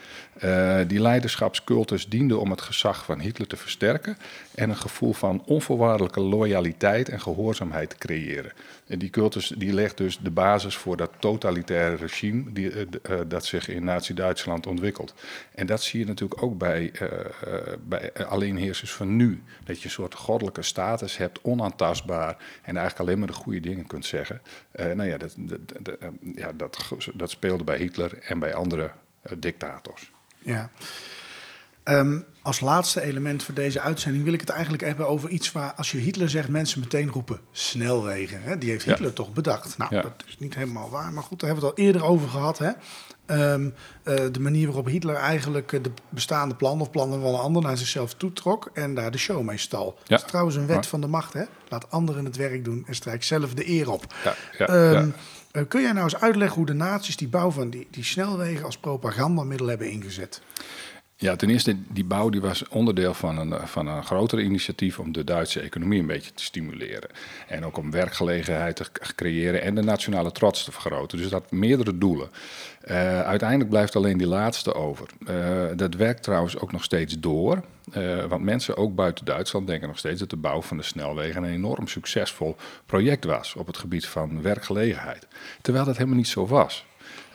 uh, 0.44 0.88
die 0.88 1.00
leiderschapscultus 1.00 2.08
diende 2.08 2.36
om 2.36 2.50
het 2.50 2.60
gezag 2.60 3.04
van 3.04 3.20
Hitler 3.20 3.48
te 3.48 3.56
versterken 3.56 4.16
en 4.54 4.70
een 4.70 4.76
gevoel 4.76 5.12
van 5.12 5.42
onvoorwaardelijke 5.46 6.20
loyaliteit 6.20 7.08
en 7.08 7.20
gehoorzaamheid 7.20 7.90
te 7.90 7.96
creëren. 7.98 8.52
En 8.86 8.98
die 8.98 9.10
cultus 9.10 9.48
die 9.56 9.72
legt 9.72 9.96
dus 9.96 10.18
de 10.18 10.30
basis 10.30 10.76
voor 10.76 10.96
dat 10.96 11.10
totalitaire 11.18 11.96
regime 11.96 12.52
die, 12.52 12.70
uh, 12.70 12.80
uh, 13.10 13.20
dat 13.28 13.44
zich 13.44 13.68
in 13.68 13.84
Nazi-Duitsland 13.84 14.66
ontwikkelt. 14.66 15.14
En 15.54 15.66
dat 15.66 15.82
zie 15.82 16.00
je 16.00 16.06
natuurlijk 16.06 16.42
ook 16.42 16.58
bij, 16.58 16.92
bij 17.88 18.12
alleenheersers 18.12 18.92
van 18.92 19.16
nu. 19.16 19.42
Dat 19.64 19.78
je 19.78 19.84
een 19.84 19.90
soort 19.90 20.14
goddelijke 20.14 20.62
status 20.62 21.16
hebt, 21.16 21.38
onaantastbaar 21.42 22.36
en 22.62 22.76
eigenlijk 22.76 22.98
alleen 22.98 23.18
maar 23.18 23.28
de 23.28 23.42
goede 23.42 23.60
dingen 23.60 23.86
kunt 23.86 24.04
zeggen. 24.04 24.42
nou 24.72 25.04
ja 25.04 25.16
dat, 25.18 25.34
dat, 25.38 26.58
dat, 26.58 26.88
dat 27.14 27.30
speelde 27.30 27.64
bij 27.64 27.78
Hitler 27.78 28.18
en 28.18 28.38
bij 28.38 28.54
andere 28.54 28.90
dictators. 29.38 30.12
Ja. 30.38 30.70
Um, 31.84 32.24
als 32.42 32.60
laatste 32.60 33.02
element 33.02 33.42
voor 33.42 33.54
deze 33.54 33.80
uitzending 33.80 34.24
wil 34.24 34.32
ik 34.32 34.40
het 34.40 34.48
eigenlijk 34.48 34.82
hebben 34.82 35.08
over 35.08 35.28
iets 35.28 35.52
waar, 35.52 35.72
als 35.72 35.90
je 35.90 35.98
Hitler 35.98 36.30
zegt, 36.30 36.48
mensen 36.48 36.80
meteen 36.80 37.10
roepen 37.10 37.40
snelwegen. 37.50 38.42
Hè? 38.42 38.58
Die 38.58 38.70
heeft 38.70 38.84
Hitler 38.84 39.12
toch 39.12 39.32
bedacht. 39.32 39.78
Nou, 39.78 39.94
ja. 39.94 40.02
dat 40.02 40.24
is 40.26 40.38
niet 40.38 40.54
helemaal 40.54 40.90
waar, 40.90 41.12
maar 41.12 41.22
goed, 41.22 41.40
daar 41.40 41.50
hebben 41.50 41.68
we 41.68 41.70
het 41.70 41.78
al 41.78 41.84
eerder 41.84 42.04
over 42.04 42.28
gehad. 42.28 42.58
Hè? 42.58 42.70
Um, 43.52 43.74
uh, 44.04 44.14
de 44.32 44.40
manier 44.40 44.66
waarop 44.66 44.86
Hitler 44.86 45.14
eigenlijk 45.14 45.68
de 45.84 45.90
bestaande 46.08 46.54
plannen 46.54 46.80
of 46.80 46.90
plannen 46.90 47.20
van 47.20 47.34
een 47.34 47.40
ander 47.40 47.62
naar 47.62 47.76
zichzelf 47.76 48.14
toetrok 48.14 48.70
en 48.74 48.94
daar 48.94 49.10
de 49.10 49.18
show 49.18 49.42
mee 49.42 49.58
stal. 49.58 49.94
Ja. 49.96 50.02
Dat 50.06 50.20
is 50.20 50.26
trouwens 50.26 50.56
een 50.56 50.66
wet 50.66 50.86
van 50.86 51.00
de 51.00 51.06
macht. 51.06 51.32
Hè? 51.32 51.44
Laat 51.68 51.90
anderen 51.90 52.24
het 52.24 52.36
werk 52.36 52.64
doen 52.64 52.84
en 52.86 52.94
strijk 52.94 53.24
zelf 53.24 53.54
de 53.54 53.68
eer 53.68 53.90
op. 53.90 54.14
Um, 54.58 54.68
uh, 54.68 55.06
kun 55.64 55.82
jij 55.82 55.92
nou 55.92 56.04
eens 56.04 56.20
uitleggen 56.20 56.56
hoe 56.56 56.66
de 56.66 56.72
naties 56.72 57.16
die 57.16 57.28
bouw 57.28 57.50
van 57.50 57.70
die, 57.70 57.86
die 57.90 58.04
snelwegen 58.04 58.64
als 58.64 58.78
propagandamiddel 58.78 59.66
hebben 59.66 59.90
ingezet? 59.90 60.40
Ja, 61.18 61.36
ten 61.36 61.50
eerste, 61.50 61.76
die 61.88 62.04
bouw 62.04 62.28
die 62.28 62.40
was 62.40 62.68
onderdeel 62.68 63.14
van 63.14 63.38
een, 63.38 63.68
van 63.68 63.86
een 63.86 64.04
groter 64.04 64.40
initiatief 64.40 64.98
om 64.98 65.12
de 65.12 65.24
Duitse 65.24 65.60
economie 65.60 66.00
een 66.00 66.06
beetje 66.06 66.34
te 66.34 66.42
stimuleren. 66.42 67.08
En 67.48 67.64
ook 67.64 67.76
om 67.76 67.90
werkgelegenheid 67.90 68.76
te 68.76 68.86
creëren 69.14 69.62
en 69.62 69.74
de 69.74 69.82
nationale 69.82 70.32
trots 70.32 70.64
te 70.64 70.72
vergroten. 70.72 71.18
Dus 71.18 71.28
dat 71.28 71.42
had 71.42 71.50
meerdere 71.50 71.98
doelen. 71.98 72.28
Uh, 72.84 73.20
uiteindelijk 73.20 73.70
blijft 73.70 73.96
alleen 73.96 74.18
die 74.18 74.26
laatste 74.26 74.74
over. 74.74 75.06
Uh, 75.28 75.64
dat 75.76 75.94
werkt 75.94 76.22
trouwens 76.22 76.58
ook 76.58 76.72
nog 76.72 76.84
steeds 76.84 77.18
door. 77.18 77.62
Uh, 77.96 78.24
want 78.24 78.42
mensen 78.42 78.76
ook 78.76 78.94
buiten 78.94 79.24
Duitsland 79.24 79.66
denken 79.66 79.88
nog 79.88 79.98
steeds 79.98 80.20
dat 80.20 80.30
de 80.30 80.36
bouw 80.36 80.62
van 80.62 80.76
de 80.76 80.82
snelwegen 80.82 81.42
een 81.42 81.52
enorm 81.52 81.88
succesvol 81.88 82.56
project 82.86 83.24
was 83.24 83.54
op 83.54 83.66
het 83.66 83.78
gebied 83.78 84.06
van 84.06 84.42
werkgelegenheid. 84.42 85.26
Terwijl 85.62 85.84
dat 85.84 85.96
helemaal 85.96 86.16
niet 86.16 86.28
zo 86.28 86.46
was. 86.46 86.84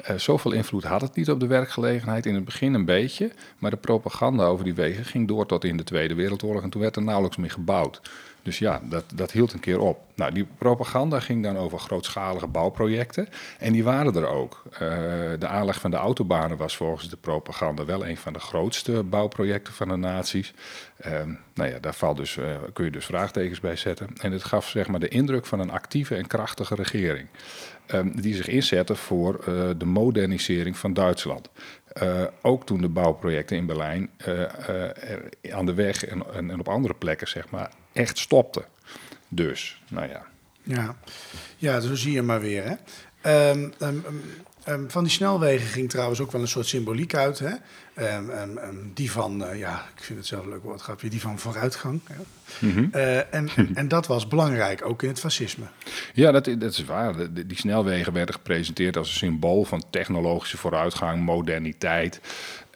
Uh, 0.09 0.17
zoveel 0.17 0.51
invloed 0.51 0.83
had 0.83 1.01
het 1.01 1.15
niet 1.15 1.29
op 1.29 1.39
de 1.39 1.47
werkgelegenheid. 1.47 2.25
In 2.25 2.35
het 2.35 2.45
begin 2.45 2.73
een 2.73 2.85
beetje, 2.85 3.31
maar 3.57 3.71
de 3.71 3.77
propaganda 3.77 4.45
over 4.45 4.65
die 4.65 4.73
wegen 4.73 5.05
ging 5.05 5.27
door 5.27 5.45
tot 5.45 5.63
in 5.63 5.77
de 5.77 5.83
Tweede 5.83 6.13
Wereldoorlog 6.13 6.63
en 6.63 6.69
toen 6.69 6.81
werd 6.81 6.95
er 6.95 7.03
nauwelijks 7.03 7.37
meer 7.37 7.51
gebouwd. 7.51 8.01
Dus 8.43 8.59
ja, 8.59 8.81
dat, 8.83 9.03
dat 9.15 9.31
hield 9.31 9.53
een 9.53 9.59
keer 9.59 9.79
op. 9.79 9.99
Nou, 10.15 10.33
die 10.33 10.47
propaganda 10.57 11.19
ging 11.19 11.43
dan 11.43 11.57
over 11.57 11.79
grootschalige 11.79 12.47
bouwprojecten. 12.47 13.27
En 13.59 13.73
die 13.73 13.83
waren 13.83 14.15
er 14.15 14.27
ook. 14.27 14.63
Uh, 14.73 14.79
de 15.39 15.47
aanleg 15.47 15.79
van 15.79 15.91
de 15.91 15.97
autobanen 15.97 16.57
was 16.57 16.75
volgens 16.75 17.09
de 17.09 17.17
propaganda 17.17 17.85
wel 17.85 18.07
een 18.07 18.17
van 18.17 18.33
de 18.33 18.39
grootste 18.39 19.03
bouwprojecten 19.03 19.73
van 19.73 19.87
de 19.87 19.95
naties. 19.95 20.53
Uh, 21.05 21.11
nou 21.53 21.69
ja, 21.69 21.79
daar 21.79 21.93
valt 21.93 22.17
dus, 22.17 22.37
uh, 22.37 22.45
kun 22.73 22.85
je 22.85 22.91
dus 22.91 23.05
vraagtekens 23.05 23.59
bij 23.59 23.75
zetten. 23.75 24.07
En 24.21 24.31
het 24.31 24.43
gaf 24.43 24.69
zeg 24.69 24.87
maar 24.87 24.99
de 24.99 25.07
indruk 25.07 25.45
van 25.45 25.59
een 25.59 25.71
actieve 25.71 26.15
en 26.15 26.27
krachtige 26.27 26.75
regering. 26.75 27.27
Um, 27.93 28.21
die 28.21 28.35
zich 28.35 28.47
inzette 28.47 28.95
voor 28.95 29.43
de 29.77 29.85
modernisering 29.85 30.77
van 30.77 30.93
Duitsland. 30.93 31.49
Uh, 32.03 32.23
ook 32.41 32.65
toen 32.65 32.81
de 32.81 32.89
bouwprojecten 32.89 33.57
in 33.57 33.65
Berlijn 33.65 34.09
uh, 34.27 34.43
aan 35.51 35.65
de 35.65 35.73
weg 35.73 36.05
en, 36.05 36.33
en, 36.33 36.59
op 36.59 36.67
andere 36.69 36.93
plekken 36.93 37.27
zeg 37.27 37.49
maar, 37.49 37.71
echt 37.93 38.17
stopten. 38.17 38.65
Dus, 39.27 39.81
nou 39.89 40.09
ja. 40.09 40.25
Ja, 40.63 40.95
ja 41.57 41.79
zo 41.79 41.95
zie 41.95 42.11
je 42.11 42.21
maar 42.21 42.41
weer. 42.41 42.63
Hè? 42.63 43.49
Um, 43.51 43.73
um, 43.79 44.03
um, 44.67 44.89
van 44.89 45.03
die 45.03 45.11
snelwegen 45.11 45.67
ging 45.67 45.89
trouwens 45.89 46.19
ook 46.19 46.31
wel 46.31 46.41
een 46.41 46.47
soort 46.47 46.67
symboliek 46.67 47.15
uit. 47.15 47.39
Hè? 47.39 47.53
die 48.93 49.11
van, 49.11 49.43
uh, 49.43 49.59
ja, 49.59 49.85
ik 49.95 50.03
vind 50.03 50.19
het 50.19 50.27
zelf 50.27 50.43
een 50.43 50.49
leuk 50.49 50.63
woord, 50.63 50.81
grapje, 50.81 51.09
die 51.09 51.21
van 51.21 51.39
vooruitgang. 51.39 52.01
Mm 52.59 52.71
-hmm. 52.71 52.89
uh, 52.95 53.33
en, 53.33 53.49
en 53.73 53.87
dat 53.87 54.07
was 54.07 54.27
belangrijk, 54.27 54.85
ook 54.85 55.03
in 55.03 55.09
het 55.09 55.19
fascisme. 55.19 55.65
Ja, 56.13 56.31
dat, 56.31 56.45
dat 56.45 56.71
is 56.71 56.85
waar. 56.85 57.33
Die 57.33 57.57
snelwegen 57.57 58.13
werden 58.13 58.35
gepresenteerd 58.35 58.97
als 58.97 59.07
een 59.07 59.17
symbool 59.17 59.63
van 59.63 59.83
technologische 59.89 60.57
vooruitgang, 60.57 61.23
moderniteit. 61.23 62.21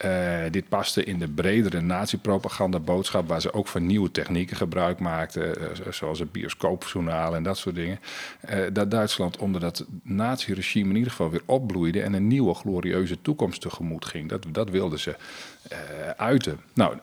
Uh, 0.06 0.12
dit 0.52 0.70
paste 0.70 1.04
in 1.04 1.20
de 1.20 1.28
bredere 1.28 1.82
nazi-propaganda-boodschap, 1.82 3.28
waar 3.28 3.42
ze 3.42 3.54
ook 3.54 3.68
van 3.68 3.86
nieuwe 3.86 4.12
technieken 4.12 4.58
gebruik 4.58 5.00
maakten, 5.00 5.62
uh, 5.62 5.92
zoals 5.92 6.20
het 6.20 6.32
bioscoopjournaal 6.32 7.36
en 7.36 7.44
dat 7.44 7.58
soort 7.58 7.76
dingen. 7.76 8.00
Uh, 8.50 8.60
dat 8.74 8.92
Duitsland 8.92 9.38
onder 9.38 9.62
dat 9.62 9.86
nazi-regime 10.04 10.90
in 10.90 10.96
ieder 10.96 11.12
geval 11.12 11.30
weer 11.30 11.42
opbloeide 11.46 12.02
en 12.02 12.14
een 12.14 12.28
nieuwe 12.28 12.54
glorieuze 12.54 13.22
toekomst 13.22 13.62
tegemoet 13.62 14.06
ging. 14.06 14.30
Dat, 14.30 14.46
dat 14.52 14.70
wilden 14.70 15.00
ze 15.00 15.16
uiten. 16.18 16.60
Nou, 16.74 16.98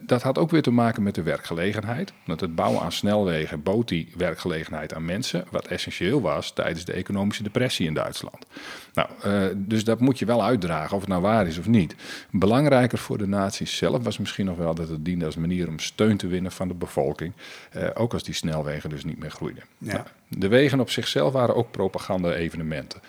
dat 0.00 0.22
had 0.22 0.38
ook 0.38 0.50
weer 0.50 0.62
te 0.62 0.70
maken 0.70 1.02
met 1.02 1.14
de 1.14 1.22
werkgelegenheid. 1.22 2.12
Dat 2.26 2.40
het 2.40 2.54
bouwen 2.54 2.82
aan 2.82 2.92
snelwegen 2.92 3.62
bood 3.62 3.88
die 3.88 4.12
werkgelegenheid 4.16 4.94
aan 4.94 5.04
mensen, 5.04 5.44
wat 5.50 5.66
essentieel 5.66 6.20
was 6.20 6.52
tijdens 6.52 6.84
de 6.84 6.92
economische 6.92 7.42
depressie 7.42 7.86
in 7.86 7.94
Duitsland. 7.94 8.46
Nou, 8.94 9.08
dus 9.56 9.84
dat 9.84 10.00
moet 10.00 10.18
je 10.18 10.24
wel 10.24 10.44
uitdragen, 10.44 10.94
of 10.94 11.00
het 11.00 11.10
nou 11.10 11.22
waar 11.22 11.46
is 11.46 11.58
of 11.58 11.66
niet. 11.66 11.94
Belangrijker 12.30 12.98
voor 12.98 13.18
de 13.18 13.26
naties 13.26 13.76
zelf 13.76 14.04
was 14.04 14.18
misschien 14.18 14.46
nog 14.46 14.56
wel 14.56 14.74
dat 14.74 14.88
het 14.88 15.04
diende 15.04 15.24
als 15.24 15.36
manier 15.36 15.68
om 15.68 15.78
steun 15.78 16.16
te 16.16 16.26
winnen 16.26 16.52
van 16.52 16.68
de 16.68 16.74
bevolking. 16.74 17.32
Uh, 17.76 17.88
ook 17.94 18.12
als 18.12 18.22
die 18.22 18.34
snelwegen 18.34 18.90
dus 18.90 19.04
niet 19.04 19.18
meer 19.18 19.30
groeiden. 19.30 19.62
Ja. 19.78 19.92
Nou, 19.92 20.06
de 20.28 20.48
wegen 20.48 20.80
op 20.80 20.90
zichzelf 20.90 21.32
waren 21.32 21.54
ook 21.54 21.70
propaganda-evenementen. 21.70 23.00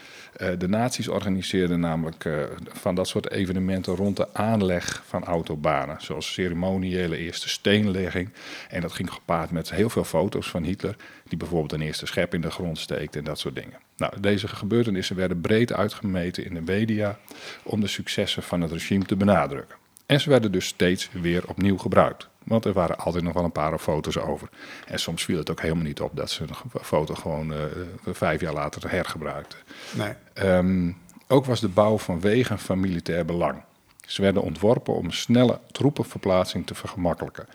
Uh, 0.41 0.49
de 0.57 0.67
naties 0.67 1.07
organiseerden 1.07 1.79
namelijk 1.79 2.25
uh, 2.25 2.43
van 2.67 2.95
dat 2.95 3.07
soort 3.07 3.31
evenementen 3.31 3.95
rond 3.95 4.17
de 4.17 4.33
aanleg 4.33 5.03
van 5.07 5.23
autobanen. 5.23 6.01
Zoals 6.01 6.33
ceremoniële 6.33 7.17
eerste 7.17 7.49
steenlegging. 7.49 8.29
En 8.69 8.81
dat 8.81 8.91
ging 8.91 9.11
gepaard 9.11 9.51
met 9.51 9.71
heel 9.71 9.89
veel 9.89 10.03
foto's 10.03 10.49
van 10.49 10.63
Hitler, 10.63 10.95
die 11.27 11.37
bijvoorbeeld 11.37 11.71
een 11.71 11.81
eerste 11.81 12.05
schep 12.05 12.33
in 12.33 12.41
de 12.41 12.51
grond 12.51 12.77
steekt 12.77 13.15
en 13.15 13.23
dat 13.23 13.39
soort 13.39 13.55
dingen. 13.55 13.79
Nou, 13.97 14.19
deze 14.19 14.47
gebeurtenissen 14.47 15.15
werden 15.15 15.41
breed 15.41 15.73
uitgemeten 15.73 16.45
in 16.45 16.53
de 16.53 16.61
media 16.61 17.19
om 17.63 17.81
de 17.81 17.87
successen 17.87 18.43
van 18.43 18.61
het 18.61 18.71
regime 18.71 19.05
te 19.05 19.15
benadrukken. 19.15 19.77
En 20.05 20.21
ze 20.21 20.29
werden 20.29 20.51
dus 20.51 20.65
steeds 20.65 21.09
weer 21.11 21.47
opnieuw 21.47 21.77
gebruikt. 21.77 22.29
Want 22.45 22.65
er 22.65 22.73
waren 22.73 22.97
altijd 22.97 23.23
nog 23.23 23.33
wel 23.33 23.43
een 23.43 23.51
paar 23.51 23.79
foto's 23.79 24.17
over. 24.17 24.49
En 24.87 24.99
soms 24.99 25.23
viel 25.23 25.37
het 25.37 25.51
ook 25.51 25.61
helemaal 25.61 25.83
niet 25.83 26.01
op 26.01 26.15
dat 26.15 26.29
ze 26.29 26.43
een 26.43 26.81
foto 26.81 27.15
gewoon 27.15 27.51
uh, 27.51 27.59
vijf 28.05 28.41
jaar 28.41 28.53
later 28.53 28.91
hergebruikten. 28.91 29.59
Nee. 29.95 30.13
Um, 30.53 30.97
ook 31.27 31.45
was 31.45 31.59
de 31.59 31.67
bouw 31.67 31.97
van 31.97 32.19
wegen 32.19 32.59
van 32.59 32.79
militair 32.79 33.25
belang. 33.25 33.61
Ze 34.05 34.21
werden 34.21 34.41
ontworpen 34.41 34.93
om 34.93 35.11
snelle 35.11 35.59
troepenverplaatsing 35.71 36.67
te 36.67 36.75
vergemakkelijken. 36.75 37.47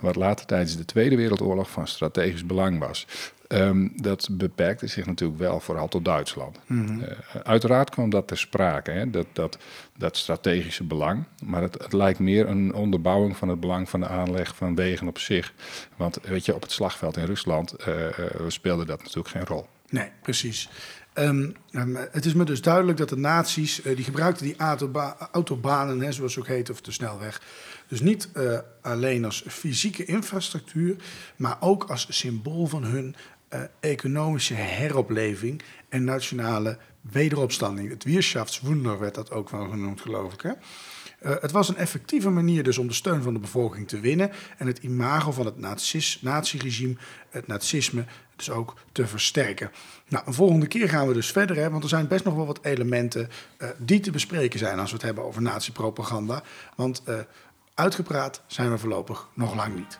Wat 0.00 0.16
later 0.16 0.46
tijdens 0.46 0.76
de 0.76 0.84
Tweede 0.84 1.16
Wereldoorlog 1.16 1.70
van 1.70 1.86
strategisch 1.86 2.46
belang 2.46 2.78
was. 2.78 3.06
Um, 3.48 3.92
dat 3.94 4.28
beperkte 4.32 4.86
zich 4.86 5.06
natuurlijk 5.06 5.38
wel 5.38 5.60
vooral 5.60 5.88
tot 5.88 6.04
Duitsland. 6.04 6.58
Mhm. 6.66 7.00
uh, 7.00 7.06
uiteraard 7.42 7.90
kwam 7.90 8.10
dat 8.10 8.26
ter 8.26 8.38
sprake, 8.38 8.90
hè, 8.90 9.10
dat, 9.10 9.26
dat, 9.32 9.58
dat 9.96 10.16
strategische 10.16 10.84
belang. 10.84 11.24
Maar 11.44 11.62
het, 11.62 11.82
het, 11.82 11.92
lijkt 11.92 12.18
meer 12.18 12.48
een 12.48 12.74
onderbouwing 12.74 13.36
van 13.36 13.48
het 13.48 13.60
belang 13.60 13.88
van 13.88 14.00
de 14.00 14.08
aanleg 14.08 14.56
van 14.56 14.74
wegen 14.74 15.08
op 15.08 15.18
zich. 15.18 15.52
Want 15.96 16.18
weet 16.22 16.44
je, 16.44 16.54
op 16.54 16.62
het 16.62 16.72
slagveld 16.72 17.16
in 17.16 17.24
Rusland 17.24 17.74
uh, 17.88 18.06
speelde 18.48 18.84
dat 18.84 18.98
natuurlijk 18.98 19.28
geen 19.28 19.46
rol. 19.46 19.66
Nee, 19.90 20.10
precies. 20.22 20.70
Um, 21.14 21.54
um, 21.70 21.96
het 22.10 22.24
is 22.24 22.34
me 22.34 22.44
dus 22.44 22.62
duidelijk 22.62 22.98
dat 22.98 23.08
de 23.08 23.16
nazi's, 23.16 23.84
uh, 23.84 23.96
die 23.96 24.04
gebruikten 24.04 24.46
die 24.46 24.56
autoba 24.56 25.16
autobanen, 25.32 26.00
hè, 26.00 26.12
zoals 26.12 26.32
ze 26.32 26.38
ook 26.38 26.46
heet, 26.46 26.70
of 26.70 26.80
de 26.80 26.92
snelweg, 26.92 27.42
dus 27.88 28.00
niet 28.00 28.28
uh, 28.34 28.58
alleen 28.82 29.24
als 29.24 29.44
fysieke 29.46 30.04
infrastructuur, 30.04 30.96
maar 31.36 31.56
ook 31.60 31.84
als 31.84 32.06
symbool 32.10 32.66
van 32.66 32.84
hun 32.84 33.16
uh, 33.54 33.60
economische 33.80 34.54
heropleving 34.54 35.62
en 35.88 36.04
nationale 36.04 36.78
wederopstanding. 37.00 37.90
Het 37.90 38.04
Wirtschaftswunder 38.04 38.98
werd 38.98 39.14
dat 39.14 39.30
ook 39.30 39.50
wel 39.50 39.68
genoemd, 39.68 40.00
geloof 40.00 40.32
ik. 40.32 40.40
Hè? 40.40 40.50
Uh, 40.50 41.36
het 41.40 41.50
was 41.50 41.68
een 41.68 41.76
effectieve 41.76 42.30
manier 42.30 42.62
dus 42.62 42.78
om 42.78 42.86
de 42.86 42.94
steun 42.94 43.22
van 43.22 43.32
de 43.32 43.38
bevolking 43.38 43.88
te 43.88 44.00
winnen 44.00 44.30
en 44.58 44.66
het 44.66 44.78
imago 44.78 45.32
van 45.32 45.46
het 45.46 45.58
nazi-regime, 46.20 46.96
het 47.30 47.46
nazisme, 47.46 48.04
dus 48.36 48.50
ook 48.50 48.74
te 48.92 49.06
versterken. 49.06 49.70
Nou, 50.08 50.26
een 50.26 50.34
volgende 50.34 50.66
keer 50.66 50.88
gaan 50.88 51.08
we 51.08 51.14
dus 51.14 51.32
verder, 51.32 51.56
hè, 51.56 51.70
want 51.70 51.82
er 51.82 51.88
zijn 51.88 52.08
best 52.08 52.24
nog 52.24 52.34
wel 52.34 52.46
wat 52.46 52.64
elementen 52.64 53.28
uh, 53.58 53.68
die 53.78 54.00
te 54.00 54.10
bespreken 54.10 54.58
zijn 54.58 54.78
als 54.78 54.90
we 54.90 54.96
het 54.96 55.04
hebben 55.04 55.24
over 55.24 55.42
nazi-propaganda. 55.42 56.42
Want 56.76 57.02
uitgepraat 57.74 58.42
zijn 58.46 58.70
we 58.70 58.78
voorlopig 58.78 59.28
nog 59.34 59.54
lang 59.54 59.74
niet. 59.74 59.98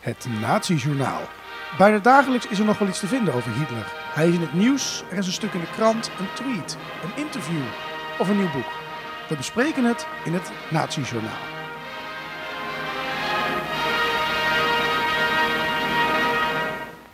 Het 0.00 0.26
Nazi-journaal. 0.40 1.28
Bijna 1.78 1.98
dagelijks 1.98 2.46
is 2.46 2.58
er 2.58 2.64
nog 2.64 2.78
wel 2.78 2.88
iets 2.88 3.00
te 3.00 3.06
vinden 3.06 3.34
over 3.34 3.52
Hitler. 3.52 3.92
Hij 4.14 4.28
is 4.28 4.34
in 4.34 4.40
het 4.40 4.52
nieuws, 4.52 5.04
er 5.10 5.18
is 5.18 5.26
een 5.26 5.32
stuk 5.32 5.52
in 5.52 5.60
de 5.60 5.70
krant, 5.70 6.10
een 6.18 6.34
tweet, 6.34 6.76
een 7.04 7.22
interview 7.22 7.62
of 8.18 8.28
een 8.28 8.36
nieuw 8.36 8.52
boek. 8.52 8.72
We 9.28 9.36
bespreken 9.36 9.84
het 9.84 10.06
in 10.24 10.32
het 10.32 10.50
Nazi-journaal. 10.70 11.38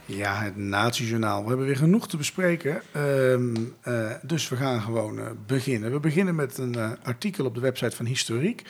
Ja, 0.06 0.34
het 0.42 0.56
Nazi-journaal. 0.56 1.42
We 1.42 1.48
hebben 1.48 1.66
weer 1.66 1.76
genoeg 1.76 2.08
te 2.08 2.16
bespreken. 2.16 2.82
Um, 2.96 3.74
uh, 3.84 4.10
dus 4.22 4.48
we 4.48 4.56
gaan 4.56 4.80
gewoon 4.80 5.18
uh, 5.18 5.26
beginnen. 5.46 5.92
We 5.92 6.00
beginnen 6.00 6.34
met 6.34 6.58
een 6.58 6.74
uh, 6.76 6.90
artikel 7.02 7.44
op 7.44 7.54
de 7.54 7.60
website 7.60 7.96
van 7.96 8.06
Historiek. 8.06 8.62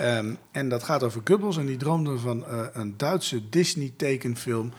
Um, 0.00 0.38
en 0.50 0.68
dat 0.68 0.82
gaat 0.82 1.02
over 1.02 1.20
Goebbels. 1.24 1.56
En 1.56 1.66
die 1.66 1.76
droomde 1.76 2.18
van 2.18 2.44
een 2.72 2.96
Duitse 2.96 3.48
Disney-tekenfilm 3.48 4.72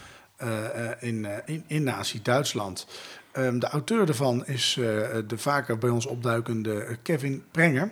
in, 1.00 1.28
in, 1.46 1.64
in 1.68 1.84
Nazi-Duitsland. 1.84 2.88
Um, 3.34 3.60
de 3.60 3.68
auteur 3.68 4.06
daarvan 4.06 4.46
is 4.46 4.74
de 5.28 5.38
vaker 5.38 5.78
bij 5.78 5.90
ons 5.90 6.06
opduikende 6.06 6.98
Kevin 7.04 7.44
Prenger. 7.52 7.92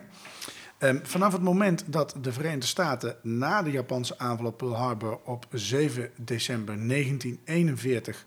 Um, 0.82 1.00
vanaf 1.02 1.32
het 1.32 1.42
moment 1.42 1.84
dat 1.86 2.14
de 2.22 2.32
Verenigde 2.32 2.66
Staten 2.66 3.16
na 3.22 3.62
de 3.62 3.70
Japanse 3.70 4.18
aanval 4.18 4.46
op 4.46 4.58
Pearl 4.58 4.76
Harbor 4.76 5.20
op 5.24 5.46
7 5.52 6.10
december 6.16 6.88
1941 6.88 8.24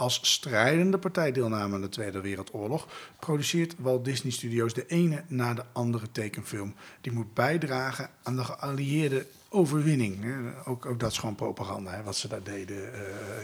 als 0.00 0.20
strijdende 0.22 0.98
partij 0.98 1.32
deelnamen 1.32 1.74
aan 1.74 1.80
de 1.80 1.88
Tweede 1.88 2.20
Wereldoorlog, 2.20 2.86
produceert 3.18 3.74
Walt 3.78 4.04
Disney 4.04 4.32
Studios 4.32 4.74
de 4.74 4.86
ene 4.86 5.22
na 5.26 5.54
de 5.54 5.64
andere 5.72 6.06
tekenfilm. 6.12 6.74
Die 7.00 7.12
moet 7.12 7.34
bijdragen 7.34 8.10
aan 8.22 8.36
de 8.36 8.44
geallieerde 8.44 9.26
overwinning. 9.48 10.24
Ook, 10.64 10.86
ook 10.86 11.00
dat 11.00 11.10
is 11.10 11.18
gewoon 11.18 11.34
propaganda, 11.34 11.90
hè, 11.90 12.02
wat 12.02 12.16
ze 12.16 12.28
daar 12.28 12.42
deden 12.42 12.76
uh, 12.76 12.90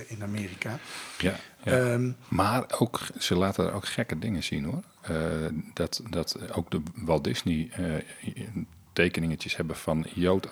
in 0.07 0.23
Amerika. 0.23 0.79
Ja, 1.19 1.37
ja. 1.62 1.92
Um, 1.92 2.16
maar 2.29 2.64
ook, 2.79 3.01
ze 3.19 3.35
laten 3.35 3.66
er 3.66 3.73
ook 3.73 3.87
gekke 3.87 4.19
dingen 4.19 4.42
zien 4.42 4.64
hoor. 4.64 4.83
Uh, 5.11 5.47
dat, 5.75 6.03
dat 6.11 6.53
ook 6.53 6.71
de 6.71 6.83
Walt 6.95 7.25
Disney 7.25 7.71
uh, 7.79 7.95
tekeningetjes 8.92 9.57
hebben 9.57 9.77
van 9.77 10.07
Jood, 10.14 10.49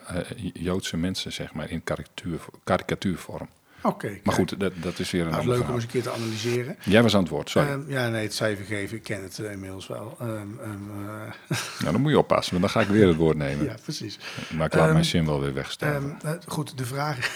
Joodse 0.52 0.96
mensen, 0.96 1.32
zeg 1.32 1.52
maar, 1.52 1.70
in 1.70 1.84
karikatuur, 1.84 2.40
karikatuurvorm. 2.64 3.48
Oké. 3.84 4.06
Okay, 4.06 4.20
maar 4.24 4.34
goed, 4.34 4.60
dat, 4.60 4.72
dat 4.76 4.98
is 4.98 5.10
weer 5.10 5.20
een 5.20 5.26
nou, 5.26 5.40
ander 5.40 5.54
leuk 5.54 5.64
verhaal. 5.64 5.74
om 5.74 5.74
eens 5.74 5.94
een 5.94 6.02
keer 6.02 6.12
te 6.12 6.18
analyseren. 6.18 6.76
Jij 6.84 7.02
was 7.02 7.14
aan 7.14 7.20
het 7.20 7.30
woord, 7.30 7.50
sorry. 7.50 7.70
Um, 7.70 7.84
ja, 7.88 8.08
nee, 8.08 8.22
het 8.22 8.34
cijfer 8.34 8.64
geven, 8.64 8.96
ik 8.96 9.02
ken 9.02 9.22
het 9.22 9.38
uh, 9.38 9.50
inmiddels 9.50 9.86
wel. 9.86 10.16
Um, 10.22 10.28
um, 10.28 10.90
uh... 10.90 11.32
Nou, 11.78 11.92
dan 11.92 12.00
moet 12.00 12.10
je 12.10 12.18
oppassen, 12.18 12.60
want 12.60 12.72
dan 12.72 12.82
ga 12.82 12.88
ik 12.88 12.94
weer 12.96 13.06
het 13.06 13.16
woord 13.16 13.36
nemen. 13.36 13.64
ja, 13.66 13.74
precies. 13.82 14.18
Maar 14.50 14.66
ik 14.66 14.74
laat 14.74 14.92
mijn 14.92 15.04
zin 15.04 15.26
wel 15.26 15.40
weer 15.40 15.54
wegstellen. 15.54 16.18
Uh, 16.24 16.30
goed, 16.46 16.78
de 16.78 16.84
vraag... 16.84 17.18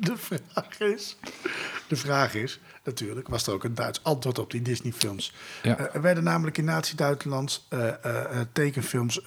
de 0.00 0.16
vraag 0.16 0.80
is... 0.80 1.16
De 1.88 1.96
vraag 1.96 2.34
is, 2.34 2.60
natuurlijk, 2.84 3.28
was 3.28 3.46
er 3.46 3.52
ook 3.52 3.64
een 3.64 3.74
Duits 3.74 4.00
antwoord 4.02 4.38
op 4.38 4.50
die 4.50 4.62
Disney-films. 4.62 5.34
Ja. 5.62 5.92
Er 5.92 6.02
werden 6.02 6.24
namelijk 6.24 6.58
in 6.58 6.64
Nazi-Duitsland 6.64 7.68
tekenfilms 8.52 9.26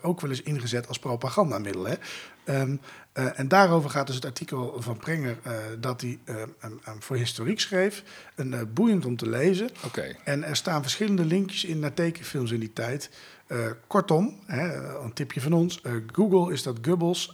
ook 0.00 0.20
wel 0.20 0.30
eens 0.30 0.42
ingezet 0.42 0.88
als 0.88 0.98
propagandamiddel. 0.98 1.84
Hè? 1.84 1.94
Um, 2.44 2.80
en 3.12 3.48
daarover 3.48 3.90
gaat 3.90 4.06
dus 4.06 4.14
het 4.14 4.24
artikel 4.24 4.82
van 4.82 4.96
Prenger 4.96 5.36
dat 5.78 6.00
hij 6.00 6.18
um, 6.28 6.80
voor 6.98 7.16
historiek 7.16 7.60
schreef. 7.60 8.02
Een 8.34 8.70
boeiend 8.74 9.04
om 9.04 9.16
te 9.16 9.28
lezen. 9.28 9.68
Okay. 9.84 10.16
En 10.24 10.44
er 10.44 10.56
staan 10.56 10.82
verschillende 10.82 11.24
linkjes 11.24 11.64
in 11.64 11.78
naar 11.78 11.94
tekenfilms 11.94 12.50
in 12.50 12.60
die 12.60 12.72
tijd. 12.72 13.10
kortom, 13.86 14.38
hè, 14.46 14.94
een 15.02 15.12
tipje 15.12 15.40
van 15.40 15.52
ons. 15.52 15.82
Google 16.12 16.52
is 16.52 16.62
dat 16.62 16.78
Goebbels 16.82 17.32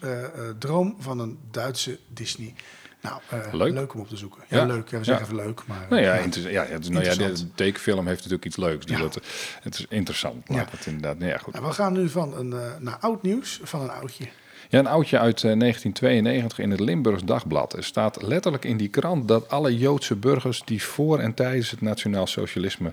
droom 0.59 0.97
van 0.99 1.19
een 1.19 1.39
Duitse 1.51 1.99
Disney. 2.09 2.55
Nou, 3.03 3.21
uh, 3.35 3.53
leuk. 3.53 3.73
leuk 3.73 3.95
om 3.95 4.01
op 4.01 4.09
te 4.09 4.17
zoeken. 4.17 4.43
Ja, 4.49 4.59
ja. 4.59 4.67
leuk. 4.67 4.89
Ja, 4.89 4.99
we 4.99 5.05
zeggen 5.05 5.27
ja. 5.27 5.33
even 5.33 5.47
leuk, 5.47 5.67
maar... 5.67 5.87
Nou 5.91 6.03
ja, 6.03 6.15
ja, 6.15 6.21
ja, 6.49 6.65
het 6.65 6.85
is, 6.85 6.89
nou 6.89 7.05
ja 7.05 7.15
de 7.15 7.55
tekenfilm 7.55 8.07
heeft 8.07 8.19
natuurlijk 8.19 8.45
iets 8.45 8.57
leuks. 8.57 8.87
Dus 8.87 8.99
dat, 8.99 9.21
het 9.63 9.79
is 9.79 9.87
interessant. 9.89 10.49
Laat 10.49 10.71
het 10.71 10.87
inderdaad, 10.87 11.19
nou 11.19 11.31
ja, 11.31 11.39
goed. 11.39 11.55
Nou, 11.55 11.67
we 11.67 11.73
gaan 11.73 11.93
nu 11.93 12.09
van 12.09 12.37
een, 12.37 12.51
uh, 12.51 12.77
naar 12.79 12.97
oud 12.97 13.23
nieuws, 13.23 13.61
van 13.63 13.81
een 13.81 13.91
oudje. 13.91 14.29
Ja, 14.69 14.79
een 14.79 14.87
oudje 14.87 15.19
uit 15.19 15.43
uh, 15.43 15.59
1992 15.59 16.59
in 16.59 16.71
het 16.71 16.81
Limburgs 16.81 17.25
Dagblad. 17.25 17.77
Er 17.77 17.85
staat 17.85 18.23
letterlijk 18.23 18.65
in 18.65 18.77
die 18.77 18.89
krant 18.89 19.29
dat 19.29 19.49
alle 19.49 19.79
Joodse 19.79 20.17
burgers 20.17 20.63
die 20.65 20.83
voor 20.83 21.19
en 21.19 21.35
tijdens 21.35 21.71
het 21.71 21.81
nationaal 21.81 22.27
socialisme 22.27 22.93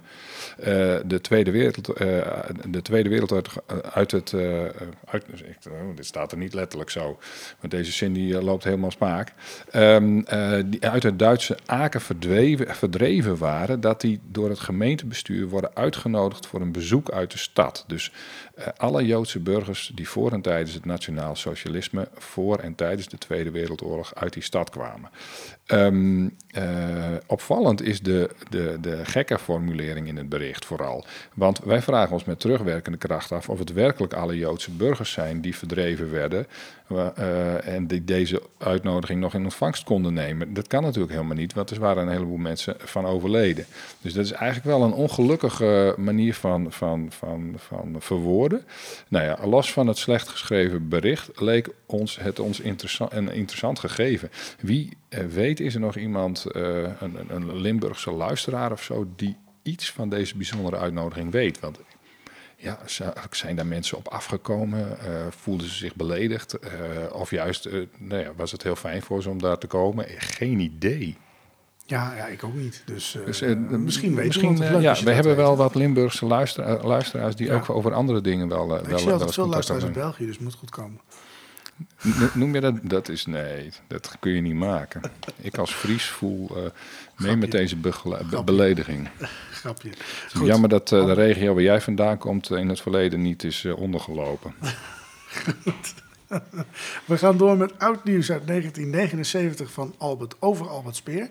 uh, 0.60 0.66
de, 1.06 1.22
Tweede 1.22 1.52
Wereld, 1.52 1.90
uh, 1.90 1.96
de 2.70 2.82
Tweede 2.82 3.10
Wereldoorlog 3.10 3.58
uit 3.94 4.12
het. 4.12 4.34
uit, 5.06 5.26
oh, 5.68 5.96
dit 5.96 6.06
staat 6.06 6.32
er 6.32 6.38
niet 6.38 6.54
letterlijk 6.54 6.90
zo, 6.90 7.18
maar 7.60 7.70
deze 7.70 7.92
zin 7.92 8.14
die 8.14 8.42
loopt 8.42 8.64
helemaal 8.64 8.92
spaak. 8.92 9.34
Um, 9.76 10.26
die 10.66 10.90
uit 10.90 11.04
het 11.04 11.20
Duitse 11.20 11.58
Aken 11.66 12.02
verdreven, 12.02 12.76
verdreven 12.76 13.38
waren, 13.38 13.82
dat 13.82 14.02
die 14.02 14.20
door 14.32 14.50
het 14.50 14.60
gemeentebestuur 14.60 15.48
worden 15.48 15.72
uitgenodigd 15.74 16.48
voor 16.48 16.62
een 16.62 16.72
bezoek 16.72 17.12
uit 17.12 17.32
de 17.32 17.38
stad. 17.38 17.84
Dus 17.88 18.12
alle 18.78 19.06
Joodse 19.06 19.40
burgers 19.40 19.92
die 19.96 20.10
voor 20.10 20.32
en 20.32 20.42
tijdens 20.42 20.74
het 20.74 20.86
nationaal 20.86 21.36
socialisme 21.36 22.08
voor 22.18 22.58
en 22.58 22.76
tijdens 22.76 23.08
de 23.08 23.18
Tweede 23.18 23.52
Wereldoorlog 23.52 24.16
uit 24.16 24.34
die 24.34 24.44
stad 24.44 24.70
kwamen. 24.70 25.10
Um, 25.72 26.36
uh, 26.58 26.64
opvallend 27.26 27.82
is 27.82 28.02
de, 28.02 28.30
de, 28.50 28.78
de 28.82 29.06
gekke 29.06 29.40
formulering 29.40 30.08
in 30.08 30.18
het 30.18 30.30
bericht 30.30 30.66
vooral. 30.66 31.06
Want 31.34 31.60
wij 31.60 31.82
vragen 31.82 32.14
ons 32.14 32.24
met 32.24 32.40
terugwerkende 32.40 32.98
kracht 32.98 33.32
af 33.32 33.50
of 33.50 33.60
het 33.60 33.74
werkelijk 33.74 34.14
alle 34.14 34.38
Joodse 34.38 34.72
burgers 34.72 35.12
zijn 35.12 35.42
die 35.42 35.56
verdreven 35.56 36.12
werden 36.12 36.48
uh, 36.92 37.68
en 37.68 37.88
die 37.88 38.04
deze 38.04 38.42
uitnodiging 38.58 39.20
nog 39.20 39.34
in 39.34 39.44
ontvangst 39.44 39.84
konden 39.84 40.14
nemen. 40.14 40.54
Dat 40.54 40.68
kan 40.68 40.84
natuurlijk 40.84 41.14
helemaal 41.14 41.36
niet, 41.36 41.54
want 41.54 41.70
er 41.70 41.80
waren 41.80 42.04
een 42.04 42.12
heleboel 42.12 42.38
mensen 42.38 42.76
van 42.78 43.06
overleden. 43.06 43.66
Dus 44.02 44.14
dat 44.14 44.26
is 44.26 44.32
eigenlijk 44.32 44.66
wel 44.66 44.84
een 44.84 44.94
ongelukkige 44.94 45.96
manier 45.98 46.34
van, 46.34 46.72
van, 46.72 47.08
van, 47.10 47.54
van 47.58 47.96
verwoorden. 48.00 48.47
Nou 49.08 49.26
ja, 49.26 49.48
los 49.48 49.72
van 49.72 49.88
het 49.88 49.98
slecht 49.98 50.28
geschreven 50.28 50.90
bericht 50.90 51.42
leek 51.42 51.70
ons 51.86 52.20
het 52.20 52.40
ons 52.40 52.60
interessant, 52.60 53.14
een 53.14 53.32
interessant 53.32 53.80
gegeven. 53.80 54.30
Wie 54.60 54.98
uh, 55.10 55.26
weet 55.26 55.60
is 55.60 55.74
er 55.74 55.80
nog 55.80 55.96
iemand, 55.96 56.46
uh, 56.52 56.90
een, 57.00 57.26
een 57.28 57.56
Limburgse 57.62 58.12
luisteraar 58.12 58.72
of 58.72 58.84
zo, 58.84 59.08
die 59.16 59.38
iets 59.64 59.92
van 59.92 60.10
deze 60.10 60.36
bijzondere 60.36 60.78
uitnodiging 60.78 61.32
weet? 61.32 61.60
Want 61.60 61.80
ja, 62.58 62.80
zijn 63.32 63.56
daar 63.56 63.66
mensen 63.66 63.98
op 63.98 64.08
afgekomen? 64.08 64.98
Uh, 65.08 65.28
voelden 65.30 65.68
ze 65.68 65.76
zich 65.76 65.96
beledigd? 65.96 66.60
Of 67.12 67.32
juist 67.32 67.70
nou 67.98 68.22
ja, 68.22 68.34
was 68.36 68.52
het 68.52 68.64
heel 68.64 68.76
fijn 68.76 69.02
voor 69.02 69.22
ze 69.22 69.30
om 69.30 69.42
daar 69.42 69.58
te 69.58 69.68
komen? 69.68 70.06
Geen 70.18 70.60
idee. 70.60 71.18
Ja, 71.90 72.14
ja, 72.16 72.26
ik 72.26 72.44
ook 72.44 72.54
niet. 72.54 72.82
Dus, 72.86 73.16
uh, 73.16 73.26
Dus, 73.26 73.42
eh, 73.42 73.56
misschien 73.56 74.16
weet 74.16 74.26
misschien, 74.26 74.64
eh, 74.64 74.72
leuk 74.72 74.82
ja, 74.82 74.94
we 75.04 75.12
hebben 75.12 75.36
weet. 75.36 75.46
wel 75.46 75.58
wat 75.58 75.76
Limburgse 75.76 76.26
luistera- 76.26 76.84
luisteraars 76.84 77.36
die 77.36 77.48
Ja. 77.48 77.54
ook 77.56 77.70
over 77.70 77.94
andere 77.94 78.22
dingen 78.22 78.48
wel, 78.48 78.76
eh, 78.76 78.82
Ik 78.82 78.88
wel, 78.88 78.98
zie 78.98 79.06
wel 79.08 79.14
altijd 79.16 79.34
veel 79.34 79.48
luisteraars 79.48 79.84
in. 79.84 79.92
België, 79.92 80.26
dus 80.26 80.36
het 80.36 80.44
moet 80.44 80.54
goed 80.54 80.70
komen. 80.70 81.00
No- 82.02 82.30
Noem 82.34 82.54
je 82.54 82.62
dat? 82.62 82.76
Dat 82.82 83.10
is 83.10 83.26
nee, 83.26 83.70
dat 83.88 84.16
kun 84.20 84.32
je 84.32 84.42
niet 84.42 84.54
maken. 84.56 85.02
Ik 85.42 85.58
als 85.58 85.74
Fries 85.74 86.06
voel 86.06 86.50
eh, 86.56 86.64
mee 87.18 87.36
met 87.36 87.52
deze 87.52 87.78
Grapje. 87.82 88.44
belediging. 88.44 89.10
Grapje. 89.62 89.90
Goed. 90.36 90.48
Jammer 90.48 90.70
dat 90.70 90.92
eh, 90.92 91.06
de 91.06 91.14
regio 91.14 91.54
waar 91.54 91.64
jij 91.64 91.82
vandaan 91.82 92.18
komt 92.18 92.50
eh, 92.52 92.58
in 92.58 92.70
het 92.70 92.82
verleden 92.82 93.22
niet 93.22 93.44
is 93.44 93.66
eh, 93.66 93.78
ondergelopen. 93.78 94.54
We 97.06 97.18
gaan 97.18 97.38
door 97.38 97.58
met 97.58 97.80
oud 97.80 98.04
nieuws 98.04 98.32
uit 98.32 98.48
1979 98.48 99.72
van 99.72 99.94
Albert 99.98 100.36
over 100.40 100.70
Albert 100.70 100.96
Speer. 100.96 101.28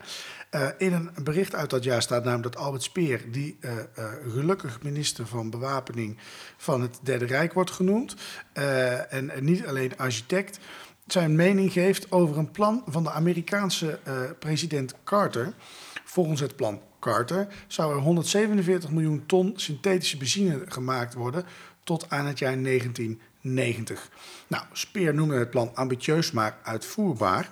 Eh, 0.57 0.69
in 0.79 0.93
een 0.93 1.11
bericht 1.23 1.55
uit 1.55 1.71
dat 1.71 1.85
jaar 1.85 2.03
staat 2.03 2.25
namelijk 2.25 2.55
dat 2.55 2.63
Albert 2.63 2.83
Speer, 2.83 3.31
die 3.31 3.57
eh, 3.61 3.79
eh, 3.79 4.13
gelukkig 4.29 4.83
minister 4.83 5.27
van 5.27 5.51
Bewapening 5.51 6.17
van 6.57 6.83
het 6.83 6.99
Derde 7.03 7.25
Rijk 7.25 7.53
wordt 7.53 7.71
genoemd, 7.71 8.15
en, 8.53 9.31
en 9.31 9.45
niet 9.45 9.67
alleen 9.67 9.99
architect, 9.99 10.59
zijn 11.07 11.35
mening 11.35 11.73
geeft 11.73 12.13
over 12.13 12.39
een 12.39 12.51
plan 12.51 12.83
van 12.87 13.03
de 13.03 13.11
Amerikaanse 13.11 13.99
president 14.39 14.95
Carter. 15.05 15.53
Volgens 16.05 16.41
het 16.41 16.57
plan 16.57 16.81
Carter 17.01 17.47
zou 17.67 17.95
er 17.95 18.01
147 18.01 18.91
miljoen 18.91 19.27
ton 19.27 19.53
synthetische 19.57 20.17
benzine 20.17 20.63
gemaakt 20.67 21.15
worden 21.15 21.45
tot 21.85 22.11
aan 22.11 22.27
het 22.27 22.39
jaar 22.39 22.63
1990. 22.63 24.11
Nou, 24.47 24.65
Speer 24.73 25.15
noemde 25.15 25.39
het 25.39 25.51
plan 25.51 25.71
ambitieus, 25.75 26.31
maar 26.31 26.59
uitvoerbaar. 26.63 27.51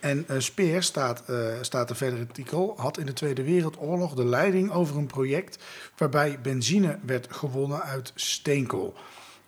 En 0.00 0.24
eh, 0.28 0.38
Speer, 0.38 0.82
staat, 0.82 1.22
eh, 1.26 1.36
staat 1.60 1.90
er 1.90 1.96
verder 1.96 2.18
in 2.18 2.26
artikel, 2.28 2.74
had 2.76 2.98
in 2.98 3.06
de 3.06 3.12
Tweede 3.12 3.42
Wereldoorlog 3.42 4.14
de 4.14 4.24
leiding 4.24 4.72
over 4.72 4.96
een 4.96 5.06
project 5.06 5.62
waarbij 5.96 6.38
benzine 6.40 6.98
werd 7.02 7.26
gewonnen 7.30 7.82
uit 7.82 8.12
steenkool. 8.14 8.94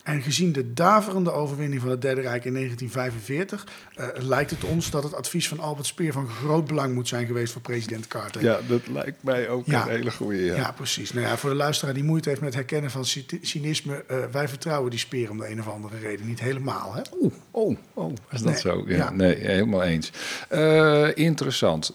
En 0.02 0.22
gezien 0.22 0.52
de 0.52 0.72
daverende 0.72 1.30
overwinning 1.32 1.80
van 1.80 1.90
het 1.90 2.02
Derde 2.02 2.20
Rijk 2.20 2.44
in 2.44 2.52
1945, 2.52 3.66
eh, 3.94 4.06
lijkt 4.18 4.50
het 4.50 4.64
ons 4.64 4.90
dat 4.90 5.02
het 5.02 5.14
advies 5.14 5.48
van 5.48 5.58
Albert 5.60 5.86
Speer 5.86 6.12
van 6.12 6.28
groot 6.28 6.66
belang 6.66 6.94
moet 6.94 7.08
zijn 7.08 7.26
geweest 7.26 7.52
voor 7.52 7.62
president 7.62 8.06
Carter. 8.06 8.42
Ja, 8.42 8.58
dat 8.68 8.80
lijkt 8.88 9.22
mij 9.22 9.48
ook 9.48 9.66
Ja. 9.66 9.82
een 9.82 9.88
hele 9.90 10.10
goede. 10.10 10.44
Ja, 10.44 10.54
Ja. 10.56 10.72
precies. 10.72 11.12
Nou 11.12 11.26
ja, 11.26 11.36
voor 11.36 11.50
de 11.50 11.56
luisteraar 11.56 11.94
die 11.94 12.04
moeite 12.04 12.28
heeft 12.28 12.40
met 12.40 12.54
herkennen 12.54 12.90
van 12.90 13.04
cy- 13.04 13.26
cynisme, 13.40 14.04
eh, 14.08 14.16
wij 14.32 14.48
vertrouwen 14.48 14.90
die 14.90 14.98
Speer 14.98 15.30
om 15.30 15.38
de 15.38 15.50
een 15.50 15.60
of 15.60 15.68
andere 15.68 15.98
reden 15.98 16.26
niet 16.26 16.40
helemaal. 16.40 16.94
Hè? 16.94 17.00
Oeh, 17.20 17.32
oh, 17.50 17.76
oh, 17.94 18.12
is 18.30 18.42
dat 18.42 18.52
Nee, 18.52 18.60
zo? 18.60 18.82
Ja, 18.86 18.96
ja. 18.96 19.10
Nee, 19.10 19.34
helemaal 19.34 19.82
eens. 19.82 20.10
Eh, 20.48 21.08
interessant. 21.16 21.94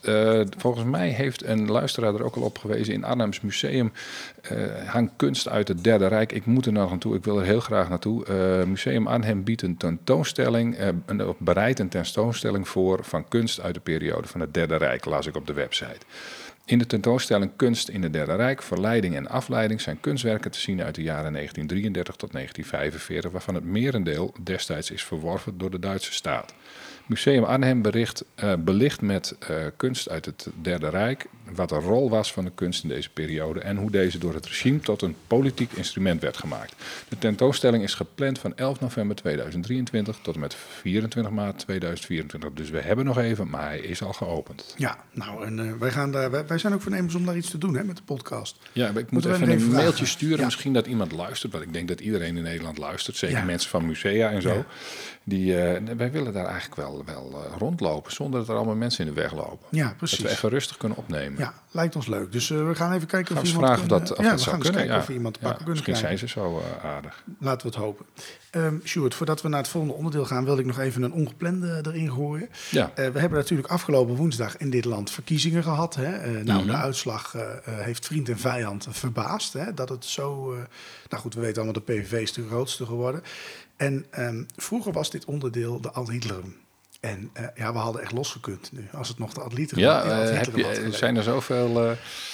Volgens 0.58 0.86
mij 0.86 1.10
heeft 1.10 1.44
een 1.46 1.72
luisteraar 1.72 2.14
er 2.16 2.24
ook 2.24 2.36
al 2.36 2.42
op 2.42 2.58
gewezen. 2.58 2.94
In 2.94 3.04
Arnhems 3.04 3.42
Museum 3.42 3.92
hangt 4.86 5.12
kunst 5.16 5.48
uit 5.48 5.68
het 5.68 5.84
Derde 5.84 6.08
Rijk. 6.08 6.32
Ik 6.32 6.46
moet 6.46 6.66
er 6.66 6.72
nog 6.72 6.90
naartoe, 6.90 7.16
ik 7.16 7.24
wil 7.24 7.40
er 7.40 7.46
heel 7.46 7.60
graag 7.60 7.90
naartoe. 8.04 8.26
Eh, 8.26 8.68
Museum 8.68 9.08
Arnhem 9.08 9.44
biedt 9.44 9.62
een 9.62 9.78
tentoonstelling, 9.78 10.78
of 11.28 11.36
bereidt 11.40 11.80
een 11.80 11.90
tentoonstelling 11.90 12.68
voor 12.68 13.00
van 13.04 13.28
kunst 13.28 13.62
uit 13.62 13.74
de 13.74 13.80
periode 13.80 14.28
van 14.28 14.42
het 14.42 14.54
Derde 14.54 14.76
Rijk, 14.76 15.06
las 15.06 15.28
ik 15.28 15.36
op 15.36 15.48
de 15.48 15.54
website. 15.54 16.06
In 16.66 16.78
de 16.78 16.86
tentoonstelling 16.86 17.52
Kunst 17.56 17.90
in 17.90 18.04
het 18.04 18.14
Derde 18.14 18.36
Rijk, 18.36 18.62
Verleiding 18.62 19.16
en 19.16 19.28
Afleiding 19.28 19.82
zijn 19.82 20.00
kunstwerken 20.00 20.52
te 20.52 20.60
zien 20.60 20.82
uit 20.82 20.96
de 20.96 21.02
jaren 21.02 21.34
1933 21.34 22.16
tot 22.16 22.32
1945, 22.32 23.32
waarvan 23.32 23.56
het 23.56 23.64
merendeel 23.64 24.34
destijds 24.44 24.92
is 24.92 25.04
verworven 25.04 25.58
door 25.58 25.72
de 25.72 25.80
Duitse 25.80 26.14
staat. 26.14 26.54
Museum 27.08 27.44
Arnhem 27.44 27.82
bericht, 27.82 28.26
eh, 28.36 28.54
belicht 28.60 29.02
met 29.02 29.36
eh, 29.40 29.56
kunst 29.78 30.10
uit 30.10 30.26
het 30.26 30.48
Derde 30.62 30.90
Rijk 30.90 31.26
wat 31.56 31.70
de 31.70 31.76
rol 31.76 32.10
was 32.10 32.34
van 32.34 32.44
de 32.44 32.52
kunst 32.56 32.84
in 32.84 32.90
deze 32.90 33.10
periode 33.10 33.60
en 33.60 33.78
hoe 33.78 33.92
deze 33.92 34.18
door 34.18 34.34
het 34.34 34.46
regime 34.46 34.80
tot 34.80 35.02
een 35.02 35.16
politiek 35.28 35.72
instrument 35.72 36.22
werd 36.22 36.38
gemaakt. 36.38 36.74
De 37.08 37.18
tentoonstelling 37.18 37.84
is 37.84 37.94
gepland 37.94 38.40
van 38.40 38.56
11 38.56 38.80
november 38.80 39.16
2023 39.16 40.20
tot 40.22 40.34
en 40.34 40.40
met 40.40 40.56
24 40.56 41.32
maart 41.32 41.60
2024. 41.60 42.52
Dus 42.54 42.70
we 42.70 42.80
hebben 42.80 43.06
nog 43.06 43.18
even, 43.18 43.50
maar 43.50 43.66
hij 43.66 43.80
is 43.80 44.02
al 44.02 44.14
geopend. 44.14 44.74
Ja, 44.78 44.98
nou, 45.12 45.46
en 45.46 45.60
eh, 45.60 45.74
wij, 45.80 45.92
gaan 45.92 46.12
daar, 46.12 46.32
wij, 46.32 46.48
wij 46.48 46.58
zijn 46.58 46.74
ook 46.74 46.82
voornemens 46.82 47.16
om 47.16 47.26
daar 47.26 47.38
iets 47.38 47.50
te 47.50 47.58
doen 47.58 47.76
hè, 47.76 47.84
met 47.84 47.98
de 47.98 48.04
podcast. 48.04 48.58
Ja, 48.72 48.90
ik 48.96 49.12
moet 49.12 49.26
even 49.26 49.50
een 49.50 49.68
mailtje 49.68 49.82
vragen? 49.82 50.08
sturen. 50.08 50.38
Ja. 50.38 50.46
Misschien 50.46 50.74
dat 50.74 50.88
iemand 50.88 51.12
luistert. 51.12 51.52
Want 51.52 51.64
ik 51.64 51.74
denk 51.74 51.88
dat 51.88 52.00
iedereen 52.00 52.38
in 52.38 52.44
Nederland 52.44 52.78
luistert. 52.78 53.18
Zeker 53.18 53.38
Ja. 53.38 53.44
mensen 53.44 53.70
van 53.70 53.86
musea 53.86 54.30
en 54.30 54.42
zo. 54.42 54.54
Ja. 54.54 54.66
Die, 55.30 55.62
eh, 55.62 55.82
wij 55.98 56.12
willen 56.12 56.34
daar 56.34 56.46
eigenlijk 56.46 56.76
wel, 56.76 57.04
wel 57.06 57.44
eh, 57.46 57.58
rondlopen. 57.58 58.12
Zonder 58.12 58.40
dat 58.40 58.50
er 58.50 58.56
allemaal 58.56 58.76
mensen 58.76 59.08
in 59.08 59.14
de 59.14 59.22
weg 59.22 59.34
lopen. 59.34 59.68
Ja, 59.72 59.88
Dat 59.88 59.98
precies. 59.98 60.20
we 60.20 60.30
even 60.30 60.50
rustig 60.50 60.78
kunnen 60.78 60.98
opnemen. 60.98 61.40
Ja, 61.40 61.54
lijkt 61.72 61.96
ons 61.96 62.08
leuk. 62.08 62.32
Dus 62.32 62.50
eh, 62.52 62.68
we 62.68 62.76
gaan 62.76 62.94
even 62.94 63.08
kijken 63.08 63.36
Gaan 63.36 63.44
of 63.44 63.50
iemand 63.50 63.66
vragen 63.68 63.84
of 63.84 63.88
kunnen- 63.90 64.08
dat, 64.08 64.18
of 64.18 64.24
ja, 64.24 64.30
dat 64.30 64.38
we 64.40 64.44
zou 64.44 64.56
gaan 64.56 64.60
kunnen. 64.64 64.80
kijken 64.82 64.96
Ja. 64.96 65.02
of 65.04 65.10
iemand 65.10 65.34
te 65.34 65.40
Ja, 65.42 65.48
pakken 65.48 65.66
kunnen 65.66 65.84
misschien 65.86 66.08
krijgen. 66.08 66.30
zijn 66.30 66.60
ze 66.60 66.62
zo 66.82 66.88
aardig. 66.88 67.24
Laten 67.40 67.62
we 67.70 67.76
het 67.76 67.84
hopen. 67.86 68.06
Ehm 68.52 68.76
Sjoerd, 68.84 69.16
voordat 69.16 69.42
we 69.42 69.48
naar 69.50 69.60
het 69.60 69.68
volgende 69.68 69.96
onderdeel 69.96 70.26
gaan, 70.26 70.46
wilde 70.46 70.62
ik 70.62 70.68
nog 70.68 70.80
even 70.80 71.04
een 71.04 71.12
ongeplande 71.14 71.82
erin 71.88 72.12
gooien. 72.12 72.50
Ja. 72.72 72.92
We 72.96 73.02
hebben 73.20 73.32
natuurlijk 73.40 73.68
afgelopen 73.70 74.16
woensdag 74.16 74.58
in 74.58 74.70
dit 74.70 74.86
land 74.86 75.12
verkiezingen 75.12 75.64
gehad. 75.64 75.96
Hè? 75.96 76.44
Nou, 76.44 76.60
Mhm. 76.60 76.68
de 76.68 76.76
uitslag 76.78 77.36
eh, 77.36 77.42
eh, 77.42 77.58
heeft 77.66 78.06
vriend 78.06 78.30
en 78.30 78.38
vijand 78.40 78.88
verbaasd. 78.90 79.54
Hè? 79.54 79.74
Dat 79.74 79.90
het 79.90 80.06
zo. 80.06 80.56
nou 81.10 81.22
goed, 81.22 81.34
we 81.34 81.42
weten 81.42 81.62
allemaal 81.64 81.82
de 81.86 81.94
PVV 81.94 82.12
is 82.22 82.34
de 82.34 82.48
grootste 82.48 82.86
geworden. 82.86 83.22
En 83.78 84.06
ehm, 84.10 84.44
vroeger 84.56 84.92
was 84.92 85.10
dit 85.10 85.26
onderdeel 85.26 85.82
de 85.82 85.92
Ad-Hitlerum. 85.92 86.56
En 87.00 87.30
eh, 87.34 87.46
ja, 87.56 87.72
we 87.74 87.78
hadden 87.78 88.02
echt 88.02 88.12
losgekund 88.12 88.72
nu. 88.72 88.88
Als 88.94 89.08
het 89.08 89.18
nog 89.18 89.34
de 89.34 89.42
Ad-Hitlerum 89.42 89.86
Ja, 89.86 90.04
de 90.04 90.10
eh, 90.10 90.38
heb 90.38 90.56
je, 90.56 90.92
zijn 90.92 91.16
er 91.16 91.24
zoveel... 91.24 91.84
eh, 91.90 91.92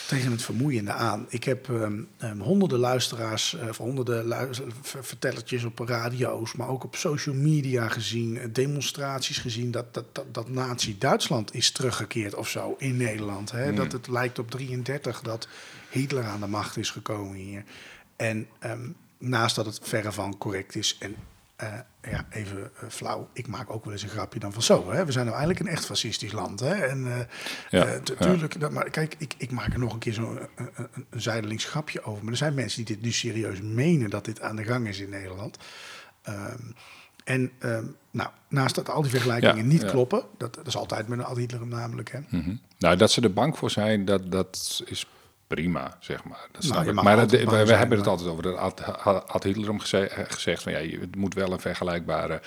tegen 0.08 0.32
het 0.32 0.42
vermoeiende 0.42 0.92
aan. 0.92 1.26
Ik 1.30 1.44
heb 1.44 1.70
ehm, 1.70 2.02
ehm, 2.18 2.40
honderden 2.40 2.80
luisteraars, 2.80 3.58
of 3.70 3.78
honderden 3.78 4.28
lu- 4.28 4.48
ver- 4.82 5.06
vertellertjes 5.06 5.64
op 5.64 5.80
radio's, 5.80 6.54
maar 6.54 6.68
ook 6.68 6.84
op 6.84 6.96
social 6.96 7.36
media 7.36 7.88
gezien, 7.88 8.50
demonstraties 8.54 9.38
gezien, 9.38 9.72
dat, 9.72 9.94
dat, 9.94 10.06
dat, 10.12 10.26
dat 10.34 10.50
Nazi-Duitsland 10.50 11.54
is 11.54 11.72
teruggekeerd 11.72 12.36
of 12.36 12.50
zo 12.50 12.76
in 12.78 12.98
Nederland. 12.98 13.52
Hè? 13.52 13.74
Dat 13.74 13.92
het 13.92 14.08
lijkt 14.08 14.40
op 14.40 14.52
33 14.52 15.22
dat 15.22 15.48
Hitler 15.90 16.24
aan 16.24 16.40
de 16.40 16.48
macht 16.48 16.78
is 16.78 16.90
gekomen 16.90 17.36
hier. 17.36 17.64
En 18.16 18.48
naast 19.18 19.56
dat 19.56 19.66
het 19.66 19.80
verre 19.84 20.12
van 20.12 20.38
correct 20.38 20.76
is 20.76 20.98
en 21.00 21.16
eh, 21.64 22.12
ja, 22.12 22.26
even 22.30 22.72
eh, 22.82 22.90
flauw. 22.90 23.30
Ik 23.34 23.48
maak 23.48 23.70
ook 23.70 23.84
wel 23.84 23.94
eens 23.94 24.04
een 24.04 24.10
grapje 24.10 24.40
dan 24.40 24.54
van 24.54 24.62
zo. 24.62 24.92
Hè? 24.92 25.06
We 25.06 25.12
zijn 25.12 25.26
nou 25.26 25.38
eigenlijk 25.38 25.68
een 25.68 25.74
echt 25.76 25.86
fascistisch 25.86 26.32
land. 26.32 26.60
Hè? 26.60 26.74
En 26.74 27.08
eh, 27.08 27.26
Ja, 27.70 28.00
dat, 28.60 28.72
maar 28.72 28.90
kijk, 28.90 29.16
ik, 29.18 29.34
ik 29.38 29.52
maak 29.52 29.74
er 29.74 29.80
nog 29.80 29.94
een 29.94 30.00
keer 30.00 30.14
zo'n 30.14 30.40
een, 30.56 31.22
zijdelings 31.22 31.66
grapje 31.66 32.04
over. 32.04 32.24
Maar 32.24 32.32
er 32.32 32.38
zijn 32.38 32.54
mensen 32.54 32.86
die 32.86 32.96
dit 32.96 33.04
nu 33.06 33.12
serieus 33.12 33.62
menen 33.62 34.10
dat 34.10 34.26
dit 34.26 34.42
aan 34.42 34.56
de 34.56 34.64
gang 34.64 34.88
is 34.88 35.00
in 35.00 35.10
Nederland. 35.10 35.58
Ehm, 36.22 36.62
en 37.24 37.52
ehm, 37.60 37.86
nou, 38.12 38.30
naast 38.48 38.76
dat 38.76 38.90
al 38.90 39.02
die 39.02 39.12
vergelijkingen 39.12 39.56
Ja, 39.56 39.64
niet 39.64 39.86
kloppen, 39.86 40.24
dat, 40.38 40.56
dat 40.56 40.68
is 40.68 40.78
altijd 40.78 41.08
met 41.08 41.20
een 41.20 41.26
Ad 41.26 41.38
Hitler 41.38 41.68
namelijk. 41.68 42.12
Hè? 42.12 42.20
mhm. 42.30 42.56
Nou, 42.78 42.96
dat 42.96 43.12
ze 43.12 43.22
er 43.22 43.34
bang 43.34 43.58
voor 43.58 43.72
zijn, 43.72 44.06
dat, 44.06 44.32
dat 44.32 44.82
is 44.86 45.08
prima, 45.56 45.98
zeg 46.00 46.24
maar. 46.24 46.48
Dat 46.52 46.64
Nou, 46.64 46.94
Maar 46.94 47.16
dat- 47.16 47.22
altijd 47.32 47.32
we, 47.50 47.66
zijn, 47.66 47.78
hebben 47.78 47.98
het 47.98 48.06
maar- 48.06 48.08
altijd 48.16 48.30
over. 48.30 48.44
Dat 48.44 48.58
had, 48.80 49.44
Hitler 49.44 49.80
geze- 49.82 50.08
eh, 50.08 50.26
gezegd 50.28 50.64
van 50.64 50.72
ja, 50.72 50.80
het 51.00 51.16
moet 51.16 51.34
wel 51.34 51.52
een 51.52 51.60
vergelijkbare 51.60 52.42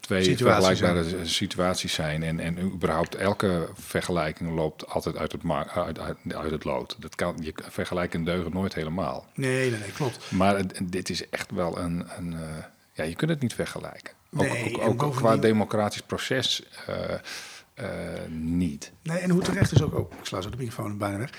twee 0.00 0.22
Situaties 0.24 0.78
vergelijkbare 0.78 1.26
situaties 1.26 1.92
zijn. 1.92 2.22
En, 2.22 2.40
en 2.40 2.58
überhaupt 2.60 3.14
elke 3.14 3.68
vergelijking 3.74 4.54
loopt 4.54 4.88
altijd 4.88 5.16
uit 5.16 5.32
het, 5.32 5.42
uit, 5.74 5.98
uit, 5.98 6.16
uit 6.34 6.50
het 6.50 6.64
lood. 6.64 6.96
Dat 6.98 7.14
kan, 7.14 7.36
je 7.40 7.54
vergelijken 7.70 8.24
deugen 8.24 8.52
nooit 8.52 8.74
helemaal. 8.74 9.26
Nee, 9.34 9.70
nee, 9.70 9.80
nee, 9.80 9.92
klopt. 9.92 10.30
Maar 10.30 10.56
het- 10.56 10.80
dit 10.82 11.10
is 11.10 11.28
echt 11.28 11.50
wel 11.50 11.78
een. 11.78 12.06
een 12.16 12.32
eh, 12.32 12.64
ja, 12.92 13.04
je 13.04 13.14
kunt 13.14 13.30
het 13.30 13.40
niet 13.40 13.54
vergelijken. 13.54 14.12
Ook, 14.36 14.40
Nee, 14.42 14.80
ook, 14.80 15.02
ook 15.02 15.14
qua 15.16 15.36
democratisch 15.36 16.02
proces 16.02 16.62
eh, 16.86 16.94
eh, 17.74 17.88
niet. 18.30 18.92
Nee, 19.02 19.18
en 19.18 19.30
hoe 19.30 19.42
terecht 19.42 19.72
is 19.72 19.82
ook, 19.82 19.94
oh, 19.94 20.12
ik 20.18 20.24
sla 20.26 20.40
zo 20.40 20.50
de 20.50 20.56
microfoon 20.56 20.98
bijna 20.98 21.18
weg. 21.18 21.30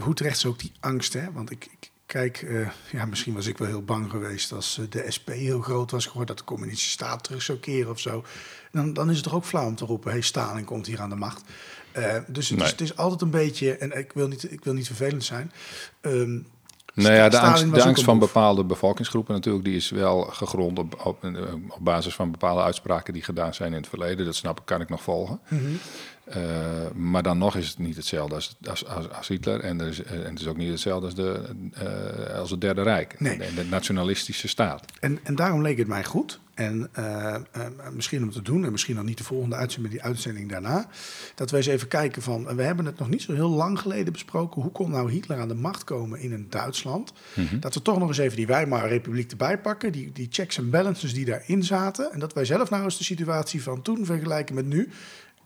Hoe 0.00 0.14
terecht 0.14 0.36
is 0.36 0.46
ook 0.46 0.58
die 0.58 0.72
angst, 0.80 1.12
hè? 1.12 1.32
Want 1.32 1.50
ik, 1.50 1.64
ik 1.64 1.90
kijk, 2.06 2.42
eh, 2.42 2.68
ja, 2.92 3.04
misschien 3.04 3.34
was 3.34 3.46
ik 3.46 3.58
wel 3.58 3.68
heel 3.68 3.84
bang 3.84 4.10
geweest 4.10 4.52
als 4.52 4.78
eh, 4.78 4.84
de 4.90 5.10
SP 5.16 5.28
heel 5.28 5.60
groot 5.60 5.90
was 5.90 6.06
geworden, 6.06 6.36
dat 6.36 6.38
de 6.46 6.52
communistische 6.52 6.90
staat 6.90 7.24
terug 7.24 7.42
zou 7.42 7.58
keren 7.58 7.90
of 7.90 8.00
zo. 8.00 8.24
Dan, 8.72 8.92
dan 8.92 9.08
is 9.10 9.14
het 9.14 9.24
toch 9.24 9.34
ook 9.34 9.44
flauw 9.44 9.66
om 9.66 9.74
te 9.74 9.84
roepen, 9.84 10.10
hey, 10.10 10.20
Stalin 10.20 10.64
komt 10.64 10.86
hier 10.86 11.00
aan 11.00 11.10
de 11.10 11.16
macht. 11.16 11.42
Dus 12.26 12.48
het, 12.48 12.58
Nee. 12.58 12.66
is, 12.66 12.72
het 12.72 12.80
is 12.80 12.96
altijd 12.96 13.20
een 13.20 13.30
beetje, 13.30 13.76
en 13.76 13.98
ik 13.98 14.12
wil 14.12 14.28
niet, 14.28 14.52
ik 14.52 14.64
wil 14.64 14.72
niet 14.74 14.86
vervelend 14.86 15.24
zijn. 15.24 15.52
ehm, 16.00 16.38
Nou 16.94 17.14
ja, 17.14 17.28
de 17.28 17.38
angst, 17.38 17.74
de 17.74 17.82
angst 17.82 18.04
van 18.04 18.18
bepaalde 18.18 18.64
bevolkingsgroepen 18.64 19.34
natuurlijk, 19.34 19.64
die 19.64 19.76
is 19.76 19.90
wel 19.90 20.20
gegrond 20.22 20.78
op, 20.78 21.00
op, 21.04 21.24
op 21.68 21.78
basis 21.80 22.14
van 22.14 22.30
bepaalde 22.30 22.62
uitspraken 22.62 23.12
die 23.12 23.22
gedaan 23.22 23.54
zijn 23.54 23.70
in 23.72 23.78
het 23.78 23.88
verleden. 23.88 24.24
Dat 24.24 24.34
snap 24.34 24.58
ik, 24.58 24.66
kan 24.66 24.80
ik 24.80 24.88
nog 24.88 25.02
volgen. 25.02 25.40
Mhm. 25.48 25.62
Eh, 26.24 26.90
maar 26.94 27.22
dan 27.22 27.38
nog 27.38 27.56
is 27.56 27.68
het 27.68 27.78
niet 27.78 27.96
hetzelfde 27.96 28.34
als, 28.34 28.56
als, 28.68 28.86
als, 28.86 29.10
als 29.10 29.28
Hitler. 29.28 29.60
En, 29.60 29.80
er 29.80 29.86
is, 29.86 30.02
eh, 30.02 30.12
en 30.12 30.30
het 30.30 30.40
is 30.40 30.46
ook 30.46 30.56
niet 30.56 30.70
hetzelfde 30.70 31.06
als, 31.06 31.14
de, 31.14 31.42
eh, 31.72 32.38
als 32.38 32.50
het 32.50 32.60
Derde 32.60 32.82
Rijk. 32.82 33.20
Nee. 33.20 33.38
De, 33.38 33.54
de 33.54 33.64
nationalistische 33.64 34.48
staat. 34.48 34.84
En, 35.00 35.18
en 35.22 35.34
daarom 35.34 35.62
leek 35.62 35.78
het 35.78 35.86
mij 35.86 36.04
goed. 36.04 36.40
En 36.54 36.90
misschien 37.92 38.22
om 38.22 38.30
te 38.30 38.42
doen, 38.42 38.64
en 38.64 38.72
misschien 38.72 38.94
dan 38.94 39.04
niet 39.04 39.18
de 39.18 39.24
volgende 39.24 39.56
uitzending, 39.56 39.94
maar 39.94 40.02
die 40.02 40.10
uitzending 40.10 40.50
daarna. 40.50 40.86
Dat 41.34 41.50
we 41.50 41.56
eens 41.56 41.66
even 41.66 41.88
kijken 41.88 42.22
van. 42.22 42.56
We 42.56 42.62
hebben 42.62 42.86
het 42.86 42.98
nog 42.98 43.08
niet 43.08 43.22
zo 43.22 43.32
heel 43.32 43.50
lang 43.50 43.78
geleden 43.78 44.12
besproken. 44.12 44.62
Hoe 44.62 44.72
kon 44.72 44.90
nou 44.90 45.10
Hitler 45.10 45.38
aan 45.38 45.48
de 45.48 45.54
macht 45.54 45.84
komen 45.84 46.20
in 46.20 46.32
een 46.32 46.46
Duitsland? 46.50 47.12
Dat 47.60 47.74
we 47.74 47.82
toch 47.82 47.98
nog 47.98 48.08
eens 48.08 48.18
even 48.18 48.36
die 48.36 48.46
Weimar 48.46 48.88
Republiek 48.88 49.30
erbij 49.30 49.58
pakken. 49.58 49.92
Die, 49.92 50.12
die 50.12 50.28
checks 50.30 50.58
en 50.58 50.70
balances 50.70 51.14
die 51.14 51.24
daarin 51.24 51.64
zaten. 51.64 52.12
En 52.12 52.18
dat 52.18 52.32
wij 52.32 52.44
zelf 52.44 52.70
nou 52.70 52.84
eens 52.84 52.98
de 52.98 53.04
situatie 53.04 53.62
van 53.62 53.82
toen 53.82 54.04
vergelijken 54.04 54.54
met 54.54 54.66
nu. 54.66 54.88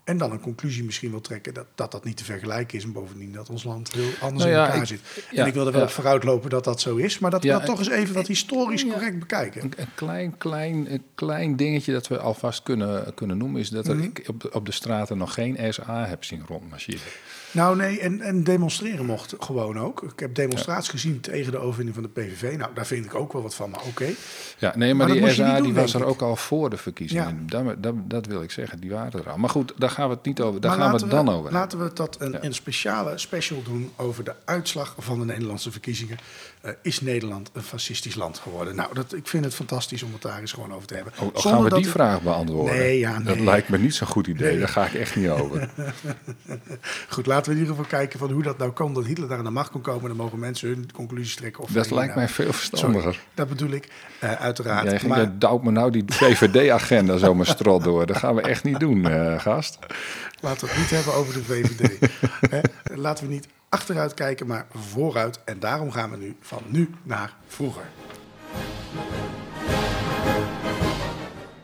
En 0.07 0.17
dan 0.17 0.31
een 0.31 0.39
conclusie 0.39 0.83
misschien 0.83 1.11
wel 1.11 1.21
trekken 1.21 1.53
dat, 1.53 1.65
dat 1.75 1.91
dat 1.91 2.03
niet 2.03 2.17
te 2.17 2.23
vergelijken 2.23 2.77
is. 2.77 2.83
En 2.83 2.91
bovendien 2.91 3.31
dat 3.31 3.49
ons 3.49 3.63
land 3.63 3.93
heel 3.93 4.09
anders 4.19 4.43
Nou 4.43 4.55
ja, 4.55 4.63
in 4.65 4.71
elkaar 4.71 4.81
ik- 4.81 4.87
zit. 4.87 5.01
ja, 5.31 5.41
en 5.41 5.47
ik 5.47 5.53
wil 5.53 5.65
er 5.65 5.71
wel 5.71 5.81
ja. 5.81 5.87
op 5.87 5.93
vooruit 5.93 6.23
lopen 6.23 6.49
dat 6.49 6.63
dat 6.63 6.81
zo 6.81 6.95
is. 6.95 7.19
Maar 7.19 7.31
dat 7.31 7.43
we 7.43 7.49
dat 7.49 7.65
toch 7.65 7.79
eens 7.79 7.89
even 7.89 8.15
wat 8.15 8.27
historisch 8.27 8.85
correct 8.87 9.19
bekijken. 9.19 9.63
Een, 9.63 9.73
een 9.77 9.87
klein, 9.95 10.37
klein, 10.37 10.93
een 10.93 11.03
klein 11.15 11.55
dingetje 11.55 11.91
dat 11.93 12.07
we 12.07 12.19
alvast 12.19 12.63
kunnen, 12.63 13.13
kunnen 13.13 13.37
noemen... 13.37 13.61
is 13.61 13.69
dat 13.69 13.87
er, 13.87 13.99
ik 13.99 14.23
op, 14.27 14.41
de, 14.41 14.53
op 14.53 14.65
de 14.65 14.71
straten 14.71 15.17
nog 15.17 15.33
geen 15.33 15.73
SA 15.73 16.05
heb 16.05 16.23
zien 16.23 16.43
rondmarcheren. 16.47 17.01
Nou 17.51 17.75
nee, 17.75 17.99
en, 17.99 18.21
en 18.21 18.43
demonstreren 18.43 19.05
mocht 19.05 19.35
gewoon 19.39 19.79
ook. 19.79 20.01
Ik 20.03 20.19
heb 20.19 20.35
demonstraties 20.35 20.89
gezien 20.89 21.19
tegen 21.19 21.51
de 21.51 21.57
overwinning 21.57 21.95
van 21.95 22.03
de 22.03 22.21
PVV. 22.21 22.57
Nou, 22.57 22.73
daar 22.73 22.85
vind 22.85 23.05
ik 23.05 23.15
ook 23.15 23.33
wel 23.33 23.41
wat 23.41 23.55
van, 23.55 23.69
maar 23.69 23.81
oké. 23.87 24.07
Ja, 24.57 24.73
nee, 24.75 24.93
maar, 24.93 25.07
Maar 25.07 25.15
dat 25.17 25.25
die 25.25 25.33
SA 25.33 25.55
doen, 25.55 25.63
die 25.63 25.73
was 25.73 25.93
er 25.93 26.05
ook 26.05 26.21
al 26.21 26.35
voor 26.35 26.69
de 26.69 26.77
verkiezingen. 26.77 27.47
Dat, 27.47 27.83
dat, 27.83 27.95
dat 28.09 28.25
wil 28.25 28.41
ik 28.41 28.51
zeggen, 28.51 28.79
die 28.79 28.89
waren 28.89 29.19
er 29.19 29.29
al. 29.29 29.37
Maar 29.37 29.49
goed, 29.49 29.73
daar 29.77 29.89
gaan 29.89 30.09
we 30.09 30.15
het 30.15 30.25
niet 30.25 30.41
over. 30.41 30.61
Daar 30.61 30.71
Maar 30.71 30.79
gaan 30.79 30.95
we 30.95 31.01
het 31.01 31.11
dan 31.11 31.29
over. 31.29 31.51
Laten 31.51 31.83
we 31.83 31.91
dat 31.93 32.15
een, 32.19 32.31
Ja. 32.31 32.43
een 32.43 32.53
speciale 32.53 33.17
special 33.17 33.63
doen 33.63 33.91
over 33.95 34.23
de 34.23 34.33
uitslag 34.45 34.95
van 34.97 35.19
de 35.19 35.25
Nederlandse 35.25 35.71
verkiezingen. 35.71 36.17
Eh, 36.61 36.71
is 36.81 37.01
Nederland 37.01 37.49
een 37.53 37.61
fascistisch 37.63 38.15
land 38.15 38.37
geworden? 38.37 38.75
Nou, 38.75 38.93
dat, 38.93 39.13
ik 39.13 39.27
vind 39.27 39.43
het 39.45 39.53
fantastisch 39.53 40.03
om 40.03 40.13
het 40.13 40.21
daar 40.21 40.39
eens 40.39 40.51
gewoon 40.51 40.73
over 40.73 40.87
te 40.87 40.95
hebben. 40.95 41.13
Oh, 41.19 41.29
gaan 41.33 41.63
we 41.63 41.69
dat 41.69 41.79
die 41.83 41.91
vraag 41.91 42.21
beantwoorden? 42.21 42.75
Nee, 42.77 42.99
ja, 42.99 43.19
Dat 43.19 43.35
nee. 43.35 43.43
lijkt 43.43 43.69
me 43.69 43.77
niet 43.77 43.95
zo'n 43.95 44.07
goed 44.07 44.27
idee. 44.27 44.49
Nee. 44.49 44.59
Daar 44.59 44.67
ga 44.67 44.85
ik 44.85 44.93
echt 44.93 45.15
niet 45.15 45.29
over. 45.29 45.69
Goed, 47.09 47.25
laten 47.25 47.46
we 47.47 47.53
in 47.53 47.59
ieder 47.59 47.75
geval 47.75 47.89
kijken 47.99 48.19
van 48.19 48.31
hoe 48.31 48.43
dat 48.43 48.57
nou 48.57 48.71
kan 48.71 48.93
dat 48.93 49.05
Hitler 49.05 49.27
daar 49.27 49.37
aan 49.37 49.43
de 49.43 49.49
macht 49.49 49.69
kon 49.71 49.81
komen. 49.81 50.07
Dan 50.07 50.17
mogen 50.17 50.39
mensen 50.39 50.67
hun 50.69 50.91
conclusies 50.93 51.35
trekken. 51.35 51.63
Of 51.63 51.71
Dat 51.71 51.91
lijkt 51.91 52.07
nou- 52.15 52.17
mij 52.19 52.27
veel 52.27 52.45
Sorry, 52.53 52.57
verstandiger. 52.59 53.19
dat 53.33 53.47
bedoel 53.49 53.69
ik, 53.71 53.89
eh, 54.19 54.31
uiteraard. 54.31 54.91
Jij, 54.91 55.09
maar 55.09 55.17
jij 55.17 55.37
duwt 55.37 55.63
me 55.63 55.71
nou 55.71 55.91
die 55.91 56.03
VVD-agenda 56.07 57.17
zo 57.17 57.33
mijn 57.33 57.47
strot 57.47 57.83
door. 57.83 58.05
Dat 58.05 58.17
gaan 58.17 58.35
we 58.35 58.41
echt 58.41 58.63
niet 58.63 58.79
doen, 58.79 59.07
eh, 59.09 59.39
gast. 59.39 59.77
laten 60.39 60.67
we 60.67 60.73
het 60.73 60.79
niet 60.81 60.89
hebben 60.89 61.13
over 61.13 61.33
de 61.33 61.43
VVD. 61.43 62.09
Hè? 62.53 62.59
Laten 62.95 63.27
we 63.27 63.33
niet 63.33 63.47
achteruit 63.69 64.13
kijken, 64.13 64.47
maar 64.47 64.65
vooruit. 64.75 65.39
En 65.45 65.59
daarom 65.59 65.91
gaan 65.91 66.09
we 66.09 66.17
nu 66.17 66.35
van 66.41 66.61
nu 66.67 66.89
naar 67.03 67.33
vroeger. 67.47 67.83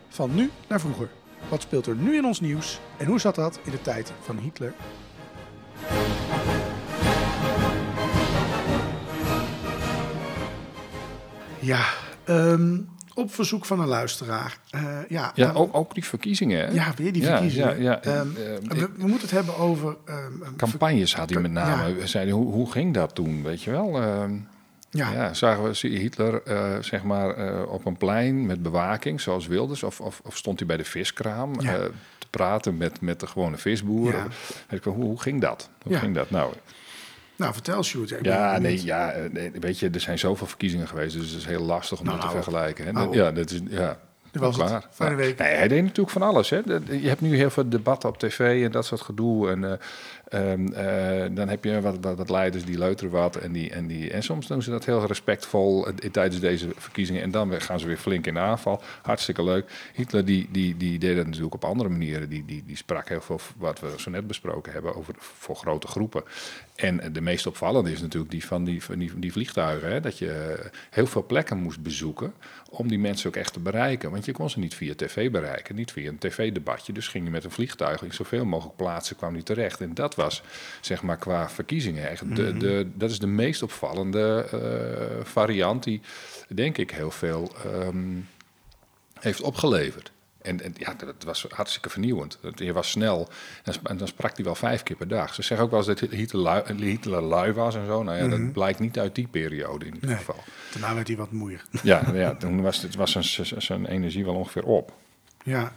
Van 0.08 0.34
nu 0.34 0.50
naar 0.68 0.80
vroeger. 0.80 1.08
Wat 1.48 1.62
speelt 1.62 1.86
er 1.86 1.94
nu 1.94 2.16
in 2.16 2.24
ons 2.24 2.40
nieuws 2.40 2.80
en 2.96 3.06
hoe 3.06 3.20
zat 3.20 3.34
dat 3.34 3.58
in 3.64 3.70
de 3.70 3.82
tijd 3.82 4.12
van 4.24 4.38
Hitler? 4.38 4.72
Ja, 11.58 11.84
ehm, 12.24 12.78
op 13.14 13.34
verzoek 13.34 13.64
van 13.64 13.80
een 13.80 13.88
luisteraar. 13.88 14.58
Eh, 14.70 14.98
ja, 15.08 15.32
ook, 15.54 15.76
ook 15.76 15.94
die 15.94 16.04
verkiezingen. 16.04 16.58
Hè? 16.58 16.72
ja, 16.72 16.92
weer 16.96 17.12
die 17.12 17.24
verkiezingen. 17.24 17.82
ja, 17.82 17.90
ja. 17.92 18.02
Ehm, 18.02 18.36
Ehm, 18.36 18.68
we, 18.68 18.90
we 18.96 19.06
moeten 19.06 19.20
het 19.20 19.30
hebben 19.30 19.56
over... 19.56 19.96
Campagnes 20.56 21.14
had 21.14 21.30
hij 21.30 21.40
met 21.40 21.50
name. 21.50 22.06
Zeiden, 22.06 22.34
hoe, 22.34 22.52
hoe 22.52 22.70
ging 22.70 22.94
dat 22.94 23.14
toen, 23.14 23.42
weet 23.42 23.62
je 23.62 23.70
wel? 23.70 24.00
Ja. 24.94 25.10
ja. 25.12 25.34
zagen 25.34 25.62
we 25.62 25.88
Hitler 25.88 26.42
eh, 26.42 26.72
zeg 26.80 27.02
maar, 27.02 27.36
eh, 27.36 27.72
op 27.72 27.86
een 27.86 27.96
plein 27.96 28.46
met 28.46 28.62
bewaking, 28.62 29.20
zoals 29.20 29.46
Wilders? 29.46 29.82
Of, 29.82 30.00
of, 30.00 30.20
of 30.24 30.36
stond 30.36 30.58
hij 30.58 30.68
bij 30.68 30.76
de 30.76 30.84
viskraam 30.84 31.60
Ja. 31.60 31.88
Praten 32.36 32.76
met, 32.76 33.00
met 33.00 33.20
de 33.20 33.26
gewone 33.26 33.56
visboeren? 33.56 34.20
Ja. 34.68 34.76
Ik 34.76 34.84
hoe, 34.84 34.94
hoe 34.94 35.20
ging 35.20 35.40
dat? 35.40 35.68
Hoe 35.82 35.92
Ja. 35.92 35.98
ging 35.98 36.14
dat 36.14 36.30
nou? 36.30 36.52
Nou, 37.36 37.52
vertel 37.52 37.82
Sjoerd. 37.82 38.14
Ja, 38.22 38.58
nee, 38.58 38.84
ja, 38.84 39.10
eh, 39.12 39.30
nee, 39.30 39.50
weet 39.60 39.78
je, 39.78 39.90
er 39.90 40.00
zijn 40.00 40.18
zoveel 40.18 40.46
verkiezingen 40.46 40.88
geweest, 40.88 41.16
dus 41.16 41.28
het 41.30 41.38
is 41.38 41.46
heel 41.46 41.62
lastig 41.62 41.98
om 41.98 42.04
Nou, 42.04 42.16
dat 42.18 42.26
te 42.28 42.32
nou, 42.34 42.44
vergelijken. 42.44 42.84
Hè? 42.84 42.92
nou, 42.92 43.16
ja, 43.16 43.30
dat 43.30 43.50
is, 43.50 43.60
ja, 43.68 43.98
Dit 44.34 44.42
was 44.42 44.56
het. 44.56 44.66
klaar. 44.66 44.86
Fijne 44.90 45.14
week. 45.14 45.38
Nee, 45.38 45.52
hij 45.54 45.68
deed 45.68 45.82
natuurlijk 45.82 46.10
van 46.10 46.22
alles. 46.22 46.50
Hè? 46.50 46.62
Dat- 46.62 46.82
Je 46.86 47.08
hebt 47.08 47.20
nu 47.20 47.36
heel 47.36 47.50
veel 47.50 47.68
debatten 47.68 48.08
op 48.08 48.18
tv 48.18 48.64
en 48.64 48.70
dat 48.72 48.86
soort 48.86 49.00
gedoe. 49.00 49.50
En 49.50 49.64
eh, 49.64 50.52
ehm, 50.52 50.66
eh, 50.72 51.30
dan 51.36 51.48
heb 51.48 51.64
je 51.64 51.80
wat, 51.80 51.96
wat, 52.00 52.16
wat 52.16 52.30
leiders 52.30 52.64
die 52.64 52.78
leuteren 52.78 53.12
wat. 53.12 53.36
En, 53.36 53.52
die, 53.52 53.70
en, 53.70 53.86
die, 53.86 54.10
en 54.10 54.22
soms 54.22 54.46
doen 54.46 54.62
ze 54.62 54.70
dat 54.70 54.84
heel 54.84 55.06
respectvol 55.06 55.86
eh, 55.88 56.10
tijdens 56.10 56.40
deze 56.40 56.68
verkiezingen. 56.76 57.22
En 57.22 57.30
dan 57.30 57.60
gaan 57.60 57.80
ze 57.80 57.86
weer 57.86 57.96
flink 57.96 58.26
in 58.26 58.34
de 58.34 58.40
aanval. 58.40 58.82
Hartstikke 59.02 59.44
leuk. 59.44 59.70
Hitler 59.94 60.24
die, 60.24 60.48
die, 60.52 60.76
die 60.76 60.98
deed 60.98 61.16
dat 61.16 61.26
natuurlijk 61.26 61.54
op 61.54 61.64
andere 61.64 61.88
manieren. 61.88 62.28
Die, 62.28 62.44
die, 62.46 62.62
die 62.66 62.76
sprak 62.76 63.08
heel 63.08 63.20
veel, 63.20 63.40
wat 63.56 63.80
we 63.80 63.88
zo 63.96 64.10
net 64.10 64.26
besproken 64.26 64.72
hebben, 64.72 64.94
over 64.96 65.14
voor 65.18 65.56
grote 65.56 65.86
groepen. 65.86 66.22
En 66.74 67.12
de 67.12 67.20
meest 67.20 67.46
opvallende 67.46 67.92
is 67.92 68.00
natuurlijk 68.00 68.30
die 68.32 68.44
van 68.46 68.64
die, 68.64 68.82
van 68.82 68.98
die, 68.98 69.10
die 69.16 69.32
vliegtuigen. 69.32 69.92
Hè? 69.92 70.00
Dat 70.00 70.18
je 70.18 70.58
heel 70.90 71.06
veel 71.06 71.24
plekken 71.26 71.58
moest 71.58 71.82
bezoeken 71.82 72.34
om 72.70 72.88
die 72.88 72.98
mensen 72.98 73.28
ook 73.28 73.36
echt 73.36 73.52
te 73.52 73.60
bereiken. 73.60 74.10
Want 74.10 74.23
je 74.24 74.32
kon 74.32 74.50
ze 74.50 74.58
niet 74.58 74.74
via 74.74 74.94
tv 74.94 75.30
bereiken, 75.30 75.74
niet 75.74 75.92
via 75.92 76.08
een 76.08 76.18
tv-debatje. 76.18 76.92
Dus 76.92 77.08
ging 77.08 77.24
je 77.24 77.30
met 77.30 77.44
een 77.44 77.50
vliegtuig 77.50 78.02
in 78.02 78.12
zoveel 78.12 78.44
mogelijk 78.44 78.76
plaatsen 78.76 79.16
kwam 79.16 79.34
die 79.34 79.42
terecht. 79.42 79.80
En 79.80 79.94
dat 79.94 80.14
was, 80.14 80.42
zeg 80.80 81.02
maar, 81.02 81.16
qua 81.16 81.50
verkiezingen 81.50 82.08
echt. 82.08 82.36
De, 82.36 82.56
de, 82.56 82.90
dat 82.94 83.10
is 83.10 83.18
de 83.18 83.26
meest 83.26 83.62
opvallende 83.62 84.46
eh, 84.50 85.24
variant 85.24 85.82
die, 85.82 86.00
denk 86.48 86.78
ik, 86.78 86.90
heel 86.90 87.10
veel 87.10 87.52
ehm, 87.64 88.20
heeft 89.20 89.40
opgeleverd. 89.40 90.12
En, 90.44 90.60
en 90.62 90.74
ja, 90.78 90.94
dat 90.98 91.24
was 91.24 91.46
hartstikke 91.48 91.88
vernieuwend. 91.90 92.38
Je 92.54 92.72
was 92.72 92.90
snel 92.90 93.28
en 93.82 93.96
dan 93.96 94.08
sprak 94.08 94.36
hij 94.36 94.44
wel 94.44 94.54
vijf 94.54 94.82
keer 94.82 94.96
per 94.96 95.08
dag. 95.08 95.34
Ze 95.34 95.42
zeggen 95.42 95.66
ook 95.66 95.72
wel 95.72 95.86
eens 95.88 96.00
dat 96.00 96.10
Hitler 96.10 96.42
lui, 96.42 96.62
Hitler 96.84 97.22
lui 97.22 97.52
was 97.52 97.74
en 97.74 97.86
zo. 97.86 98.02
Nou 98.02 98.18
ja, 98.18 98.28
dat 98.28 98.52
blijkt 98.52 98.78
niet 98.78 98.98
uit 98.98 99.14
die 99.14 99.26
periode 99.28 99.86
in 99.86 99.94
ieder 99.94 100.08
Nee. 100.08 100.18
geval. 100.18 100.42
Daarna 100.72 100.94
werd 100.94 101.08
hij 101.08 101.16
wat 101.16 101.32
moeier. 101.32 101.64
Ja, 101.82 102.02
ja 102.14 102.34
toen 102.34 102.62
was, 102.62 102.82
het, 102.82 102.94
was 102.94 103.10
zijn, 103.12 103.24
zijn- 103.24 103.62
zijn 103.62 103.86
energie 103.86 104.24
wel 104.24 104.34
ongeveer 104.34 104.64
op. 104.64 104.92
Ja, 105.44 105.72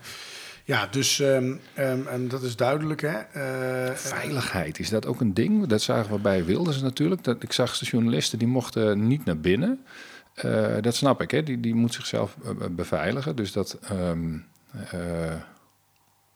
ja 0.64 0.88
dus 0.88 1.20
ehm, 1.20 1.54
ehm, 1.74 2.08
en 2.08 2.28
dat 2.28 2.42
is 2.44 2.56
duidelijk, 2.56 3.02
hè? 3.02 3.18
Eh, 3.18 3.96
Veiligheid, 3.96 4.80
is 4.80 4.90
dat 4.90 5.06
ook 5.06 5.22
een 5.22 5.34
ding? 5.34 5.66
Dat 5.68 5.82
zagen 5.82 6.12
we 6.14 6.20
bij 6.20 6.46
Wilders 6.46 6.82
natuurlijk. 6.82 7.24
Dat, 7.24 7.44
ik 7.44 7.52
zag 7.54 7.78
de 7.78 7.86
journalisten 7.86 8.40
die 8.40 8.48
mochten 8.48 9.08
niet 9.08 9.26
naar 9.26 9.38
binnen. 9.40 9.86
Eh, 10.34 10.76
dat 10.82 10.96
snap 10.96 11.22
ik, 11.22 11.32
hè? 11.32 11.44
Die, 11.44 11.60
die 11.60 11.76
moet 11.76 11.94
zichzelf 11.94 12.38
eh, 12.44 12.52
beveiligen. 12.72 13.36
Dus 13.36 13.52
dat. 13.52 13.78
ehm, 13.82 14.38
eh, 14.76 15.40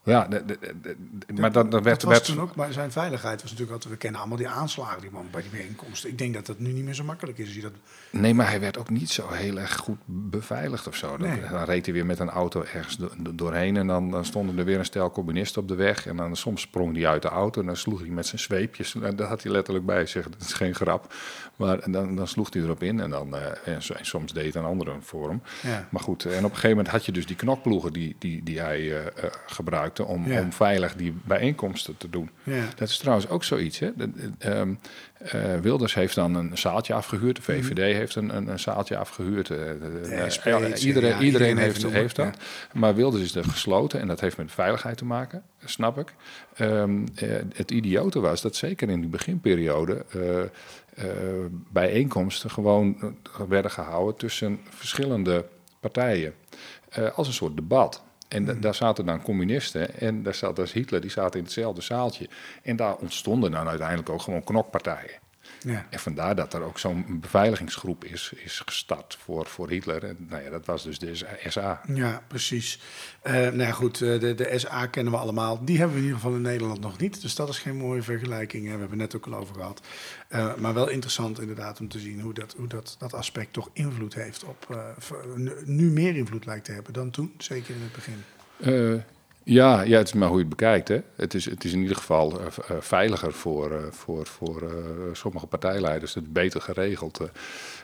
ja, 0.04 0.28
de- 0.28 0.46
de- 0.46 0.58
de- 0.82 0.96
de- 1.28 1.42
maar 1.42 1.52
dat, 1.52 1.72
dat 1.72 1.84
werd. 1.84 2.02
dat 2.02 2.10
was 2.10 2.24
toen 2.26 2.40
ook, 2.42 2.56
maar 2.56 2.74
zijn 2.74 2.92
veiligheid 2.92 3.42
was 3.42 3.50
natuurlijk 3.52 3.72
altijd, 3.72 3.94
we 3.94 4.00
kennen 4.00 4.20
allemaal 4.20 4.38
die 4.38 4.48
aanslagen 4.48 5.02
die 5.02 5.12
man 5.12 5.26
bij 5.32 5.42
die 5.42 5.52
bijeenkomsten. 5.52 6.10
Ik 6.10 6.18
denk 6.18 6.34
dat 6.34 6.46
dat 6.46 6.60
nu 6.60 6.72
niet 6.72 6.84
meer 6.84 6.94
zo 6.94 7.04
makkelijk 7.04 7.38
is. 7.38 7.62
Dat, 7.62 7.72
Nee, 8.10 8.34
maar 8.34 8.48
hij 8.50 8.60
werd 8.60 8.78
ook 8.78 8.90
niet 8.90 9.10
zo 9.12 9.30
heel 9.30 9.58
erg 9.60 9.76
goed 9.78 9.98
beveiligd 10.06 10.88
of 10.88 10.96
zo. 10.96 11.18
Dan, 11.18 11.28
Nee. 11.30 11.42
dan 11.50 11.64
reed 11.64 11.86
hij 11.86 11.94
weer 11.94 12.06
met 12.06 12.20
een 12.20 12.30
auto 12.30 12.64
ergens 12.74 12.98
do- 12.98 13.12
do- 13.18 13.36
doorheen 13.36 13.78
en 13.78 13.88
dan, 13.88 14.12
dan 14.12 14.26
stonden 14.26 14.58
er 14.58 14.66
weer 14.66 14.80
een 14.80 14.86
stel 14.86 15.12
communisten 15.12 15.62
op 15.62 15.68
de 15.68 15.76
weg. 15.76 16.06
En 16.08 16.16
dan 16.16 16.36
soms 16.36 16.62
sprong 16.62 16.96
hij 16.96 17.08
uit 17.08 17.22
de 17.22 17.28
auto 17.30 17.60
en 17.62 17.68
dan 17.68 17.78
sloeg 17.78 18.00
hij 18.00 18.10
met 18.10 18.26
zijn 18.28 18.42
zweepjes. 18.42 18.96
En 18.96 19.16
dat 19.16 19.28
had 19.28 19.44
hij 19.44 19.52
letterlijk 19.52 19.86
bij 19.86 20.06
zich, 20.06 20.30
dat 20.30 20.42
is 20.42 20.54
geen 20.54 20.76
grap. 20.76 21.14
Maar 21.56 21.80
en 21.80 21.92
dan, 21.92 22.16
dan 22.16 22.28
sloeg 22.28 22.54
hij 22.54 22.62
erop 22.62 22.84
in 22.84 23.00
en, 23.00 23.10
dan, 23.10 23.36
eh, 23.36 23.68
en, 23.74 23.82
so- 23.82 23.94
en 23.94 24.06
soms 24.06 24.34
deed 24.34 24.56
een 24.56 24.66
andere 24.66 24.96
voor 25.02 25.30
hem. 25.30 25.42
Ja. 25.62 25.88
Maar 25.92 26.02
goed, 26.02 26.26
en 26.26 26.38
op 26.38 26.44
een 26.44 26.50
gegeven 26.50 26.70
moment 26.70 26.88
had 26.88 27.06
je 27.06 27.12
dus 27.12 27.26
die 27.26 27.36
knokploegen 27.36 27.94
die, 27.94 28.16
die, 28.20 28.44
die 28.44 28.60
hij 28.60 28.80
eh, 28.80 29.08
eh, 29.26 29.32
gebruikte 29.96 30.06
om, 30.30 30.32
Ja. 30.38 30.42
om 30.42 30.54
veilig 30.54 30.96
die 30.96 31.14
bijeenkomsten 31.26 31.98
te 31.98 32.10
doen. 32.10 32.30
Ja. 32.44 32.64
Dat 32.76 32.90
is 32.90 32.98
trouwens 32.98 33.30
ook 33.30 33.44
zoiets. 33.44 33.80
Hè? 33.80 33.90
Eh, 33.98 34.60
ehm, 34.60 34.74
eh, 35.18 35.56
Wilders 35.62 35.94
heeft 35.94 36.16
dan 36.16 36.36
een 36.36 36.58
zaaltje 36.58 36.94
afgehuurd. 36.94 37.36
De 37.36 37.42
VVD 37.42 37.78
heeft 37.78 38.16
een, 38.16 38.36
een, 38.36 38.48
een 38.48 38.60
zaaltje 38.60 38.98
afgehuurd. 38.98 39.50
eh, 39.50 39.58
de- 39.58 40.02
iedereen, 40.40 40.78
iedereen 40.78 41.22
iedereen 41.22 41.58
heeft 41.58 42.16
dat. 42.16 42.38
Maar 42.74 42.96
Wilders 42.96 43.24
is 43.24 43.36
er 43.36 43.44
gesloten 43.44 44.00
en 44.00 44.08
dat 44.08 44.20
heeft 44.20 44.38
met 44.38 44.52
veiligheid 44.52 44.98
te 44.98 45.06
maken. 45.06 45.44
Snap 45.66 45.98
ik. 45.98 46.14
Ehm, 46.56 47.06
eh, 47.16 47.30
het 47.54 47.72
idiote 47.72 48.20
was 48.20 48.42
dat 48.42 48.56
zeker 48.56 48.90
in 48.90 49.00
die 49.02 49.10
beginperiode... 49.10 50.06
bijeenkomsten 51.72 52.52
gewoon 52.52 53.16
werden 53.48 53.72
gehouden 53.72 54.16
tussen 54.16 54.60
verschillende 54.70 55.46
partijen. 55.80 56.34
Als 57.16 57.28
een 57.28 57.34
soort 57.34 57.56
debat. 57.56 58.04
En 58.34 58.46
da- 58.46 58.54
daar 58.54 58.76
zaten 58.76 59.06
dan 59.06 59.22
communisten 59.22 60.00
en 60.00 60.24
daar 60.24 60.36
zat 60.36 60.56
dus 60.56 60.74
Hitler, 60.74 61.02
die 61.02 61.10
zaten 61.10 61.40
in 61.40 61.46
hetzelfde 61.46 61.82
zaaltje. 61.82 62.30
En 62.64 62.76
daar 62.76 62.96
ontstonden 62.96 63.52
dan 63.52 63.68
uiteindelijk 63.68 64.10
ook 64.10 64.22
gewoon 64.22 64.44
knokpartijen. 64.44 65.20
Ja. 65.64 65.86
En 65.90 66.00
vandaar 66.00 66.36
dat 66.36 66.54
er 66.54 66.62
ook 66.62 66.80
zo'n 66.80 67.20
beveiligingsgroep 67.20 68.04
is, 68.04 68.34
is 68.36 68.62
gestart 68.66 69.18
voor, 69.24 69.46
voor 69.46 69.70
Hitler. 69.70 70.04
En 70.04 70.18
nou 70.30 70.44
ja, 70.44 70.50
dat 70.50 70.66
was 70.66 70.84
dus 70.84 71.00
de 71.00 71.26
SA. 71.48 71.82
Ja, 71.94 72.22
precies. 72.28 72.80
Uh, 73.24 73.34
nou 73.34 73.58
ja, 73.58 73.72
goed, 73.72 74.00
uh, 74.00 74.20
de, 74.20 74.36
de 74.36 74.60
SA 74.60 74.86
kennen 74.86 75.14
we 75.14 75.20
allemaal. 75.20 75.66
Die 75.66 75.78
hebben 75.78 75.96
we 75.96 76.02
in 76.02 76.08
ieder 76.08 76.22
geval 76.22 76.36
in 76.36 76.42
Nederland 76.42 76.80
nog 76.80 76.98
niet. 76.98 77.22
Dus 77.22 77.36
dat 77.36 77.50
is 77.50 77.60
geen 77.60 77.78
mooie 77.78 78.02
vergelijking. 78.02 78.66
Hè. 78.66 78.74
We 78.74 78.80
hebben 78.80 79.00
het 79.00 79.12
net 79.12 79.16
ook 79.16 79.34
al 79.34 79.40
over 79.40 79.56
gehad. 79.56 79.82
Uh, 80.30 80.56
maar 80.56 80.74
wel 80.74 80.90
interessant 80.90 81.40
inderdaad 81.40 81.80
om 81.80 81.88
te 81.88 82.00
zien 82.00 82.20
hoe 82.22 82.34
dat, 82.34 82.54
hoe 82.58 82.68
dat, 82.68 82.96
dat 83.00 83.14
aspect 83.14 83.54
toch 83.54 83.70
invloed 83.74 84.14
heeft 84.14 84.44
op... 84.44 84.90
nu 85.66 85.92
meer 85.92 86.16
invloed 86.16 86.46
lijkt 86.46 86.66
te 86.66 86.72
hebben 86.72 86.94
dan 86.94 87.10
toen, 87.10 87.34
zeker 87.38 87.76
in 87.76 87.82
het 87.82 87.92
begin. 87.92 88.24
Ja, 89.44 89.82
ja, 89.82 89.98
het 89.98 90.08
is 90.08 90.14
maar 90.14 90.28
hoe 90.28 90.38
je 90.38 90.46
het 90.46 90.56
bekijkt. 90.56 90.88
Hè. 90.88 91.02
Het, 91.16 91.34
is, 91.34 91.46
het 91.46 91.64
is 91.64 91.74
in 91.74 91.82
ieder 91.82 91.96
geval 91.96 92.42
uh, 92.42 92.48
veiliger 92.80 93.34
voor, 93.34 93.72
uh, 93.72 93.78
voor, 93.90 94.26
voor 94.26 94.64
uh, 94.64 94.70
sommige 95.14 95.48
partijleiders. 95.48 96.14
Het 96.14 96.24
is 96.24 96.32
beter 96.32 96.62
geregeld. 96.62 97.20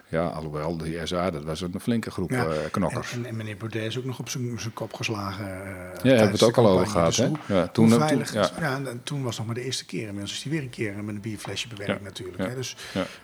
ja, 0.07 0.27
alhoewel, 0.27 0.77
de 0.77 1.01
SA, 1.03 1.31
dat 1.31 1.43
was 1.43 1.61
een 1.61 1.79
flinke 1.79 2.11
groep 2.11 2.31
ja, 2.31 2.47
knokkers. 2.71 3.13
En, 3.13 3.25
en, 3.25 3.35
meneer 3.35 3.57
Baudet 3.57 3.83
is 3.83 3.97
ook 3.97 4.05
nog 4.05 4.19
op 4.19 4.29
zijn 4.29 4.73
kop 4.73 4.93
geslagen. 4.93 5.45
ja, 5.45 6.09
hebben 6.09 6.25
we 6.25 6.31
het 6.31 6.43
ook 6.43 6.57
al 6.57 6.67
over 6.67 6.87
gehad. 6.87 7.15
Hè? 7.15 7.31
Ja, 7.47 7.67
toen, 7.67 7.89
toen, 7.89 7.99
veilig, 7.99 8.31
toen, 8.31 8.41
ja. 8.41 8.51
ja 8.59 8.75
en 8.75 9.01
toen 9.03 9.23
was 9.23 9.37
nog 9.37 9.45
maar 9.45 9.55
de 9.55 9.63
eerste 9.63 9.85
keer. 9.85 10.07
Inmiddels 10.07 10.31
is 10.31 10.43
hij 10.43 10.51
weer 10.51 10.61
een 10.61 10.69
keer 10.69 11.03
met 11.03 11.15
een 11.15 11.21
bierflesje 11.21 11.67
bewerkt 11.67 12.03
natuurlijk. 12.03 12.37
Hè. 12.37 12.55
Dus 12.55 12.75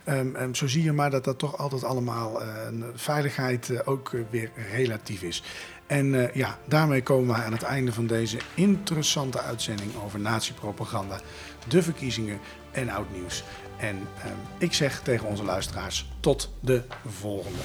um, 0.06 0.36
um, 0.36 0.56
zo 0.56 0.68
zie 0.68 0.84
je 0.84 0.92
maar 0.92 1.12
dat 1.12 1.24
dat 1.24 1.40
toch 1.40 1.58
altijd 1.58 1.84
allemaal 1.84 2.42
veiligheid 2.94 3.86
ook 3.86 4.12
weer 4.30 4.52
relatief 4.72 5.22
is. 5.22 5.44
En 5.88 6.14
uh, 6.14 6.34
ja, 6.34 6.58
daarmee 6.66 7.04
komen 7.04 7.36
we 7.36 7.42
aan 7.42 7.52
het 7.52 7.64
einde 7.64 7.94
van 7.94 8.08
deze 8.08 8.38
interessante 8.54 9.40
uitzending 9.40 9.92
over 10.04 10.20
nazi-propaganda, 10.20 11.20
de 11.68 11.84
verkiezingen 11.84 12.40
en 12.72 12.90
oud 12.90 13.12
nieuws. 13.12 13.44
En 13.78 13.96
uh, 13.96 14.32
ik 14.58 14.74
zeg 14.74 15.02
tegen 15.02 15.28
onze 15.28 15.44
luisteraars 15.44 16.10
tot 16.20 16.54
de 16.60 16.84
volgende. 17.06 17.60